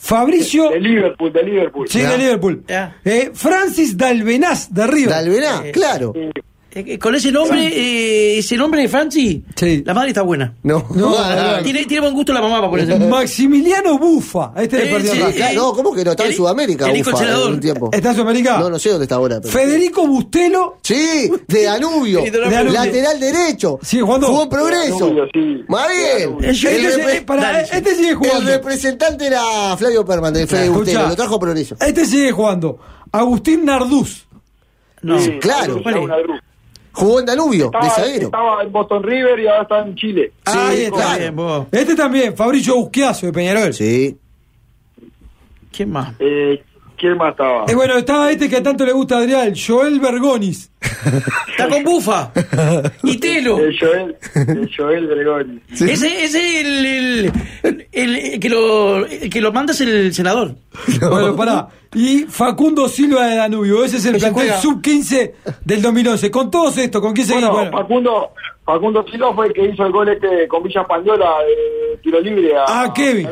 Fabricio, 0.03 0.71
de 0.71 0.81
Liverpool, 0.81 1.31
de 1.33 1.43
Liverpool. 1.43 1.87
sí, 1.89 2.01
de 2.01 2.17
Liverpool. 2.19 2.65
Eh, 3.05 3.31
Francis 3.35 3.97
Dalbenaz 3.97 4.73
de 4.73 4.87
River. 4.87 5.11
Dalbená, 5.11 5.63
Eh, 5.67 5.73
claro. 5.73 6.13
Eh, 6.73 6.99
con 7.01 7.13
ese 7.17 7.33
nombre, 7.33 7.67
eh, 7.67 8.39
ese 8.39 8.57
nombre 8.57 8.83
de 8.83 8.89
Franci, 8.89 9.45
Sí. 9.57 9.83
la 9.85 9.93
madre 9.93 10.11
está 10.11 10.23
buena. 10.23 10.55
No, 10.63 10.87
No, 10.95 11.11
no. 11.11 11.63
Tiene, 11.65 11.85
tiene 11.85 12.01
buen 12.03 12.15
gusto 12.15 12.33
la 12.33 12.41
mamá 12.41 12.59
para 12.59 12.71
ponerse. 12.71 12.97
Maximiliano 13.09 13.99
Bufa. 13.99 14.53
Este 14.57 14.79
le 14.79 14.85
Eh, 14.89 14.93
perdió 14.93 15.13
sí, 15.13 15.43
el 15.43 15.57
no, 15.57 15.73
¿cómo 15.73 15.93
que 15.93 16.05
no? 16.05 16.13
Está 16.13 16.27
en 16.27 16.33
Sudamérica, 16.33 16.89
el 16.89 16.99
hijo 16.99 17.11
Ufa, 17.11 17.19
del 17.19 17.27
senador. 17.27 17.49
en 17.49 17.55
un 17.55 17.61
tiempo. 17.61 17.91
¿Está 17.93 18.11
en 18.11 18.15
Sudamérica? 18.15 18.59
No, 18.61 18.71
no 18.71 18.79
sé 18.79 18.91
dónde 18.91 19.05
está 19.05 19.17
ahora. 19.17 19.41
pero- 19.41 19.53
Federico 19.53 20.07
Bustelo. 20.07 20.79
Sí, 20.83 21.31
de 21.49 21.63
Danubio. 21.65 22.23
Sí, 22.23 22.31
de 22.31 22.39
Danubio. 22.41 22.73
Lateral 22.73 23.19
derecho. 23.19 23.79
Sigue 23.83 24.03
jugando. 24.03 24.27
Jugó 24.29 24.43
en 24.45 24.49
progreso. 24.49 24.99
Danubio, 25.01 25.25
sí. 25.33 25.41
Eh, 25.41 26.37
este, 26.43 26.69
eh, 26.69 27.25
eh, 27.27 27.67
este 27.73 27.95
sigue 27.97 28.11
El 28.11 28.15
jugando. 28.17 28.49
representante 28.51 29.27
era 29.27 29.77
Flavio 29.77 30.05
Perman, 30.05 30.35
Fede 30.35 30.45
Escucha. 30.45 30.71
Bustelo. 30.71 31.09
Lo 31.09 31.17
trajo 31.17 31.41
progreso. 31.41 31.75
Este 31.81 32.07
sigue 32.07 32.31
jugando. 32.31 32.79
Agustín 33.11 33.65
Narduz. 33.65 34.27
No. 35.03 35.19
Sí, 35.21 35.39
claro. 35.41 35.83
Jugó 37.01 37.21
en 37.21 37.27
Danubio, 37.27 37.67
Estaba, 37.67 37.85
de 37.85 37.91
zaguero. 37.91 38.25
estaba 38.27 38.63
en 38.63 38.73
Boston 38.73 39.03
River 39.03 39.39
y 39.41 39.47
ahora 39.47 39.63
está 39.63 39.81
en 39.81 39.95
Chile. 39.97 40.33
Ahí 40.45 40.83
está. 40.83 40.97
claro. 40.97 41.19
Bien, 41.19 41.37
vos. 41.37 41.67
Este 41.73 41.95
también, 41.95 42.37
Fabricio 42.37 42.77
Busquiazo 42.77 43.27
de 43.27 43.33
Peñarol. 43.33 43.73
Sí. 43.75 44.17
¿Quién 45.73 45.91
más? 45.91 46.15
Eh, 46.19 46.63
¿Quién 47.01 47.17
más 47.17 47.31
estaba? 47.31 47.65
Y 47.67 47.75
bueno, 47.75 47.97
estaba 47.97 48.31
este 48.31 48.49
que 48.51 48.57
a 48.59 48.63
tanto 48.63 48.85
le 48.85 48.93
gusta 48.93 49.17
a 49.17 49.19
Adrián, 49.21 49.55
Joel 49.57 49.99
Bergonis. 50.01 50.71
Está 51.51 51.69
con 51.69 51.83
bufa. 51.83 52.31
y 53.03 53.17
Telo. 53.19 53.59
El 53.59 53.79
Joel, 53.79 54.17
el 54.35 54.71
Joel 54.77 55.07
Gregori. 55.09 55.63
Ese 55.71 56.25
es 56.25 56.35
el, 56.35 56.87
el, 56.87 57.33
el- 57.63 57.87
el 57.93 58.41
que 58.41 58.49
lo 58.51 59.07
el 59.07 59.31
que 59.31 59.41
lo 59.41 59.51
manda 59.53 59.73
es 59.73 59.81
el 59.81 60.13
senador. 60.13 60.55
Bueno, 61.01 61.35
pará. 61.35 61.69
Y 61.95 62.25
Facundo 62.29 62.87
Silva 62.89 63.27
de 63.27 63.37
Danubio. 63.37 63.83
Ese 63.85 63.97
es 63.97 64.05
el 64.05 64.17
Ese 64.17 64.27
plantel 64.31 64.49
juega. 64.51 64.61
sub-15 64.61 65.33
del 65.65 65.83
2011. 65.83 66.31
Con 66.31 66.51
todos 66.51 66.77
estos, 66.79 67.01
¿con 67.01 67.13
quién 67.15 67.27
seguimos? 67.27 67.51
Bueno, 67.53 67.71
Facundo, 67.73 68.31
Facundo 68.65 69.05
Silva 69.11 69.35
fue 69.35 69.47
el 69.49 69.53
que 69.55 69.65
hizo 69.71 69.85
el 69.87 69.93
gol 69.93 70.09
este 70.11 70.47
con 70.49 70.63
Villa 70.63 70.85
Pandiola 70.87 71.31
de 71.47 71.97
tiro 72.03 72.21
libre 72.21 72.55
a 72.57 72.65
Ah, 72.67 72.93
Kevin. 72.95 73.27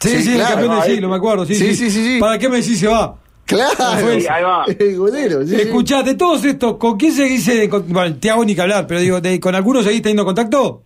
Sí, 0.00 0.08
sí, 0.08 0.22
sí, 0.22 0.30
el 0.32 0.36
claro. 0.38 0.54
campeón 0.56 0.74
del 0.80 0.90
siglo, 0.90 1.08
me 1.08 1.16
acuerdo. 1.16 1.44
Sí, 1.46 1.54
Sí, 1.54 1.74
sí, 1.74 1.74
sí, 1.74 1.90
sí, 1.90 2.04
sí. 2.14 2.20
¿Para 2.20 2.38
qué 2.38 2.48
me 2.48 2.56
decís 2.56 2.78
se 2.78 2.88
va? 2.88 3.16
Claro. 3.46 3.74
Sí, 4.18 4.26
ahí 4.28 4.42
va. 4.42 4.64
El 4.78 4.96
golero, 4.96 5.42
sí, 5.42 5.48
sí. 5.54 5.62
Escuchate, 5.62 6.14
todos 6.14 6.44
estos, 6.44 6.76
¿con 6.78 6.96
quién 6.96 7.12
seguís? 7.12 7.68
con- 7.68 7.84
Bueno, 7.92 8.16
te 8.18 8.30
hago 8.30 8.44
ni 8.44 8.54
que 8.54 8.62
hablar, 8.62 8.86
pero 8.86 9.00
digo, 9.00 9.20
de- 9.20 9.38
¿con 9.38 9.54
algunos 9.54 9.84
seguís 9.84 10.00
teniendo 10.02 10.24
contacto? 10.24 10.82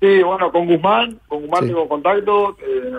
Sí, 0.00 0.22
bueno, 0.22 0.52
con 0.52 0.66
Guzmán, 0.66 1.18
con 1.28 1.40
Guzmán 1.42 1.62
Sí. 1.62 1.68
tengo 1.68 1.88
contacto, 1.88 2.56
eh, 2.60 2.90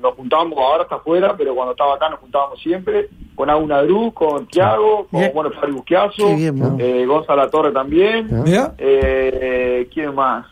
nos, 0.00 0.14
juntamos, 0.14 0.56
ahora 0.58 0.84
está 0.84 0.94
afuera, 0.94 1.34
pero 1.36 1.54
cuando 1.54 1.72
estaba 1.72 1.96
acá 1.96 2.08
nos 2.08 2.20
juntábamos 2.20 2.58
siempre, 2.62 3.10
con 3.34 3.50
Auna 3.50 3.82
Dru, 3.82 4.10
con 4.14 4.46
Tiago, 4.46 5.06
con 5.10 5.20
Bien. 5.20 5.32
bueno, 5.34 5.50
Fari 5.50 5.72
Busquiazo, 5.72 6.30
eh, 6.78 7.04
Gonzalo 7.06 7.50
Torre 7.50 7.72
también, 7.72 8.30
eh, 8.78 9.86
¿quién 9.92 10.14
más? 10.14 10.46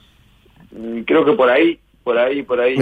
Mm, 0.73 1.01
Creo 1.07 1.25
que 1.25 1.33
por 1.33 1.49
ahí, 1.49 1.79
por 2.05 2.19
ahí, 2.19 2.43
por 2.43 2.61
ahí. 2.61 2.77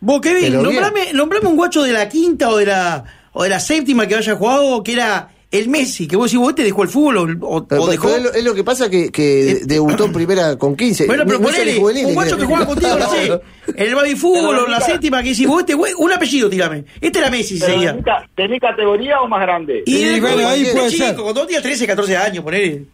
Vos, 0.00 0.20
Kevin, 0.20 0.62
nombrame, 0.62 1.12
nombrame 1.12 1.48
un 1.48 1.56
guacho 1.56 1.82
de 1.82 1.92
la 1.92 2.08
quinta 2.08 2.48
o 2.50 2.56
de 2.56 2.66
la 2.66 3.04
o 3.32 3.42
de 3.42 3.48
la 3.50 3.60
séptima 3.60 4.06
que 4.06 4.14
haya 4.14 4.34
jugado 4.36 4.82
que 4.82 4.92
era 4.94 5.30
el 5.50 5.68
Messi, 5.68 6.06
que 6.06 6.14
vos 6.16 6.26
decís, 6.30 6.38
vos 6.38 6.54
te 6.54 6.62
dejó 6.62 6.82
el 6.82 6.88
fútbol 6.90 7.38
o, 7.42 7.46
o- 7.56 7.66
Pero, 7.66 7.82
o 7.82 7.86
dejó. 7.86 8.04
pero 8.08 8.16
es, 8.18 8.22
lo, 8.22 8.32
es 8.34 8.44
lo 8.44 8.54
que 8.54 8.64
pasa 8.64 8.90
que, 8.90 9.10
que 9.10 9.60
debutó 9.64 10.04
en 10.04 10.12
primera 10.12 10.56
con 10.56 10.76
15. 10.76 11.06
Bueno, 11.06 11.24
pero 11.26 11.38
No- 11.38 11.44
no 11.46 11.48
son 11.48 11.56
ponele, 11.58 11.78
juveniles, 11.80 12.06
un 12.08 12.14
guacho 12.14 12.36
que 12.36 12.44
juega 12.44 12.66
contigo, 12.66 12.96
no 12.98 13.10
sé, 13.10 13.26
en 13.74 13.88
el 13.88 13.94
baby 13.94 14.14
fútbol 14.14 14.56
o 14.58 14.64
en 14.66 14.70
la 14.72 14.80
séptima 14.80 15.22
que 15.22 15.30
decís, 15.30 15.46
vos 15.48 15.60
este 15.60 15.72
güey, 15.74 15.92
un 15.96 16.12
apellido 16.12 16.50
tirame. 16.50 16.84
Este 17.00 17.18
era 17.18 17.30
Messi, 17.30 17.58
Pero 17.58 17.72
seguía. 17.72 17.92
¿de 17.92 17.96
mi 17.98 18.02
ca- 18.04 18.28
¿De 18.36 18.48
mi 18.48 18.60
categoría 18.60 19.20
o 19.22 19.28
más 19.28 19.40
grande? 19.40 19.82
Y, 19.86 20.04
de- 20.04 20.20
bueno, 20.20 20.46
ahí 20.48 20.64
de 20.64 20.72
puede 20.72 20.90
chico, 20.90 21.04
ser. 21.06 21.14
Cuando 21.16 21.34
vos 21.40 21.46
tenías 21.46 21.62
13, 21.62 21.86
14 21.86 22.16
años, 22.16 22.44
ponele. 22.44 22.84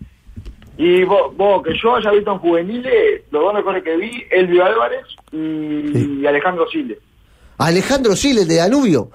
Y 0.77 1.05
vos, 1.05 1.37
vos, 1.37 1.63
que 1.63 1.73
yo 1.81 1.97
haya 1.97 2.11
visto 2.11 2.33
en 2.33 2.39
juveniles, 2.39 3.23
los 3.31 3.43
dos 3.43 3.55
mejores 3.55 3.85
que 3.85 3.97
vi, 3.97 4.25
Elvio 4.31 4.65
Álvarez 4.65 5.07
y, 5.33 6.21
y 6.21 6.27
Alejandro 6.27 6.69
Siles. 6.69 6.99
Alejandro 7.59 8.17
Siles 8.17 8.49
de 8.49 8.57
Danubio. 8.57 9.11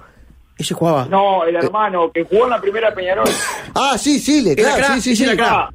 Ese 0.56 0.74
jugaba. 0.74 1.06
No, 1.06 1.44
el 1.44 1.56
hermano 1.56 2.10
que 2.12 2.24
jugó 2.24 2.44
en 2.44 2.50
la 2.50 2.60
primera 2.60 2.94
Peñarol. 2.94 3.26
Ah, 3.74 3.96
sí, 3.98 4.18
Siles, 4.18 4.56
Era 4.56 4.74
claro, 4.74 4.76
crack, 4.76 4.94
sí, 4.96 5.00
sí, 5.00 5.16
sí. 5.16 5.24
era 5.24 5.36
crack. 5.36 5.74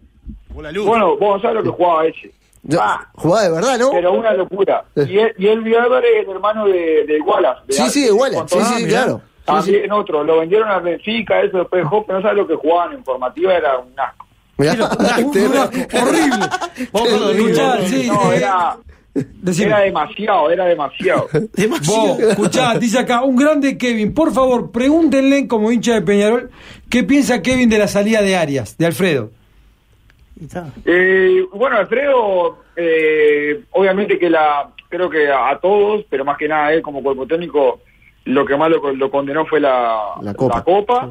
Bueno, 0.50 1.18
vos 1.18 1.42
sabés 1.42 1.58
lo 1.58 1.64
que 1.64 1.70
jugaba 1.70 2.06
ese. 2.06 2.32
Ah, 2.80 3.08
jugaba 3.14 3.44
de 3.44 3.52
verdad, 3.52 3.80
¿no? 3.80 3.92
pero 3.92 4.14
una 4.14 4.34
locura. 4.34 4.86
Y, 4.96 5.48
Elvio 5.48 5.82
Álvarez 5.82 6.12
es 6.16 6.28
el 6.28 6.32
hermano 6.32 6.66
de, 6.66 7.06
de 7.06 7.22
Wallace. 7.22 7.62
de 7.68 7.74
Sí, 7.74 7.90
sí, 7.90 8.04
de 8.06 8.12
Wallace. 8.12 8.48
Sí, 8.48 8.64
sí, 8.64 8.74
sí, 8.78 8.88
claro. 8.88 9.22
También 9.46 9.92
otro, 9.92 10.24
lo 10.24 10.40
vendieron 10.40 10.70
a 10.70 10.80
Benfica, 10.80 11.42
eso 11.42 11.60
después 11.60 11.84
dejó, 11.84 12.04
pero 12.04 12.18
no 12.18 12.24
sabes 12.24 12.38
lo 12.38 12.48
que 12.48 12.56
jugaban 12.56 12.94
en 12.94 13.04
formativa, 13.04 13.54
era 13.54 13.78
un 13.78 13.94
asco. 14.00 14.25
horrible. 15.94 16.46
Escuchá, 17.34 17.78
sí, 17.88 18.08
No, 18.08 18.32
eh, 18.34 18.38
era, 18.38 18.78
decime. 19.14 19.68
era 19.68 19.80
demasiado, 19.82 20.52
era 20.52 20.66
demasiado. 20.68 21.28
Vos, 21.86 22.20
escuchá, 22.20 22.78
dice 22.78 23.00
acá, 23.00 23.22
un 23.24 23.36
grande 23.36 23.78
Kevin, 23.78 24.14
por 24.14 24.32
favor, 24.34 24.72
pregúntenle 24.72 25.48
como 25.48 25.72
hincha 25.72 25.94
de 25.94 26.02
Peñarol, 26.02 26.52
¿qué 26.90 27.04
piensa 27.04 27.42
Kevin 27.42 27.70
de 27.70 27.78
la 27.80 27.88
salida 27.88 28.22
de 28.22 28.36
Arias, 28.36 28.78
de 28.78 28.86
Alfredo? 28.86 29.32
Eh, 30.86 31.46
bueno, 31.54 31.78
Alfredo, 31.78 32.58
eh, 32.76 33.62
obviamente 33.72 34.20
que 34.20 34.30
la, 34.30 34.70
creo 34.90 35.10
que 35.10 35.30
a, 35.30 35.50
a 35.50 35.60
todos, 35.60 36.06
pero 36.10 36.26
más 36.26 36.38
que 36.38 36.48
nada 36.48 36.68
a 36.68 36.74
él 36.74 36.82
como 36.82 37.02
cuerpo 37.02 37.26
técnico, 37.26 37.80
lo 38.26 38.46
que 38.46 38.58
más 38.58 38.70
lo, 38.70 38.94
lo 38.94 39.10
condenó 39.12 39.46
fue 39.46 39.60
la, 39.62 39.98
La 40.22 40.34
Copa. 40.34 40.64
Copa. 40.64 41.10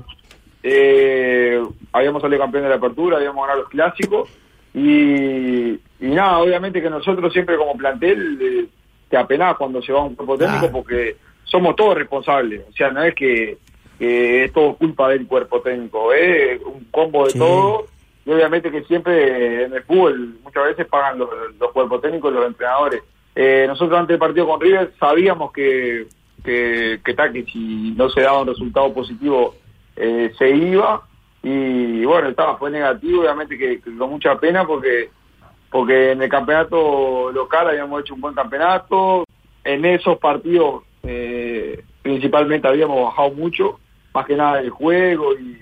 Eh, 0.66 1.62
habíamos 1.92 2.22
salido 2.22 2.40
campeón 2.40 2.64
de 2.64 2.70
la 2.70 2.76
apertura, 2.76 3.18
habíamos 3.18 3.42
ganado 3.44 3.60
los 3.60 3.68
clásicos 3.68 4.30
y, 4.72 5.72
y 5.74 5.78
nada, 6.00 6.38
obviamente 6.38 6.80
que 6.80 6.88
nosotros 6.88 7.30
siempre 7.34 7.56
como 7.58 7.76
plantel 7.76 8.38
eh, 8.40 8.66
te 9.10 9.16
apenás 9.18 9.56
cuando 9.58 9.82
se 9.82 9.92
va 9.92 10.02
un 10.02 10.14
cuerpo 10.14 10.38
técnico 10.38 10.66
Ah. 10.66 10.72
porque 10.72 11.16
somos 11.44 11.76
todos 11.76 11.96
responsables, 11.96 12.62
o 12.66 12.72
sea, 12.72 12.90
no 12.90 13.02
es 13.04 13.14
que, 13.14 13.58
que 13.98 14.44
es 14.44 14.52
todo 14.54 14.74
culpa 14.76 15.10
del 15.10 15.26
cuerpo 15.26 15.60
técnico, 15.60 16.12
es 16.14 16.58
un 16.64 16.84
combo 16.90 17.26
de 17.26 17.32
Sí. 17.32 17.38
todo 17.38 17.84
y 18.24 18.30
obviamente 18.32 18.70
que 18.70 18.84
siempre 18.84 19.64
en 19.64 19.74
el 19.74 19.82
fútbol 19.82 20.36
muchas 20.42 20.64
veces 20.64 20.86
pagan 20.86 21.18
los, 21.18 21.28
los 21.60 21.72
cuerpos 21.72 22.00
técnicos 22.00 22.32
y 22.32 22.36
los 22.36 22.46
entrenadores. 22.46 23.02
Eh, 23.36 23.66
nosotros 23.68 23.98
antes 23.98 24.14
del 24.14 24.18
partido 24.18 24.46
con 24.48 24.60
River 24.62 24.92
sabíamos 24.98 25.52
que, 25.52 26.06
que, 26.42 27.00
que, 27.04 27.14
que 27.14 27.44
si 27.52 27.92
no 27.96 28.08
se 28.08 28.22
daba 28.22 28.40
un 28.40 28.48
resultado 28.48 28.94
positivo 28.94 29.54
eh, 29.96 30.32
se 30.38 30.50
iba 30.50 31.02
y 31.42 32.04
bueno, 32.04 32.28
estaba, 32.30 32.56
fue 32.56 32.70
negativo, 32.70 33.20
obviamente 33.22 33.58
que, 33.58 33.80
que 33.80 33.96
con 33.96 34.10
mucha 34.10 34.38
pena 34.38 34.66
porque 34.66 35.10
porque 35.70 36.12
en 36.12 36.22
el 36.22 36.28
campeonato 36.28 37.32
local 37.32 37.68
habíamos 37.68 38.00
hecho 38.02 38.14
un 38.14 38.20
buen 38.20 38.34
campeonato, 38.34 39.24
en 39.64 39.84
esos 39.84 40.18
partidos 40.18 40.84
eh, 41.02 41.82
principalmente 42.02 42.68
habíamos 42.68 43.02
bajado 43.04 43.30
mucho, 43.32 43.80
más 44.14 44.24
que 44.26 44.36
nada 44.36 44.60
el 44.60 44.70
juego 44.70 45.34
y, 45.34 45.58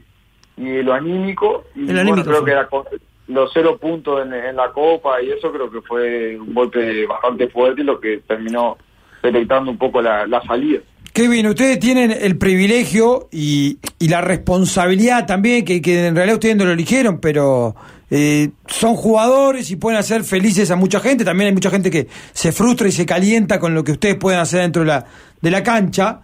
y 0.59 0.83
lo 0.83 0.93
anímico, 0.93 1.65
y 1.75 1.89
El 1.89 2.07
bueno, 2.07 2.23
creo 2.23 2.37
fue. 2.37 2.45
que 2.45 2.51
era 2.53 2.67
con- 2.69 2.85
los 3.29 3.51
cero 3.55 3.79
puntos 3.81 4.27
en, 4.27 4.35
en 4.35 4.57
la 4.57 4.71
Copa 4.73 5.23
y 5.23 5.31
eso 5.31 5.51
creo 5.51 5.71
que 5.71 5.81
fue 5.81 6.37
un 6.39 6.53
golpe 6.53 7.07
bastante 7.07 7.49
fuerte 7.49 7.81
y 7.81 7.85
lo 7.85 7.99
que 7.99 8.19
terminó 8.19 8.77
detectando 9.23 9.71
un 9.71 9.79
poco 9.79 10.03
la, 10.03 10.27
la 10.27 10.43
salida. 10.43 10.81
Kevin, 11.13 11.47
ustedes 11.47 11.79
tienen 11.79 12.11
el 12.11 12.39
privilegio 12.39 13.29
y, 13.31 13.79
y 13.99 14.09
la 14.09 14.23
responsabilidad 14.23 15.27
también, 15.27 15.65
que, 15.65 15.83
que 15.83 16.07
en 16.07 16.17
realidad 16.17 16.37
ustedes 16.37 16.57
no 16.57 16.65
lo 16.65 16.73
eligieron, 16.73 17.19
pero 17.21 17.75
eh, 18.11 18.49
son 18.67 18.95
jugadores 18.97 19.71
y 19.71 19.77
pueden 19.77 19.99
hacer 19.99 20.25
felices 20.25 20.71
a 20.71 20.77
mucha 20.77 21.01
gente. 21.01 21.23
También 21.25 21.49
hay 21.49 21.53
mucha 21.55 21.71
gente 21.71 21.91
que 21.91 22.09
se 22.33 22.51
frustra 22.53 22.89
y 22.89 22.93
se 22.93 23.05
calienta 23.05 23.59
con 23.61 23.75
lo 23.75 23.85
que 23.85 23.93
ustedes 23.93 24.17
pueden 24.17 24.41
hacer 24.41 24.63
dentro 24.63 24.83
de 24.83 24.89
la, 24.89 25.05
de 25.41 25.51
la 25.51 25.63
cancha. 25.63 26.21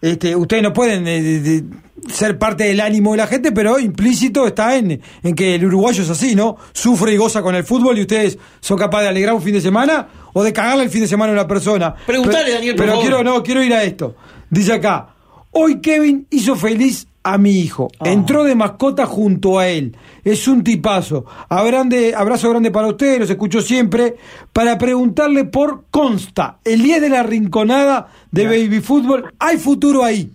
Este, 0.00 0.34
ustedes 0.34 0.62
no 0.62 0.72
pueden 0.72 1.06
eh, 1.06 1.20
de- 1.20 1.64
ser 2.10 2.38
parte 2.38 2.64
del 2.64 2.80
ánimo 2.80 3.10
de 3.10 3.18
la 3.18 3.26
gente, 3.26 3.52
pero 3.52 3.78
implícito 3.78 4.46
está 4.46 4.74
en, 4.78 5.02
en 5.22 5.34
que 5.34 5.56
el 5.56 5.66
uruguayo 5.66 6.02
es 6.02 6.08
así, 6.08 6.34
¿no? 6.34 6.56
Sufre 6.72 7.12
y 7.12 7.18
goza 7.18 7.42
con 7.42 7.54
el 7.54 7.62
fútbol 7.62 7.98
y 7.98 8.00
ustedes 8.00 8.38
son 8.60 8.78
capaces 8.78 9.04
de 9.04 9.08
alegrar 9.10 9.34
un 9.34 9.42
fin 9.42 9.52
de 9.52 9.60
semana 9.60 10.08
o 10.32 10.42
de 10.42 10.50
cagarle 10.50 10.84
el 10.84 10.88
fin 10.90 11.02
de 11.02 11.08
semana 11.08 11.32
a 11.32 11.34
una 11.34 11.46
persona. 11.46 11.94
Preguntale, 12.06 12.44
Pero- 12.44 12.54
Daniel, 12.54 12.74
por 12.76 12.84
Pero 12.86 12.92
favor. 12.92 13.06
quiero, 13.06 13.22
no, 13.24 13.42
quiero 13.42 13.62
ir 13.62 13.74
a 13.74 13.82
esto. 13.84 14.16
Dice 14.50 14.74
acá, 14.74 15.08
hoy 15.52 15.80
Kevin 15.80 16.26
hizo 16.30 16.56
feliz 16.56 17.06
a 17.22 17.38
mi 17.38 17.50
hijo. 17.60 17.88
Entró 18.04 18.44
de 18.44 18.54
mascota 18.54 19.06
junto 19.06 19.58
a 19.58 19.68
él. 19.68 19.94
Es 20.24 20.48
un 20.48 20.64
tipazo. 20.64 21.24
Abrande- 21.48 22.14
abrazo 22.14 22.48
grande 22.50 22.70
para 22.70 22.88
ustedes, 22.88 23.20
los 23.20 23.30
escucho 23.30 23.60
siempre. 23.60 24.16
Para 24.52 24.78
preguntarle 24.78 25.44
por 25.44 25.84
Consta, 25.90 26.58
el 26.64 26.82
10 26.82 27.00
de 27.02 27.08
la 27.10 27.22
rinconada 27.22 28.08
de 28.30 28.44
Baby 28.46 28.80
Fútbol. 28.80 29.32
¿Hay 29.38 29.58
futuro 29.58 30.02
ahí? 30.02 30.30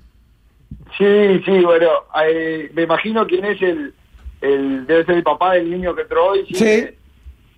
Sí, 0.98 1.42
sí, 1.44 1.60
bueno, 1.64 1.90
eh, 2.26 2.72
me 2.74 2.84
imagino 2.84 3.26
quién 3.28 3.44
es 3.46 3.62
el, 3.62 3.94
el, 4.42 4.86
debe 4.88 5.06
ser 5.06 5.16
el 5.16 5.24
papá 5.24 5.54
del 5.54 5.70
niño 5.70 5.94
que 5.94 6.04
entró 6.04 6.28
hoy. 6.28 6.46
Sí. 6.48 6.56
Sí. 6.56 6.64
Me, 6.66 6.94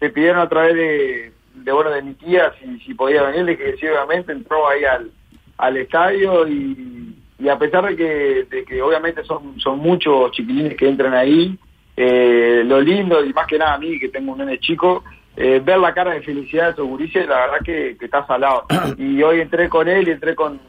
me 0.01 0.09
pidieron 0.09 0.39
a 0.41 0.49
través 0.49 0.73
de, 0.73 1.31
de, 1.55 1.71
bueno, 1.71 1.91
de 1.91 2.01
mi 2.01 2.13
tía 2.13 2.51
si, 2.59 2.79
si 2.79 2.93
podía 2.95 3.21
venir, 3.23 3.43
le 3.45 3.51
dije 3.51 3.71
que 3.71 3.77
sí, 3.77 3.85
obviamente, 3.87 4.31
entró 4.31 4.67
ahí 4.67 4.83
al, 4.85 5.11
al 5.57 5.77
estadio 5.77 6.47
y, 6.47 7.15
y 7.39 7.49
a 7.49 7.57
pesar 7.57 7.85
de 7.85 7.95
que, 7.95 8.47
de 8.49 8.65
que 8.65 8.81
obviamente 8.81 9.23
son, 9.23 9.59
son 9.59 9.79
muchos 9.79 10.31
chiquilines 10.31 10.75
que 10.75 10.87
entran 10.87 11.13
ahí, 11.13 11.57
eh, 11.95 12.63
lo 12.65 12.79
lindo 12.79 13.23
y 13.23 13.33
más 13.33 13.47
que 13.47 13.57
nada 13.57 13.73
a 13.73 13.79
mí 13.79 13.99
que 13.99 14.09
tengo 14.09 14.33
un 14.33 14.39
nene 14.39 14.59
chico, 14.59 15.03
eh, 15.35 15.61
ver 15.63 15.79
la 15.79 15.93
cara 15.93 16.13
de 16.13 16.21
felicidad 16.21 16.65
de 16.65 16.71
esos 16.71 16.87
gurises, 16.87 17.27
la 17.27 17.37
verdad 17.37 17.57
que, 17.63 17.97
que 17.97 18.05
está 18.05 18.25
salado. 18.25 18.65
y 18.97 19.21
hoy 19.21 19.41
entré 19.41 19.69
con 19.69 19.87
él 19.87 20.07
y 20.07 20.11
entré 20.11 20.35
con, 20.35 20.59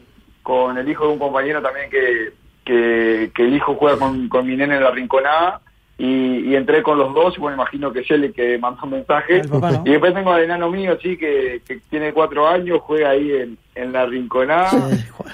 con 0.43 0.77
el 0.77 0.89
hijo 0.89 1.07
de 1.07 1.13
un 1.13 1.19
compañero 1.19 1.63
también 1.63 1.91
que, 1.91 2.33
que, 2.65 3.31
que 3.35 3.43
el 3.45 3.57
hijo 3.57 3.75
juega 3.75 3.99
con, 3.99 4.29
con 4.29 4.47
mi 4.47 4.57
nene 4.57 4.77
en 4.77 4.83
la 4.83 4.91
rinconada 4.91 5.61
y, 5.99 6.51
y 6.51 6.55
entré 6.55 6.83
con 6.83 6.97
los 6.97 7.13
dos 7.13 7.37
y 7.37 7.41
bueno 7.41 7.57
imagino 7.57 7.93
que 7.93 8.05
el 8.09 8.33
que 8.33 8.57
mandó 8.59 8.85
un 8.85 8.91
mensaje 8.91 9.41
El 9.41 9.49
papá, 9.49 9.73
¿no? 9.73 9.83
y 9.85 9.91
después 9.91 10.15
tengo 10.15 10.31
al 10.33 10.45
enano 10.45 10.71
mío 10.71 10.97
sí 11.03 11.17
que, 11.17 11.61
que 11.67 11.81
tiene 11.91 12.13
cuatro 12.13 12.47
años 12.47 12.81
juega 12.83 13.11
ahí 13.11 13.33
en, 13.33 13.59
en 13.75 13.93
la 13.93 14.07
rinconada 14.07 14.71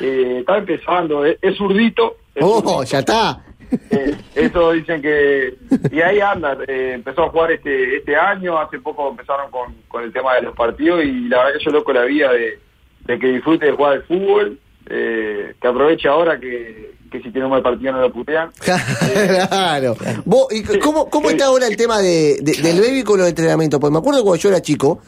eh, 0.00 0.38
está 0.40 0.56
empezando 0.58 1.24
es, 1.24 1.36
es 1.42 1.56
zurdito 1.56 2.16
es 2.34 2.42
Oh, 2.42 2.60
zurdito. 2.62 2.84
ya 2.84 2.98
está. 3.00 3.44
Eh, 3.90 4.14
eso 4.36 4.72
dicen 4.72 5.02
que 5.02 5.54
y 5.90 6.00
ahí 6.00 6.20
anda 6.20 6.56
eh, 6.68 6.92
empezó 6.94 7.24
a 7.24 7.28
jugar 7.30 7.50
este 7.52 7.96
este 7.96 8.14
año 8.16 8.58
hace 8.58 8.78
poco 8.78 9.08
empezaron 9.10 9.50
con, 9.50 9.74
con 9.88 10.04
el 10.04 10.12
tema 10.12 10.34
de 10.36 10.42
los 10.42 10.54
partidos 10.56 11.04
y 11.04 11.28
la 11.28 11.38
verdad 11.44 11.58
que 11.58 11.64
yo 11.64 11.70
loco 11.72 11.92
la 11.92 12.04
vida 12.04 12.32
de, 12.32 12.58
de 13.04 13.18
que 13.18 13.26
disfrute 13.28 13.66
de 13.66 13.72
jugar 13.72 13.92
al 13.94 14.02
fútbol 14.04 14.58
eh, 14.86 15.54
que 15.60 15.66
aproveche 15.68 16.08
ahora 16.08 16.38
que, 16.38 16.92
que 17.14 17.22
si 17.22 17.30
tiene 17.30 17.44
un 17.44 17.52
mal 17.52 17.62
partido 17.62 17.92
no 17.92 18.00
lo 18.00 18.12
putean 18.12 18.50
claro. 19.48 19.96
Vos, 20.24 20.46
¿y 20.50 20.62
¿Cómo, 20.78 21.08
cómo 21.08 21.30
está 21.30 21.46
ahora 21.46 21.66
el 21.68 21.76
tema 21.76 22.00
de, 22.00 22.38
de- 22.42 22.60
del 22.60 22.80
baby 22.80 23.04
con 23.04 23.18
los 23.20 23.28
entrenamientos? 23.28 23.78
Porque 23.78 23.92
me 23.92 23.98
acuerdo 23.98 24.22
cuando 24.24 24.42
yo 24.42 24.48
era 24.48 24.60
chico, 24.60 24.98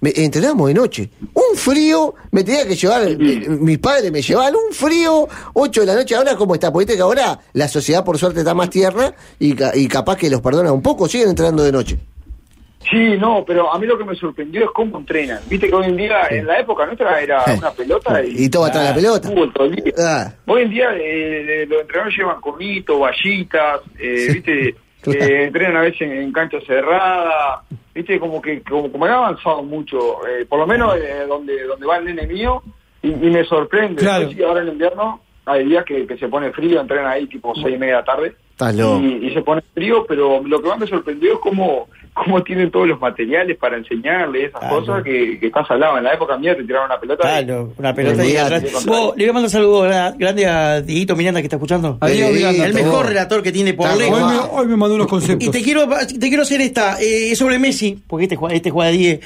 me, 0.00 0.12
entrenábamos 0.14 0.68
de 0.68 0.74
noche. 0.74 1.10
Un 1.34 1.56
frío, 1.56 2.14
me 2.30 2.44
tenía 2.44 2.66
que 2.68 2.76
llevar, 2.76 3.16
mi- 3.18 3.48
mis 3.48 3.78
padres 3.78 4.12
me 4.12 4.22
llevaban 4.22 4.54
un 4.54 4.72
frío, 4.72 5.26
8 5.54 5.80
de 5.80 5.86
la 5.86 5.94
noche. 5.96 6.14
Ahora, 6.14 6.36
¿cómo 6.36 6.54
está? 6.54 6.72
Porque 6.72 6.94
que 6.94 7.00
ahora 7.02 7.40
la 7.52 7.66
sociedad, 7.66 8.04
por 8.04 8.16
suerte, 8.16 8.40
está 8.40 8.54
más 8.54 8.70
tierna 8.70 9.12
y, 9.40 9.56
y 9.74 9.88
capaz 9.88 10.16
que 10.16 10.30
los 10.30 10.40
perdona 10.40 10.70
un 10.72 10.82
poco, 10.82 11.08
siguen 11.08 11.30
entrenando 11.30 11.64
de 11.64 11.72
noche. 11.72 11.98
Sí, 12.90 13.16
no, 13.18 13.44
pero 13.44 13.72
a 13.72 13.78
mí 13.78 13.86
lo 13.86 13.98
que 13.98 14.04
me 14.04 14.14
sorprendió 14.14 14.64
es 14.64 14.70
cómo 14.72 14.98
entrenan. 14.98 15.40
Viste 15.48 15.68
que 15.68 15.74
hoy 15.74 15.86
en 15.86 15.96
día, 15.96 16.28
en 16.30 16.46
la 16.46 16.60
época 16.60 16.86
nuestra, 16.86 17.20
era 17.20 17.42
una 17.58 17.70
pelota 17.72 18.22
y, 18.24 18.44
Y 18.44 18.48
todo 18.48 18.66
atrás 18.66 18.82
de 18.84 18.88
la 18.90 18.94
pelota. 18.94 19.28
fútbol 19.28 19.52
todo 19.52 19.64
el 19.66 19.74
día. 19.76 19.92
Ah. 19.98 20.32
Hoy 20.46 20.62
en 20.62 20.70
día 20.70 20.90
eh, 20.94 21.62
eh, 21.62 21.66
los 21.68 21.80
entrenadores 21.80 22.16
llevan 22.18 22.40
cornitos, 22.40 23.00
vallitas, 23.00 23.80
eh, 23.98 24.26
viste, 24.32 24.74
Claro. 25.06 25.20
eh, 25.24 25.44
entrenan 25.44 25.76
a 25.76 25.80
veces 25.82 26.00
en, 26.02 26.12
en 26.12 26.32
cancha 26.32 26.58
cerrada, 26.66 27.62
viste, 27.94 28.18
como 28.18 28.42
que 28.42 28.60
como, 28.62 28.90
como 28.90 29.04
han 29.04 29.12
avanzado 29.12 29.62
mucho, 29.62 30.26
eh, 30.26 30.44
por 30.48 30.58
lo 30.58 30.66
menos 30.66 30.96
eh, 30.96 31.24
donde 31.28 31.62
donde 31.64 31.86
va 31.86 31.98
el 31.98 32.06
nene 32.06 32.26
mío, 32.26 32.60
y, 33.02 33.10
y 33.10 33.30
me 33.30 33.44
sorprende. 33.44 34.02
Claro. 34.02 34.30
Sí, 34.30 34.42
ahora 34.42 34.62
en 34.62 34.68
invierno 34.68 35.20
hay 35.44 35.64
días 35.64 35.84
que, 35.84 36.06
que 36.08 36.16
se 36.18 36.26
pone 36.28 36.50
frío, 36.52 36.80
entrenan 36.80 37.06
ahí 37.06 37.26
tipo 37.28 37.54
seis 37.54 37.76
y 37.76 37.78
media 37.78 37.96
de 37.96 38.00
la 38.00 38.04
tarde, 38.04 38.36
y, 39.00 39.26
y 39.28 39.34
se 39.34 39.42
pone 39.42 39.62
frío, 39.74 40.04
pero 40.08 40.42
lo 40.44 40.60
que 40.60 40.68
más 40.68 40.78
me 40.80 40.86
sorprendió 40.88 41.34
es 41.34 41.38
cómo, 41.38 41.88
cómo 42.16 42.42
tienen 42.42 42.70
todos 42.70 42.88
los 42.88 42.98
materiales 42.98 43.58
para 43.58 43.76
enseñarle 43.76 44.46
esas 44.46 44.60
Claro. 44.60 44.76
cosas 44.80 45.04
que, 45.04 45.38
que 45.38 45.46
estás 45.48 45.70
al 45.70 45.80
lado. 45.80 45.98
En 45.98 46.04
la 46.04 46.14
época 46.14 46.38
mía 46.38 46.56
te 46.56 46.62
tiraron 46.64 46.86
una 46.86 46.98
pelota. 46.98 47.22
Claro, 47.22 47.74
una 47.76 47.94
pelota 47.94 48.24
y 48.24 48.36
atrás. 48.36 48.62
Vos, 48.86 49.14
le 49.16 49.24
voy 49.24 49.30
a 49.30 49.32
mandar 49.34 49.44
un 49.44 49.50
saludo 49.50 49.84
gra- 49.86 50.16
grande 50.18 50.46
a 50.46 50.80
Dieguito 50.80 51.14
Miranda 51.14 51.40
que 51.40 51.46
está 51.46 51.56
escuchando. 51.56 51.98
A 52.00 52.08
Diego 52.08 52.30
Miranda, 52.30 52.66
el 52.66 52.72
mejor 52.74 53.06
relator 53.06 53.42
que 53.42 53.52
tiene 53.52 53.74
por 53.74 53.88
Hoy 53.90 53.98
lejos. 53.98 54.32
me, 54.32 54.38
hoy 54.58 54.66
me 54.66 54.76
mandó 54.76 54.94
unos 54.94 55.06
conceptos. 55.08 55.46
Y 55.46 55.50
te 55.50 55.62
quiero, 55.62 55.86
te 55.88 56.28
quiero 56.28 56.42
hacer 56.42 56.60
esta, 56.62 57.00
eh, 57.00 57.32
es 57.32 57.38
sobre 57.38 57.58
Messi, 57.58 57.98
porque 58.06 58.24
este 58.24 58.36
juega, 58.36 58.56
este 58.56 58.70
juega 58.70 58.90
10. 58.90 59.20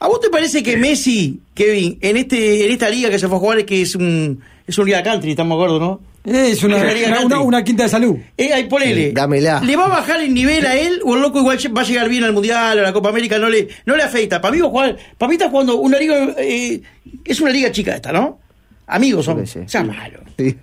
¿A 0.00 0.06
vos 0.06 0.20
te 0.20 0.30
parece 0.30 0.62
que 0.62 0.76
Messi, 0.76 1.40
Kevin, 1.54 1.98
en 2.00 2.16
este, 2.18 2.66
en 2.66 2.70
esta 2.72 2.88
liga 2.88 3.10
que 3.10 3.18
se 3.18 3.26
fue 3.26 3.36
a 3.36 3.40
jugar, 3.40 3.64
que 3.64 3.82
es 3.82 3.96
un, 3.96 4.40
es 4.64 4.78
un 4.78 4.86
liga 4.86 5.02
country, 5.02 5.30
estamos 5.32 5.58
de 5.58 5.64
acuerdo, 5.64 5.80
¿no? 5.84 6.00
Es 6.28 6.62
una, 7.44 7.64
quinta 7.64 7.84
de 7.84 7.88
salud. 7.88 8.16
Eh, 8.36 8.52
ahí 8.52 8.64
ponele. 8.64 9.12
Dámela. 9.12 9.60
¿Le 9.60 9.76
va 9.76 9.86
a 9.86 9.88
bajar 9.88 10.20
el 10.20 10.32
nivel 10.34 10.66
a 10.66 10.76
él 10.76 11.00
o 11.04 11.14
el 11.16 11.22
loco 11.22 11.38
igual 11.40 11.58
va 11.76 11.80
a 11.80 11.84
llegar 11.84 12.08
bien 12.08 12.24
al 12.24 12.32
Mundial 12.32 12.78
o 12.78 12.80
a 12.82 12.84
la 12.84 12.92
Copa 12.92 13.08
América? 13.08 13.38
No 13.38 13.48
le, 13.48 13.68
no 13.86 13.96
le 13.96 14.02
afecta. 14.02 14.40
Para 14.40 14.54
mí, 14.54 14.60
jugás- 14.60 14.94
para 15.16 15.28
mí 15.28 15.34
está 15.36 15.48
jugando 15.48 15.76
una 15.76 15.98
liga. 15.98 16.34
eh, 16.38 16.80
es 17.24 17.40
una 17.40 17.50
liga 17.50 17.70
chica 17.72 17.94
esta, 17.94 18.12
¿no? 18.12 18.38
Amigos 18.86 19.24
son. 19.24 19.46
Sea 19.46 19.84
malo. 19.84 20.20
Sí. 20.36 20.56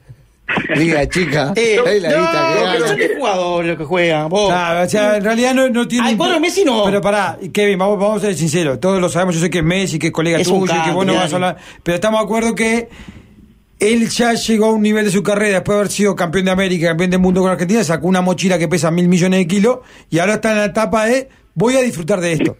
Liga 0.75 1.07
chica. 1.09 1.53
Eh, 1.55 1.79
Ahí 1.85 1.99
la 1.99 2.09
no, 2.11 2.19
vista 2.21 2.53
gana. 2.55 2.87
son 2.87 2.97
jugadores 3.17 3.67
los 3.69 3.77
que 3.79 3.83
juegan. 3.83 4.29
Vos. 4.29 4.51
O 4.53 4.89
sea, 4.89 5.17
en 5.17 5.23
realidad 5.23 5.55
no, 5.55 5.69
no 5.69 5.87
tiene. 5.87 6.09
Ay, 6.09 6.15
bueno, 6.15 6.39
Messi 6.39 6.63
no. 6.63 6.83
Pero 6.85 7.01
pará, 7.01 7.37
Kevin, 7.51 7.79
vamos, 7.79 7.97
vamos 7.99 8.17
a 8.23 8.27
ser 8.27 8.35
sinceros. 8.35 8.79
Todos 8.79 9.01
lo 9.01 9.09
sabemos. 9.09 9.35
Yo 9.35 9.41
sé 9.41 9.49
que 9.49 9.59
es 9.59 9.63
Messi, 9.63 9.97
que 9.97 10.07
es 10.07 10.13
colega 10.13 10.37
Es 10.39 10.47
tuyo, 10.47 10.71
que 10.85 10.91
vos 10.91 11.05
no 11.05 11.15
vas 11.15 11.31
a 11.31 11.35
hablar. 11.35 11.57
Pero 11.81 11.95
estamos 11.95 12.19
de 12.19 12.25
acuerdo 12.25 12.53
que 12.55 12.89
él 13.79 14.07
ya 14.09 14.33
llegó 14.33 14.65
a 14.67 14.73
un 14.73 14.81
nivel 14.81 15.05
de 15.05 15.11
su 15.11 15.21
carrera 15.23 15.55
después 15.55 15.75
de 15.75 15.79
haber 15.81 15.91
sido 15.91 16.15
campeón 16.15 16.45
de 16.45 16.51
América, 16.51 16.87
campeón 16.87 17.09
del 17.11 17.19
mundo 17.19 17.41
con 17.41 17.51
Argentina. 17.51 17.83
Sacó 17.83 18.07
una 18.07 18.21
mochila 18.21 18.57
que 18.57 18.67
pesa 18.67 18.91
mil 18.91 19.07
millones 19.07 19.39
de 19.39 19.47
kilos 19.47 19.79
y 20.09 20.19
ahora 20.19 20.35
está 20.35 20.51
en 20.51 20.57
la 20.59 20.65
etapa 20.65 21.05
de 21.05 21.29
voy 21.53 21.75
a 21.75 21.81
disfrutar 21.81 22.19
de 22.21 22.33
esto. 22.33 22.57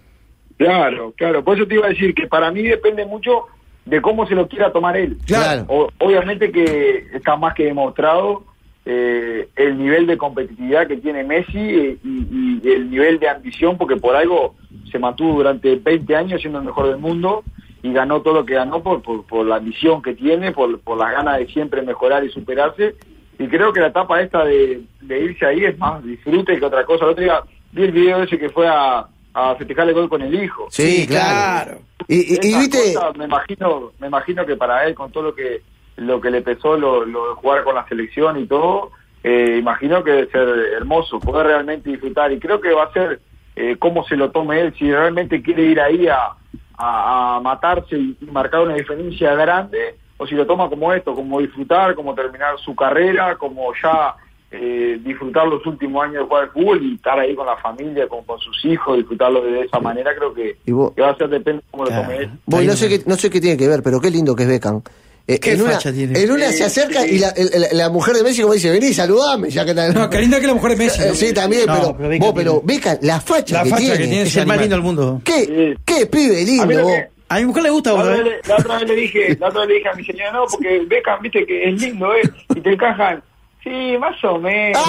Claro, 0.57 1.13
claro. 1.18 1.43
Por 1.43 1.57
eso 1.57 1.68
te 1.68 1.76
iba 1.76 1.86
a 1.86 1.89
decir 1.89 2.13
que 2.13 2.28
para 2.28 2.51
mí 2.51 2.63
depende 2.63 3.05
mucho 3.05 3.43
de 3.86 4.01
cómo 4.01 4.26
se 4.28 4.36
lo 4.36 4.47
quiera 4.47 4.72
tomar 4.72 4.97
él. 4.97 5.18
Claro. 5.26 5.66
O- 5.68 5.89
obviamente 5.99 6.51
que 6.51 7.05
está 7.13 7.36
más 7.36 7.53
que 7.53 7.66
demostrado 7.66 8.43
eh, 8.86 9.47
el 9.55 9.78
nivel 9.78 10.07
de 10.07 10.18
competitividad 10.18 10.88
que 10.88 10.97
tiene 10.97 11.24
Messi 11.24 11.57
eh, 11.57 11.97
y, 12.03 12.59
y 12.63 12.70
el 12.72 12.89
nivel 12.89 13.20
de 13.20 13.30
ambición, 13.30 13.78
porque 13.78 13.95
por 13.97 14.16
algo 14.16 14.55
se 14.91 14.99
mantuvo 14.99 15.36
durante 15.38 15.76
20 15.76 16.16
años 16.16 16.39
siendo 16.41 16.59
el 16.59 16.66
mejor 16.66 16.88
del 16.88 16.97
mundo 16.99 17.43
y 17.86 17.94
ganó 17.94 18.22
todo 18.22 18.34
lo 18.36 18.46
que 18.46 18.56
ganó 18.56 18.82
por, 18.82 19.02
por, 19.04 19.26
por 19.26 19.46
la 19.46 19.58
ambición 19.58 20.02
que 20.02 20.16
tiene, 20.16 20.52
por, 20.52 20.80
por 20.80 20.98
las 20.98 21.12
ganas 21.12 21.38
de 21.38 21.48
siempre 21.48 21.82
mejorar 21.84 22.24
y 22.24 22.30
superarse. 22.30 22.96
Y 23.38 23.48
creo 23.48 23.72
que 23.74 23.80
la 23.82 23.88
etapa 23.88 24.22
esta 24.22 24.44
de, 24.44 24.82
de 25.02 25.20
irse 25.20 25.46
ahí 25.46 25.66
es 25.66 25.78
más 25.78 26.04
disfrute 26.04 26.58
que 26.58 26.66
otra 26.66 26.84
cosa. 26.86 27.06
El 27.06 27.12
otro 27.12 27.24
día 27.24 27.42
vi 27.74 27.84
el 27.84 27.92
video 27.92 28.24
ese 28.24 28.40
que 28.40 28.50
fue 28.50 28.68
a, 28.68 29.06
a 29.34 29.56
festejar 29.56 29.88
el 29.88 29.94
gol 29.94 30.10
con 30.10 30.22
el 30.24 30.34
hijo. 30.34 30.66
Sí, 30.72 31.06
claro. 31.08 31.80
Y, 32.08 32.16
y- 32.34 32.40
y 32.42 32.58
viste, 32.58 32.94
cosas, 32.94 33.16
me 33.18 33.26
imagino 33.26 33.92
me 34.00 34.08
imagino 34.08 34.46
que 34.46 34.56
para 34.56 34.86
él 34.88 34.96
con 34.96 35.12
todo 35.12 35.24
lo 35.26 35.36
que 35.36 35.62
lo 35.98 36.20
que 36.22 36.32
le 36.32 36.42
pesó 36.42 36.78
lo, 36.78 37.06
lo 37.06 37.30
de 37.30 37.36
jugar 37.36 37.64
con 37.64 37.76
la 37.76 37.88
selección 37.88 38.40
y 38.40 38.48
todo 38.48 38.92
eh, 39.24 39.58
imagino 39.60 40.04
que 40.04 40.12
debe 40.12 40.32
ser 40.32 40.48
hermoso 40.78 41.20
poder 41.20 41.48
realmente 41.48 41.90
disfrutar 41.90 42.32
y 42.32 42.40
creo 42.40 42.60
que 42.62 42.74
va 42.74 42.84
a 42.86 42.94
ser 42.94 43.20
eh, 43.56 43.76
cómo 43.80 44.04
se 44.06 44.16
lo 44.18 44.30
tome 44.32 44.60
él 44.60 44.74
si 44.78 44.92
realmente 44.92 45.42
quiere 45.42 45.64
ir 45.64 45.80
ahí 45.80 46.08
a, 46.08 46.32
a, 46.78 47.36
a 47.38 47.39
matarse 47.41 47.97
y, 47.97 48.17
y 48.21 48.26
marcar 48.26 48.61
una 48.61 48.76
diferencia 48.76 49.34
grande 49.36 49.95
o 50.17 50.26
si 50.26 50.36
lo 50.36 50.45
toma 50.45 50.69
como 50.69 50.91
esto 50.93 51.13
como 51.13 51.39
disfrutar 51.41 51.93
como 51.95 52.13
terminar 52.15 52.57
su 52.59 52.76
carrera 52.76 53.36
como 53.38 53.71
ya 53.82 54.15
eh, 54.51 54.99
disfrutar 55.03 55.47
los 55.47 55.65
últimos 55.65 56.03
años 56.03 56.15
de 56.15 56.21
jugar 56.28 56.43
al 56.43 56.49
fútbol 56.51 56.82
y 56.84 56.95
estar 56.95 57.19
ahí 57.19 57.36
con 57.36 57.45
la 57.45 57.57
familia, 57.57 58.07
con, 58.07 58.23
con 58.23 58.39
sus 58.39 58.63
hijos, 58.63 58.95
disfrutarlo 58.95 59.41
de 59.41 59.61
esa 59.61 59.80
manera, 59.82 60.15
creo 60.15 60.34
que, 60.34 60.57
Y 60.65 60.71
vos- 60.71 60.93
que 60.93 61.01
va 61.01 61.09
a 61.09 61.15
ser 61.17 61.28
depende 61.28 61.61
de 61.61 61.67
cómo 61.71 61.84
lo 61.84 61.89
tome 61.89 62.17
él. 62.19 62.30
Voy, 62.45 62.65
no 62.65 62.73
sé 62.73 62.88
qué, 62.88 63.01
no 63.05 63.15
sé 63.15 63.30
qué 63.30 63.41
tiene 63.41 63.57
que 63.57 63.67
ver, 63.67 63.82
pero 63.84 63.99
qué 63.99 64.09
lindo 64.11 64.34
que 64.34 64.43
es 64.43 64.49
Beckham. 64.49 64.82
Eh, 65.28 65.39
¿Qué 65.39 65.53
en, 65.53 65.61
una, 65.63 65.71
facha 65.71 65.91
tiene? 65.91 66.19
en 66.19 66.32
una 66.32 66.51
se 66.51 66.63
acerca 66.65 67.05
y 67.07 67.17
la, 67.17 67.30
el- 67.30 67.51
la 67.71 67.89
mujer 67.89 68.15
de 68.15 68.21
Messi 68.23 68.41
como 68.43 68.53
dice, 68.53 68.69
vení, 68.69 68.93
saludame, 68.93 69.49
ya 69.49 69.65
que 69.65 69.71
está- 69.71 69.91
No, 69.91 70.07
qué 70.09 70.19
linda 70.19 70.39
que 70.39 70.45
la 70.47 70.53
mujer 70.53 70.71
de 70.71 70.78
Messi. 70.86 71.01
Eh, 71.01 71.05
¿no? 71.07 71.15
Sí, 71.15 71.34
también, 71.34 71.65
No, 71.65 71.97
pero, 71.97 72.34
pero 72.34 72.53
vos, 72.55 72.61
Beckham, 72.65 72.97
la 73.01 73.19
facha, 73.19 73.55
La 73.55 73.63
que, 73.63 73.69
facha 73.71 73.82
tiene. 73.82 73.97
que 73.97 74.03
tiene 74.07 74.21
es 74.21 74.28
ese 74.30 74.39
el 74.41 74.45
más 74.47 74.59
lindo 74.59 74.76
del 74.76 74.84
mundo. 74.84 75.21
¿Qué, 75.23 75.76
qué 75.84 76.05
pibe 76.05 76.36
A 76.36 76.39
mí 76.39 76.45
lindo, 76.45 76.65
lo 76.67 76.84
vos. 76.84 76.91
que- 76.93 77.09
A 77.28 77.39
mi 77.39 77.45
mujer 77.45 77.63
le 77.63 77.69
gusta, 77.71 77.89
La 77.89 77.95
vos, 77.95 78.03
otra, 78.05 78.15
vez, 78.17 78.26
le- 78.26 78.47
la 78.47 78.55
otra 78.55 78.78
vez 78.78 78.88
le 78.88 78.95
dije, 78.95 79.38
la 79.39 79.47
otra 79.47 79.59
vez 79.61 79.69
le 79.69 79.76
dije 79.76 79.89
a 79.89 79.93
mi 79.95 80.05
señora, 80.05 80.32
no, 80.32 80.45
porque 80.45 80.82
Beckham, 80.88 81.21
viste 81.23 81.45
que 81.47 81.69
es 81.69 81.82
lindo, 81.82 82.13
¿eh? 82.13 82.21
Y 82.55 82.61
te 82.61 82.73
encajan. 82.73 83.23
Sí, 83.63 83.97
más 83.99 84.23
o 84.26 84.38
menos. 84.38 84.80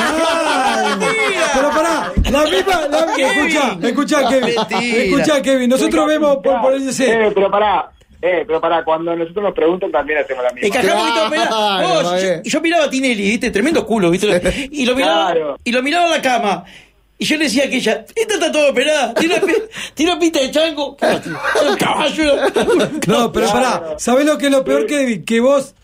Pero 1.54 1.70
pará, 1.70 2.12
la 2.30 2.42
misma, 2.44 2.88
la, 2.90 2.98
escucha, 3.16 3.78
escucha 3.88 4.28
Kevin, 4.28 4.54
escucha 5.02 5.42
Kevin, 5.42 5.70
nosotros 5.70 6.06
vemos 6.06 6.36
por, 6.44 6.60
por 6.60 6.74
el 6.74 6.86
Eh, 6.88 7.32
pero 7.34 7.50
pará, 7.50 7.90
eh, 8.22 8.44
pero 8.46 8.60
pará, 8.60 8.84
cuando 8.84 9.14
nosotros 9.14 9.42
nos 9.44 9.54
preguntan 9.54 9.90
también 9.92 10.18
hacemos 10.20 10.42
la 10.44 10.50
misma. 10.52 10.68
Y 10.68 10.70
todo, 10.70 11.30
mirá, 11.30 11.46
Claro, 11.48 11.88
vos, 12.02 12.22
yo, 12.44 12.60
miraba 12.60 12.84
a 12.84 12.90
Tinelli, 12.90 13.22
¿viste? 13.22 13.50
Tremendo 13.50 13.84
culo, 13.86 14.10
¿viste? 14.10 14.68
Y 14.72 14.86
lo 14.86 14.94
miraba, 14.96 15.32
Claro. 15.32 15.58
y 15.64 15.72
lo 15.72 15.82
miraba 15.82 16.06
en 16.06 16.10
la 16.12 16.22
cama. 16.22 16.64
Y 17.18 17.24
yo 17.24 17.38
le 17.38 17.44
decía 17.44 17.62
a 17.62 17.66
aquella, 17.66 18.04
esta 18.14 18.34
está 18.34 18.52
toda 18.52 18.70
operada, 18.70 19.14
tiene 19.14 19.36
una, 19.42 19.52
tiene 19.94 20.12
una 20.12 20.20
pinta 20.20 20.40
de 20.40 20.50
chango. 20.50 20.96
Un 21.68 21.76
caballo. 21.76 22.32
No, 23.06 23.32
pero 23.32 23.46
pará, 23.50 23.94
¿sabés 23.98 24.26
lo 24.26 24.36
que 24.36 24.46
es 24.46 24.52
lo 24.52 24.62
peor, 24.64 24.86
Kevin? 24.86 25.24
Que 25.24 25.40
vos, 25.40 25.74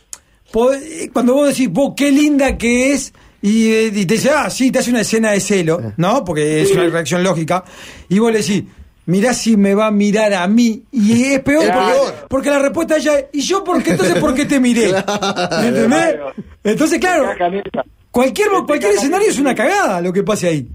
podés- 0.53 1.11
cuando 1.12 1.35
vos 1.35 1.49
decís, 1.49 1.68
vos, 1.70 1.95
qué 1.97 2.11
linda 2.11 2.59
que 2.59 2.93
es, 2.93 3.12
y, 3.41 3.72
eh, 3.72 3.87
y 3.95 4.05
te 4.07 4.14
dice, 4.14 4.30
ah, 4.30 4.51
sí, 4.51 4.70
te 4.70 4.80
hace 4.80 4.91
una 4.91 5.01
escena 5.01 5.30
de 5.33 5.41
celo, 5.41 5.80
¿no? 5.97 6.22
Porque 6.24 6.62
es 6.62 6.70
una 6.72 6.87
reacción 6.89 7.22
lógica, 7.24 7.64
y 8.09 8.18
vos 8.18 8.30
le 8.30 8.39
decís, 8.39 8.64
mirá 9.07 9.34
si 9.34 9.57
me 9.57 9.74
va 9.74 9.86
a 9.86 9.90
mirar 9.90 10.32
a 10.34 10.46
mí, 10.46 10.82
y 10.92 11.24
es 11.32 11.40
peor, 11.40 11.64
porque, 11.72 12.12
porque 12.28 12.50
la 12.50 12.59
respuesta 12.61 12.96
ella 12.96 13.18
es, 13.18 13.24
¿y 13.32 13.40
yo 13.42 13.62
por 13.64 13.82
qué? 13.82 13.92
Entonces, 13.92 14.16
¿por 14.18 14.34
qué 14.34 14.44
te 14.44 14.61
miré? 14.61 14.92
¿Me 15.61 15.68
entendés? 15.68 15.88
Claro. 16.14 16.32
Entonces, 16.64 16.98
claro, 16.98 17.24
Encajan 17.32 17.55
esa. 17.55 17.84
cualquier, 18.11 18.48
cualquier 18.66 18.92
escenario 18.92 19.28
es 19.28 19.38
una 19.38 19.55
cagada 19.55 20.00
lo 20.00 20.12
que 20.12 20.22
pase 20.22 20.48
ahí. 20.48 20.68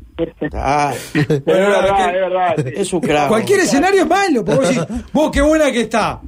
Ah, 0.54 0.94
Es 1.14 1.46
verdad, 1.46 2.08
es 2.16 2.22
verdad. 2.22 2.56
sí. 2.58 2.64
es 2.76 2.94
un 2.94 3.00
crack. 3.02 3.28
Cualquier 3.28 3.60
escenario 3.62 4.02
es 4.02 4.08
malo, 4.08 4.44
porque 4.44 4.60
vos 4.60 4.70
decís, 4.76 4.84
vos 5.14 5.32
qué 5.32 5.42
buena 5.42 5.72
que 5.72 5.82
está. 5.82 6.20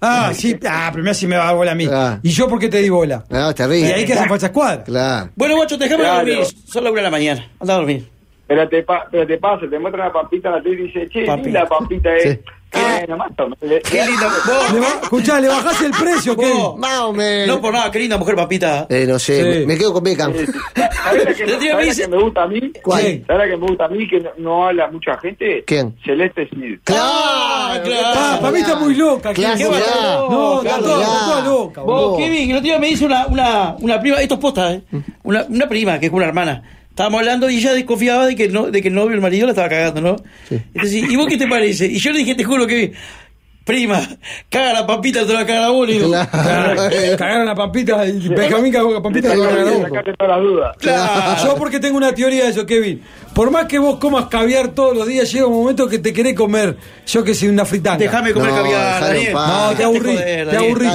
Ah, 0.00 0.30
sí, 0.32 0.56
ah, 0.68 0.90
primero 0.92 1.12
sí 1.12 1.26
me 1.26 1.36
va 1.36 1.48
a 1.48 1.52
bola 1.54 1.72
a 1.72 1.74
mí. 1.74 1.86
Ah. 1.90 2.20
¿Y 2.22 2.28
yo 2.30 2.46
por 2.46 2.60
qué 2.60 2.68
te 2.68 2.78
di 2.78 2.88
bola? 2.88 3.24
No, 3.30 3.50
Y 3.50 3.54
terrible. 3.54 3.94
ahí 3.94 4.04
que 4.04 4.12
hacen 4.12 4.28
falsa 4.28 4.46
escuadra. 4.46 4.84
Claro. 4.84 5.30
Bueno, 5.34 5.56
guacho, 5.56 5.76
déjame 5.76 6.04
Claro. 6.04 6.16
dormir. 6.28 6.46
Son 6.66 6.84
las 6.84 6.92
una 6.92 7.00
de 7.00 7.04
la 7.04 7.10
mañana. 7.10 7.50
Anda 7.58 7.74
a 7.74 7.76
dormir. 7.78 8.08
Pero 8.48 8.66
te, 8.68 8.82
pa- 8.82 9.06
pero 9.10 9.26
te 9.26 9.36
pasa, 9.38 9.66
te 9.70 9.78
muestra 9.78 10.04
una 10.04 10.12
pampita 10.12 10.48
en 10.48 10.54
la 10.56 10.62
tele 10.62 10.80
y 10.80 10.86
dice, 10.86 11.06
che, 11.10 11.26
Pampita. 11.26 11.44
linda 11.60 11.66
pampita 11.66 12.16
es. 12.16 12.22
Sí. 12.32 12.38
Más 13.08 13.30
o 13.38 13.42
menos. 13.48 13.58
Le- 13.62 13.80
Qué 13.80 14.04
linda. 14.04 14.26
Le 14.72 14.80
Vos, 14.80 14.92
ba- 14.94 15.00
escuchá, 15.02 15.40
le 15.40 15.48
bajás 15.48 15.82
el 15.82 15.90
precio, 15.90 16.34
Vos. 16.36 16.44
Kevin. 16.46 16.80
Más 16.80 16.98
o 17.00 17.12
menos. 17.14 17.46
no 17.56 17.60
por 17.62 17.72
nada, 17.72 17.90
qué 17.90 17.98
linda 17.98 18.16
mujer, 18.18 18.36
papita. 18.36 18.86
Eh, 18.90 19.06
no 19.08 19.18
sé, 19.18 19.36
Sí. 19.42 19.58
me, 19.60 19.66
me 19.66 19.78
quedo 19.78 19.92
con 19.94 20.02
Beckham. 20.04 20.32
¿Sabés 20.34 21.24
la 21.24 21.34
que, 21.34 21.44
dice- 21.84 22.02
que 22.02 22.08
me 22.08 22.22
gusta 22.22 22.42
a 22.42 22.46
mí? 22.46 22.60
¿Cuál? 22.82 23.00
¿Sabés 23.26 23.26
la 23.28 23.44
que 23.48 23.56
me 23.56 23.66
gusta 23.68 23.84
a 23.84 23.88
mí 23.88 24.08
que 24.08 24.20
no, 24.20 24.30
no 24.38 24.66
habla 24.68 24.88
mucha 24.90 25.16
gente? 25.18 25.64
¿Quién? 25.66 25.94
Celeste 26.04 26.48
Smith. 26.48 26.80
Claro, 26.84 27.02
Ah, 27.04 27.80
claro. 27.84 28.06
Ah, 28.14 28.38
para 28.40 28.52
mí 28.52 28.58
está 28.60 28.76
muy 28.76 28.94
loca. 28.94 29.32
Claro. 29.32 29.56
Qué 29.58 29.64
bárbaro. 29.66 30.30
No, 30.30 30.58
está 30.62 30.68
Claro, 30.78 30.82
toda, 30.84 30.96
claro. 30.98 31.12
está 31.14 31.24
toda 31.26 31.44
loca. 31.44 31.82
Vos. 31.82 32.18
Kevin, 32.18 32.50
el 32.50 32.56
otro 32.56 32.64
día 32.64 32.78
me 32.78 32.86
dice 32.88 33.04
una, 33.06 33.26
una, 33.26 33.76
una 33.80 34.00
prima, 34.00 34.16
esto 34.18 34.34
es 34.34 34.40
posta, 34.40 34.72
¿eh? 34.74 34.82
Una, 35.22 35.44
una 35.48 35.68
prima, 35.68 35.98
que 35.98 36.06
es 36.06 36.12
una 36.12 36.26
hermana. 36.26 36.62
Estábamos 36.98 37.20
hablando 37.20 37.48
y 37.48 37.58
ella 37.58 37.74
desconfiaba 37.74 38.26
de 38.26 38.34
que, 38.34 38.46
el 38.46 38.52
no, 38.52 38.72
de 38.72 38.82
que 38.82 38.88
el 38.88 38.94
novio, 38.94 39.14
el 39.14 39.20
marido, 39.20 39.46
la 39.46 39.52
estaba 39.52 39.68
cagando, 39.68 40.00
¿no? 40.00 40.16
Entonces, 40.50 40.94
¿y 41.08 41.14
vos 41.14 41.28
qué 41.28 41.36
te 41.36 41.46
parece? 41.46 41.86
Y 41.86 42.00
yo 42.00 42.10
le 42.10 42.18
dije, 42.18 42.34
te 42.34 42.42
juro 42.42 42.66
que, 42.66 42.92
prima, 43.62 44.00
caga 44.50 44.72
la 44.72 44.84
papita, 44.84 45.24
te 45.24 45.32
la 45.32 45.46
caga 45.46 45.60
la 45.60 45.68
bola. 45.68 46.28
Claro. 46.28 46.82
Cagaron 47.16 47.46
la 47.46 47.54
pampita 47.54 48.04
y 48.04 48.28
Benjamín 48.30 48.72
cagó 48.72 48.92
la 48.92 49.00
pampita. 49.00 49.32
y 49.32 49.38
la 49.38 50.38
dudas. 50.38 50.76
Claro. 50.78 51.44
Yo 51.44 51.54
porque 51.54 51.78
tengo 51.78 51.98
una 51.98 52.12
teoría 52.12 52.46
de 52.46 52.50
eso, 52.50 52.66
Kevin. 52.66 53.00
Por 53.32 53.52
más 53.52 53.66
que 53.66 53.78
vos 53.78 54.00
comas 54.00 54.24
caviar 54.26 54.70
todos 54.74 54.96
los 54.96 55.06
días, 55.06 55.32
llega 55.32 55.46
un 55.46 55.54
momento 55.54 55.88
que 55.88 56.00
te 56.00 56.12
querés 56.12 56.34
comer, 56.34 56.76
yo 57.06 57.22
que 57.22 57.32
sé, 57.32 57.48
una 57.48 57.64
fritanga. 57.64 57.98
Déjame 57.98 58.32
comer 58.32 58.50
No, 58.50 58.56
caviar, 58.56 59.00
Daniel. 59.02 59.32
No, 59.34 59.70
te 59.76 59.84
aburrí, 59.84 60.14
joder, 60.14 60.48
te 60.50 60.56
aburrí. 60.56 60.88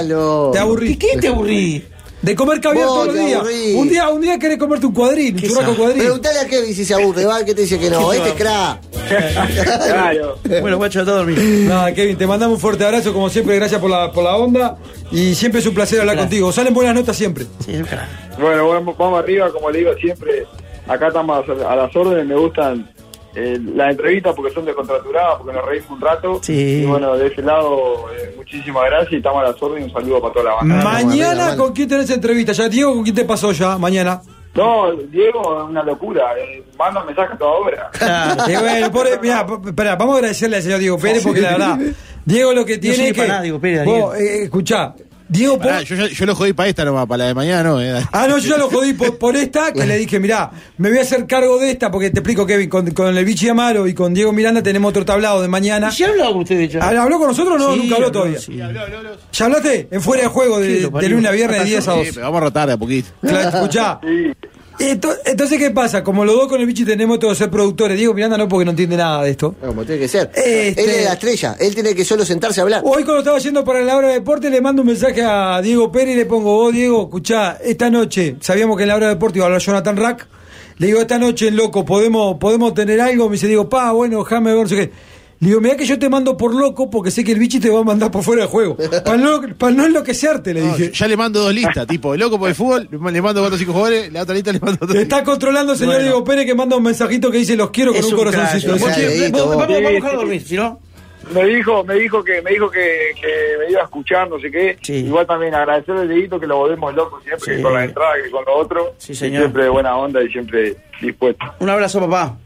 Te 0.52 0.60
aburrí. 0.60 0.90
¿Y 0.92 0.96
qué 0.98 1.18
te 1.18 1.28
aburrí? 1.30 1.86
De 2.24 2.36
comer 2.38 2.62
caviar 2.62 2.86
todos 2.86 3.08
los 3.08 3.16
días. 3.16 3.44
Un 3.76 3.90
día, 3.90 4.08
un 4.08 4.22
día 4.22 4.40
querés 4.40 4.58
comerte 4.58 4.86
un 4.86 4.94
cuadrín, 4.94 5.36
un 5.36 5.76
cuadrín. 5.76 5.98
Preguntale 6.04 6.40
a 6.40 6.48
Kevin 6.48 6.74
si 6.74 6.86
se 6.86 6.94
aburre, 6.94 7.26
¿vale? 7.26 7.44
que 7.44 7.54
te 7.54 7.64
dice 7.64 7.78
que 7.78 7.90
no? 7.90 8.10
¿Qué 8.12 8.18
Este 8.18 8.30
es 8.30 8.36
crack. 8.36 8.80
Claro. 9.84 10.38
Bueno, 10.62 10.78
guacho, 10.78 11.02
a 11.02 11.04
dormir. 11.04 11.38
Nada, 11.68 11.94
Kevin, 11.94 12.18
te 12.18 12.26
mandamos 12.26 12.56
un 12.56 12.62
fuerte 12.62 12.86
abrazo, 12.86 13.12
como 13.12 13.30
siempre, 13.30 13.58
gracias 13.58 13.82
por 13.82 13.90
la, 13.90 14.10
por 14.14 14.24
la 14.24 14.38
onda. 14.38 14.78
Y 15.12 15.36
siempre 15.36 15.60
es 15.60 15.68
un 15.68 15.74
placer 15.74 16.00
hablar 16.00 16.18
contigo. 16.18 16.50
Salen 16.54 16.74
buenas 16.74 16.96
notas 16.96 17.18
siempre. 17.18 17.46
Sí, 17.66 17.74
crack. 17.74 18.40
Bueno, 18.40 18.70
vamos, 18.70 18.98
vamos 18.98 19.20
arriba, 19.20 19.52
como 19.52 19.70
le 19.70 19.80
digo 19.80 19.94
siempre, 19.96 20.46
acá 20.88 21.10
estamos 21.10 21.46
a 21.50 21.76
las 21.76 21.94
órdenes, 21.94 22.26
me 22.26 22.36
gustan 22.36 22.90
eh, 23.36 23.58
las 23.76 23.92
entrevistas 23.92 24.34
porque 24.36 24.54
son 24.54 24.66
descontraturadas, 24.66 25.36
porque 25.40 25.54
nos 25.54 25.66
reímos 25.66 25.90
un 25.92 26.02
rato. 26.02 26.40
Sí. 26.42 26.82
Y 26.84 26.86
bueno, 26.86 27.16
de 27.18 27.28
ese 27.28 27.42
lado, 27.42 28.06
eh, 28.14 28.34
muchísimas 28.38 28.86
gracias 28.86 29.14
y 29.14 29.16
estamos 29.18 29.42
a 29.44 29.50
las 29.52 29.62
órdenes. 29.64 29.88
Un 29.88 29.94
saludo 29.94 30.22
para 30.22 30.34
toda 30.34 30.46
la 30.46 30.56
banda. 30.56 30.84
Mañana, 30.84 31.56
¿con 31.58 31.74
quién 31.74 31.88
tenés 31.90 32.10
entrevista? 32.10 32.52
Ya, 32.54 32.70
Diego, 32.70 32.94
¿con 32.94 33.04
quién 33.04 33.16
te 33.16 33.26
pasó 33.26 33.52
ya? 33.52 33.78
Mañana. 33.78 34.22
No, 34.56 34.92
Diego 35.10 35.64
es 35.64 35.70
una 35.70 35.82
locura. 35.84 36.34
eh, 36.38 36.64
manda 36.78 37.02
un 37.02 37.08
mensaje 37.08 37.34
a 37.34 37.38
toda 37.38 37.52
hora. 37.54 37.90
Y 38.48 38.56
bueno, 38.56 38.92
pobre- 38.92 39.18
mirá, 39.20 39.44
vamos 39.96 40.14
a 40.14 40.18
agradecerle 40.18 40.58
al 40.58 40.62
señor 40.62 40.80
Diego 40.80 41.00
Pérez 41.00 41.24
porque 41.24 41.42
la 41.42 41.52
verdad, 41.54 41.80
Diego 42.24 42.54
lo 42.54 42.64
que 42.64 42.78
tiene 42.78 43.08
es 43.08 43.14
que. 43.14 43.18
para 43.18 43.28
nada, 43.30 43.42
Diego 43.42 43.60
Pérez, 43.60 43.84
Vos, 43.86 44.16
eh, 44.16 44.44
escuchá, 44.44 44.94
Diego 45.34 45.58
Pará, 45.58 45.82
yo, 45.82 45.96
yo, 45.96 46.06
yo 46.08 46.26
lo 46.28 46.36
jodí 46.36 46.54
para 46.54 46.70
esta 46.70 46.86
nomás, 46.86 47.08
para 47.08 47.24
la 47.24 47.28
de 47.30 47.34
mañana 47.34 47.64
no. 47.64 47.82
eh. 47.82 48.02
Ah, 48.12 48.28
no, 48.30 48.38
yo 48.38 48.50
ya 48.52 48.58
lo 48.58 48.70
jodí 48.70 48.94
por, 48.94 49.18
por 49.20 49.36
esta, 49.36 49.74
que 49.74 49.86
le 49.86 49.98
dije, 49.98 50.20
mirá, 50.20 50.52
me 50.78 50.90
voy 50.90 51.00
a 51.00 51.02
hacer 51.02 51.26
cargo 51.26 51.58
de 51.58 51.72
esta, 51.72 51.90
porque 51.90 52.12
te 52.12 52.20
explico, 52.20 52.46
Kevin, 52.46 52.70
con, 52.70 52.92
con 52.92 53.18
el 53.18 53.26
Vichy 53.26 53.50
Amaro 53.50 53.88
y 53.88 53.94
con 53.96 54.14
Diego 54.14 54.32
Miranda 54.32 54.62
tenemos 54.62 54.90
otro 54.92 55.04
tablado 55.06 55.42
de 55.42 55.48
mañana. 55.48 55.90
¿Ya 55.90 56.10
hablado 56.10 56.34
con 56.34 56.42
ustedes 56.44 56.72
ya? 56.72 56.80
Ah, 56.84 57.02
¿Habló 57.04 57.18
con 57.18 57.28
nosotros 57.30 57.56
o 57.56 57.58
no? 57.58 57.74
Sí, 57.74 57.80
Nunca 57.80 57.96
habló 57.96 58.08
habló, 58.08 58.20
todavía. 58.20 58.40
sí. 58.40 58.58
¿Ya 59.34 59.46
hablaste? 59.46 59.88
En 59.90 60.02
fuera 60.02 60.24
de 60.24 60.30
juego 60.30 60.60
Sí, 60.62 60.68
de, 60.68 60.90
de 60.90 61.10
lunes 61.10 61.30
a 61.30 61.34
viernes 61.34 61.60
de 61.60 61.66
10 61.66 61.88
a 61.88 61.92
Sí, 61.94 61.98
12. 62.00 62.14
pero 62.14 62.26
vamos 62.28 62.38
a 62.38 62.44
rotar 62.44 62.68
de 62.68 62.74
a 62.74 62.78
poquito. 62.78 63.10
Claro, 63.22 63.50
escuchá. 63.50 64.00
Entonces, 64.80 65.58
¿qué 65.60 65.72
pasa? 65.72 66.04
Como 66.04 66.26
los 66.26 66.36
dos 66.36 66.48
con 66.48 66.60
el 66.60 66.66
Vichy 66.68 66.84
tenemos 66.86 67.20
todos 67.20 67.38
ser 67.38 67.50
productores, 67.50 67.98
Diego 67.98 68.14
Miranda 68.14 68.38
no, 68.38 68.48
porque 68.48 68.66
no 68.66 68.72
entiende 68.72 68.98
nada 68.98 69.24
de 69.24 69.32
esto. 69.32 69.56
Como 69.66 69.84
tiene 69.86 70.02
que 70.02 70.08
ser. 70.08 70.32
Este- 70.34 70.84
Él 70.84 70.90
es 70.90 71.06
la 71.06 71.14
estrella, 71.14 71.56
él 71.60 71.74
tiene 71.74 71.94
que 71.96 72.04
solo 72.04 72.26
sentarse 72.26 72.60
a 72.60 72.64
hablar. 72.64 72.82
Hoy 72.84 73.04
cuando 73.04 73.20
estaba 73.20 73.38
yendo 73.40 73.64
para 73.64 73.82
la 73.82 73.96
hora 73.98 74.08
de 74.10 74.16
deporte 74.16 74.50
le 74.50 74.62
mando 74.62 74.82
un 74.82 74.88
mensaje 74.88 75.22
a 75.24 75.62
Diego 75.62 75.92
Pérez 75.92 76.16
y 76.16 76.18
le 76.18 76.26
pongo, 76.26 76.54
vos 76.56 76.74
Diego, 76.74 77.04
escuchá, 77.04 77.58
esta 77.64 77.90
noche, 77.90 78.36
sabíamos 78.42 78.76
que 78.78 78.84
en 78.84 78.90
la 78.90 78.96
hora 78.96 79.08
de 79.08 79.14
deporte 79.16 79.38
iba 79.40 79.46
a 79.46 79.48
hablar 79.48 79.62
Jonathan 79.62 79.98
Rack, 79.98 80.28
le 80.78 80.88
digo, 80.88 81.00
esta 81.02 81.20
noche, 81.20 81.52
loco, 81.52 81.86
¿podemos, 81.86 82.38
podemos 82.40 82.74
tener 82.74 83.00
algo? 83.00 83.30
Me 83.30 83.34
dice, 83.34 83.48
digo, 83.48 83.70
pa, 83.70 83.92
bueno, 83.92 84.20
déjame 84.24 84.54
ver, 84.54 84.64
no 84.64 84.68
sé 84.68 84.76
qué. 84.76 84.92
Le 85.44 85.50
digo, 85.50 85.60
mirá 85.62 85.76
que 85.76 85.86
yo 85.86 86.00
te 86.00 86.08
mando 86.10 86.38
por 86.38 86.56
loco 86.56 86.90
porque 86.90 87.12
sé 87.12 87.24
que 87.24 87.34
el 87.34 87.40
bichi 87.40 87.60
te 87.60 87.70
va 87.70 87.82
a 87.82 87.84
mandar 87.84 88.10
por 88.12 88.24
fuera 88.24 88.44
de 88.44 88.48
juego. 88.48 88.78
Para 89.04 89.18
no, 89.18 89.42
para 89.58 89.74
no 89.74 89.86
enloquecerte, 89.86 90.54
le 90.54 90.62
No, 90.62 90.76
dije. 90.78 90.92
ya 90.94 91.08
le 91.08 91.18
mando 91.18 91.42
dos 91.42 91.54
listas, 91.54 91.86
tipo, 91.86 92.14
el 92.14 92.20
loco 92.22 92.40
por 92.40 92.48
el 92.48 92.56
fútbol, 92.56 92.88
le 92.90 92.98
mando 93.22 93.42
cuatro 93.42 93.56
o 93.56 93.58
cinco 93.58 93.74
jugadores, 93.74 94.12
la 94.14 94.22
otra 94.22 94.36
lista 94.36 94.54
le 94.54 94.60
mando 94.62 94.80
otro. 94.86 94.98
Está 94.98 95.24
controlando 95.24 95.74
el 95.74 95.78
señor 95.78 95.96
Bueno. 95.96 96.04
Diego 96.10 96.24
Pérez 96.24 96.46
que 96.46 96.56
manda 96.56 96.78
un 96.78 96.84
mensajito 96.84 97.30
que 97.30 97.40
dice, 97.40 97.58
los 97.58 97.72
quiero 97.72 97.92
con 97.92 98.00
Es 98.00 98.06
un 98.12 98.18
corazoncito. 98.18 98.72
Vamos, 98.72 98.88
vamos, 99.32 99.58
vamos 99.58 99.70
a 99.70 99.90
dejar 99.92 100.16
dormir, 100.16 100.42
si 100.42 100.56
no. 100.56 100.80
Me 101.34 101.46
dijo, 101.46 101.84
me 101.86 101.96
dijo 101.96 102.24
que 102.24 102.42
me 102.42 102.52
dijo 102.52 102.70
que, 102.70 103.12
que 103.20 103.28
me 103.60 103.72
iba 103.72 103.82
a 103.82 103.86
escuchar, 103.86 104.30
no 104.30 104.40
sé 104.40 104.52
qué. 104.52 104.78
Sí. 104.82 104.94
Igual 105.06 105.26
también 105.26 105.54
agradecerle 105.56 106.02
al 106.02 106.10
Dieguito 106.10 106.38
que 106.40 106.48
lo 106.48 106.58
volvemos 106.58 106.94
loco 106.94 107.20
siempre, 107.22 107.46
Sí. 107.52 107.58
que 107.58 107.62
con 107.64 107.74
la 107.74 107.86
entrada, 107.86 108.12
que 108.24 108.30
con 108.30 108.44
lo 108.46 108.56
otro. 108.58 108.94
Sí, 108.98 109.16
señor. 109.16 109.44
Siempre 109.44 109.64
de 109.64 109.70
buena 109.70 109.96
onda 109.98 110.22
y 110.22 110.30
siempre 110.30 110.76
dispuesto. 111.02 111.46
Un 111.60 111.70
abrazo, 111.70 112.00
papá. 112.02 112.38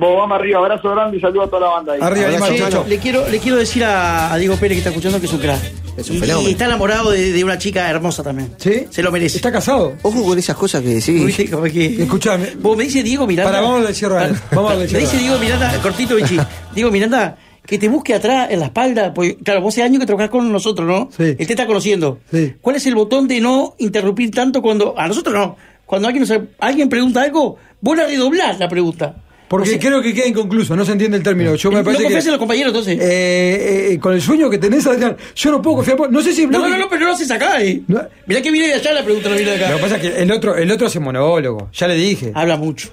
Vos 0.00 0.16
vamos 0.16 0.38
arriba, 0.38 0.58
abrazo 0.60 0.90
grande 0.90 1.18
y 1.18 1.20
saludo 1.20 1.42
a 1.42 1.46
toda 1.50 1.60
la 1.60 1.68
banda 1.74 1.92
ahí. 1.92 1.98
Arriba, 2.02 2.70
chau. 2.70 2.84
le 2.88 2.98
quiero, 2.98 3.28
le 3.28 3.38
quiero 3.38 3.58
decir 3.58 3.84
a, 3.84 4.32
a 4.32 4.38
Diego 4.38 4.56
Pérez 4.56 4.76
que 4.76 4.78
está 4.78 4.88
escuchando 4.90 5.20
que 5.20 5.26
es 5.26 5.32
un 5.32 5.38
crack. 5.40 5.60
Es 5.98 6.08
un 6.08 6.16
y, 6.16 6.48
y 6.48 6.50
está 6.52 6.64
enamorado 6.64 7.10
de, 7.10 7.32
de 7.32 7.44
una 7.44 7.58
chica 7.58 7.90
hermosa 7.90 8.22
también. 8.22 8.54
¿Sí? 8.56 8.86
Se 8.88 9.02
lo 9.02 9.12
merece. 9.12 9.36
¿Está 9.36 9.52
casado? 9.52 9.92
Ojo 10.02 10.24
con 10.24 10.38
esas 10.38 10.56
cosas 10.56 10.80
que 10.82 10.88
decís. 10.94 11.50
Como 11.50 11.64
que- 11.64 12.02
Escuchame. 12.02 12.52
Vos 12.58 12.76
me 12.78 12.84
dice 12.84 13.02
Diego 13.02 13.26
Miranda. 13.26 13.52
Para, 13.52 13.62
vamos 13.62 13.84
a 13.84 13.88
decirlo 13.88 14.16
a 14.18 14.24
él. 14.24 14.34
Vamos 14.52 14.72
a 14.72 14.74
Me 14.76 14.80
decirlo 14.82 15.00
dice. 15.00 15.18
Diego 15.18 15.38
Miranda, 15.38 15.78
cortito, 15.82 16.16
Vichy. 16.16 16.38
Diego 16.74 16.90
Miranda, 16.90 17.36
que 17.66 17.76
te 17.78 17.88
busque 17.88 18.14
atrás 18.14 18.48
en 18.50 18.60
la 18.60 18.66
espalda. 18.66 19.12
Porque, 19.12 19.36
claro, 19.36 19.60
vos 19.60 19.74
hace 19.74 19.82
años 19.82 20.00
que 20.00 20.06
trabajás 20.06 20.30
con 20.30 20.50
nosotros, 20.50 20.88
¿no? 20.88 21.10
Sí. 21.14 21.24
Él 21.38 21.46
te 21.46 21.52
está 21.52 21.66
conociendo. 21.66 22.20
Sí. 22.32 22.54
¿Cuál 22.62 22.76
es 22.76 22.86
el 22.86 22.94
botón 22.94 23.28
de 23.28 23.38
no 23.40 23.74
interrumpir 23.78 24.30
tanto 24.30 24.62
cuando. 24.62 24.98
A 24.98 25.06
nosotros 25.06 25.34
no. 25.34 25.56
Cuando 25.84 26.08
alguien, 26.08 26.26
nos- 26.26 26.40
alguien 26.60 26.88
pregunta 26.88 27.20
algo, 27.20 27.56
vos 27.82 27.96
la 27.98 28.06
redoblás 28.06 28.58
la 28.58 28.68
pregunta. 28.68 29.16
Porque 29.50 29.68
O 29.70 29.72
sea, 29.72 29.80
creo 29.80 30.00
que 30.00 30.14
queda 30.14 30.28
inconcluso, 30.28 30.76
no 30.76 30.84
se 30.84 30.92
entiende 30.92 31.16
el 31.16 31.24
término. 31.24 31.56
Yo 31.56 31.70
me 31.72 31.78
¿No 31.78 31.84
parece 31.84 32.04
confías 32.04 32.22
que... 32.22 32.28
en 32.28 32.32
los 32.34 32.38
compañeros 32.38 32.68
entonces? 32.70 32.98
Eh, 33.00 33.88
eh, 33.94 33.98
con 33.98 34.14
el 34.14 34.22
sueño 34.22 34.48
que 34.48 34.58
tenés, 34.58 34.86
Adrián, 34.86 35.16
yo 35.34 35.50
no 35.50 35.60
puedo 35.60 35.78
confiar. 35.78 35.98
No 36.08 36.22
sé 36.22 36.32
si. 36.32 36.46
no, 36.46 36.60
no, 36.60 36.68
no, 36.68 36.78
no, 36.78 36.88
pero 36.88 37.00
no 37.00 37.06
lo 37.08 37.12
haces 37.14 37.28
acá, 37.32 37.60
eh. 37.60 37.80
No. 37.88 38.00
Mirá 38.26 38.40
que 38.42 38.52
viene 38.52 38.68
de 38.68 38.74
allá 38.74 38.92
la 38.92 39.02
pregunta, 39.02 39.28
no 39.28 39.34
viene 39.34 39.50
de 39.50 39.58
Lo 39.58 39.64
acá. 39.66 39.74
que 39.74 39.82
pasa 39.82 39.96
es 39.96 40.02
que 40.02 40.22
el 40.22 40.30
otro, 40.30 40.56
el 40.56 40.70
otro 40.70 40.86
hace 40.86 41.00
monólogo. 41.00 41.68
Ya 41.72 41.88
le 41.88 41.96
dije. 41.96 42.30
Habla 42.32 42.56
mucho. 42.58 42.90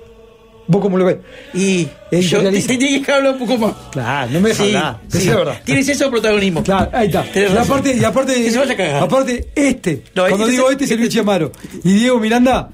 ¿Vos 0.65 0.81
cómo 0.81 0.97
lo 0.97 1.05
ves? 1.05 1.17
Y 1.53 1.87
yo 2.11 2.41
te, 2.41 2.51
te 2.59 2.75
tienes 2.77 3.05
que 3.05 3.11
hablar 3.11 3.33
un 3.33 3.39
poco 3.39 3.57
más. 3.59 3.73
Claro, 3.91 4.31
no 4.31 4.41
me 4.41 4.49
deja 4.49 4.63
Sí, 4.65 4.75
hablar. 4.75 4.97
sí. 5.07 5.17
Decí 5.19 5.27
la 5.29 5.35
verdad. 5.37 5.61
Tienes 5.63 5.87
eso 5.89 6.03
de 6.05 6.09
protagonismo. 6.09 6.63
Claro, 6.63 6.89
ahí 6.91 7.05
está. 7.07 7.23
Tenés 7.23 7.51
Y 7.51 7.53
razón. 7.53 7.71
aparte, 7.77 7.95
y 7.97 8.03
aparte, 8.03 8.33
Que 8.33 8.51
se 8.51 8.57
vaya 8.57 8.73
a 8.73 8.75
cagar. 8.77 9.03
aparte, 9.03 9.47
este, 9.55 10.01
No, 10.15 10.23
cuando 10.27 10.39
este 10.45 10.51
digo 10.53 10.65
es- 10.67 10.71
este 10.73 10.85
es 10.85 10.91
el 10.91 10.97
Vichy 10.97 11.19
Amaro 11.19 11.51
y 11.85 11.93
Diego 11.93 12.19
Miranda, 12.19 12.69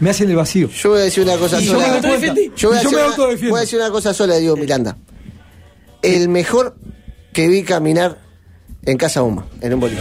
me 0.00 0.10
hacen 0.10 0.28
el 0.30 0.36
vacío. 0.36 0.68
Yo 0.70 0.90
voy 0.90 1.00
a 1.00 1.04
decir 1.04 1.22
una 1.24 1.36
cosa 1.36 1.60
Y 1.60 1.64
yo 1.66 1.72
sola. 1.72 2.00
me 2.00 2.00
doy. 2.00 2.52
Yo 2.56 2.68
voy 2.70 2.78
a, 2.78 2.82
yo 2.82 2.90
decir 3.28 3.44
me 3.44 3.50
voy 3.50 3.58
a 3.58 3.60
decir 3.60 3.78
una 3.78 3.90
cosa 3.90 4.12
sola, 4.14 4.36
Diego 4.36 4.56
Miranda. 4.56 4.96
El 6.02 6.28
mejor 6.28 6.76
que 7.32 7.48
vi 7.48 7.62
caminar 7.62 8.18
en 8.86 8.96
Casa 8.96 9.22
Uma, 9.22 9.46
en 9.60 9.74
un 9.74 9.80
boliche. 9.80 10.00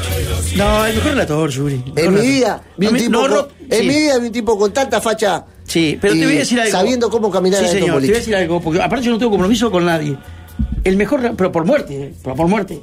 No, 0.56 0.86
el 0.86 0.96
mejor 0.96 1.12
relator, 1.12 1.50
Yuri. 1.50 1.84
En 1.96 2.14
mi 2.14 2.22
vida 2.22 2.64
vi 2.78 2.88
un 2.88 2.98
tipo 2.98 3.12
no, 3.12 3.22
con, 3.22 3.32
no, 3.32 3.48
en 3.70 3.82
sí. 3.82 3.88
mi 3.88 3.96
vida 3.96 4.18
vi 4.20 4.28
un 4.28 4.32
tipo 4.32 4.58
con 4.58 4.72
tanta 4.74 5.02
facha. 5.02 5.46
Sí, 5.66 5.98
pero 6.02 6.14
te 6.14 6.24
voy 6.26 6.36
a 6.36 6.40
decir 6.40 6.60
algo. 6.60 6.72
Sabiendo 6.72 7.10
cómo 7.10 7.30
caminar 7.30 7.60
sí, 7.60 7.66
en 7.66 7.70
un 7.70 7.74
señor, 7.74 7.86
te 7.86 7.92
voy 7.92 7.92
a 7.92 7.94
boliche. 8.02 8.14
decir 8.20 8.36
algo, 8.36 8.62
porque 8.62 8.82
aparte 8.82 9.06
yo 9.06 9.12
no 9.12 9.18
tengo 9.20 9.32
compromiso 9.32 9.70
con 9.70 9.86
nadie. 9.86 10.18
El 10.84 10.96
mejor, 10.98 11.34
pero 11.36 11.52
por 11.52 11.66
muerte, 11.66 12.02
eh, 12.02 12.14
pero 12.24 12.36
por 12.36 12.48
muerte. 12.48 12.80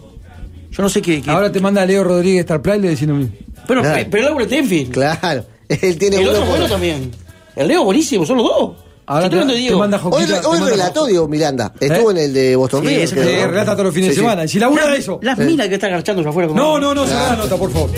Yo 0.71 0.83
no 0.83 0.89
sé 0.91 1.01
qué. 1.01 1.23
qué- 1.23 1.31
Ahora 1.31 1.51
te 1.51 1.59
manda 1.61 1.85
Leo 1.87 2.05
Rodríguez 2.05 2.41
Star 2.41 2.61
Play 2.61 2.79
y 2.79 2.83
le 2.83 2.91
mismo. 2.91 3.33
Bueno, 3.67 3.83
Claro. 3.83 3.97
pe- 3.97 4.09
pero 4.11 4.25
Laura 4.25 4.47
Tenfield. 4.47 4.93
Claro, 4.93 5.45
él 5.83 5.99
tiene 5.99 6.17
el 6.21 6.29
otro 6.29 6.41
por- 6.41 6.51
bueno 6.51 6.69
también. 6.69 7.11
El 7.55 7.69
Leo 7.69 7.85
buenísimo, 7.85 8.25
son 8.27 8.39
los 8.39 8.47
dos. 8.47 8.73
Ahora 9.09 9.29
de 9.29 9.39
te, 9.39 9.69
te 9.69 9.77
manda 9.77 9.99
Hoy, 10.03 10.25
Joquita. 10.25 10.49
hoy 10.49 10.59
manda 10.59 10.71
relató 10.73 11.07
Diego 11.07 11.29
Miranda. 11.29 11.73
Estuvo 11.79 12.11
en 12.11 12.19
el 12.19 12.35
de 12.35 12.57
Boston 12.57 12.83
Sí, 12.83 12.89
River, 12.89 13.09
que 13.15 13.41
¿no? 13.43 13.47
relata 13.49 13.73
todos 13.73 13.85
los 13.85 13.95
fines 13.95 14.09
Sí, 14.11 14.17
de 14.17 14.21
semana. 14.21 14.45
Y 14.45 14.49
si 14.49 14.59
labura 14.59 14.89
Las- 14.89 14.99
eso. 14.99 15.19
Las 15.23 15.39
minas 15.39 15.69
que 15.69 15.75
están 15.75 15.93
agachando 15.93 16.29
afuera. 16.29 16.49
como- 16.49 16.61
No, 16.61 16.81
no, 16.81 16.93
no, 16.93 17.07
cerrá 17.07 17.29
la 17.31 17.37
nota, 17.37 17.57
por 17.57 17.71
favor. 17.73 17.91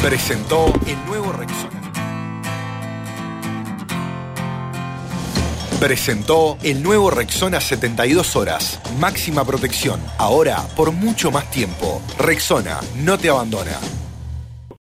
Presentó 0.00 0.66
el 0.86 1.04
nuevo 1.06 1.32
Rexona. 1.32 1.82
Presentó 5.80 6.56
el 6.62 6.82
nuevo 6.82 7.10
Rexona 7.10 7.60
72 7.60 8.36
horas. 8.36 8.78
Máxima 8.98 9.44
protección. 9.44 10.00
Ahora 10.18 10.62
por 10.76 10.92
mucho 10.92 11.30
más 11.30 11.50
tiempo. 11.50 12.00
Rexona 12.18 12.80
no 13.02 13.18
te 13.18 13.28
abandona. 13.28 13.78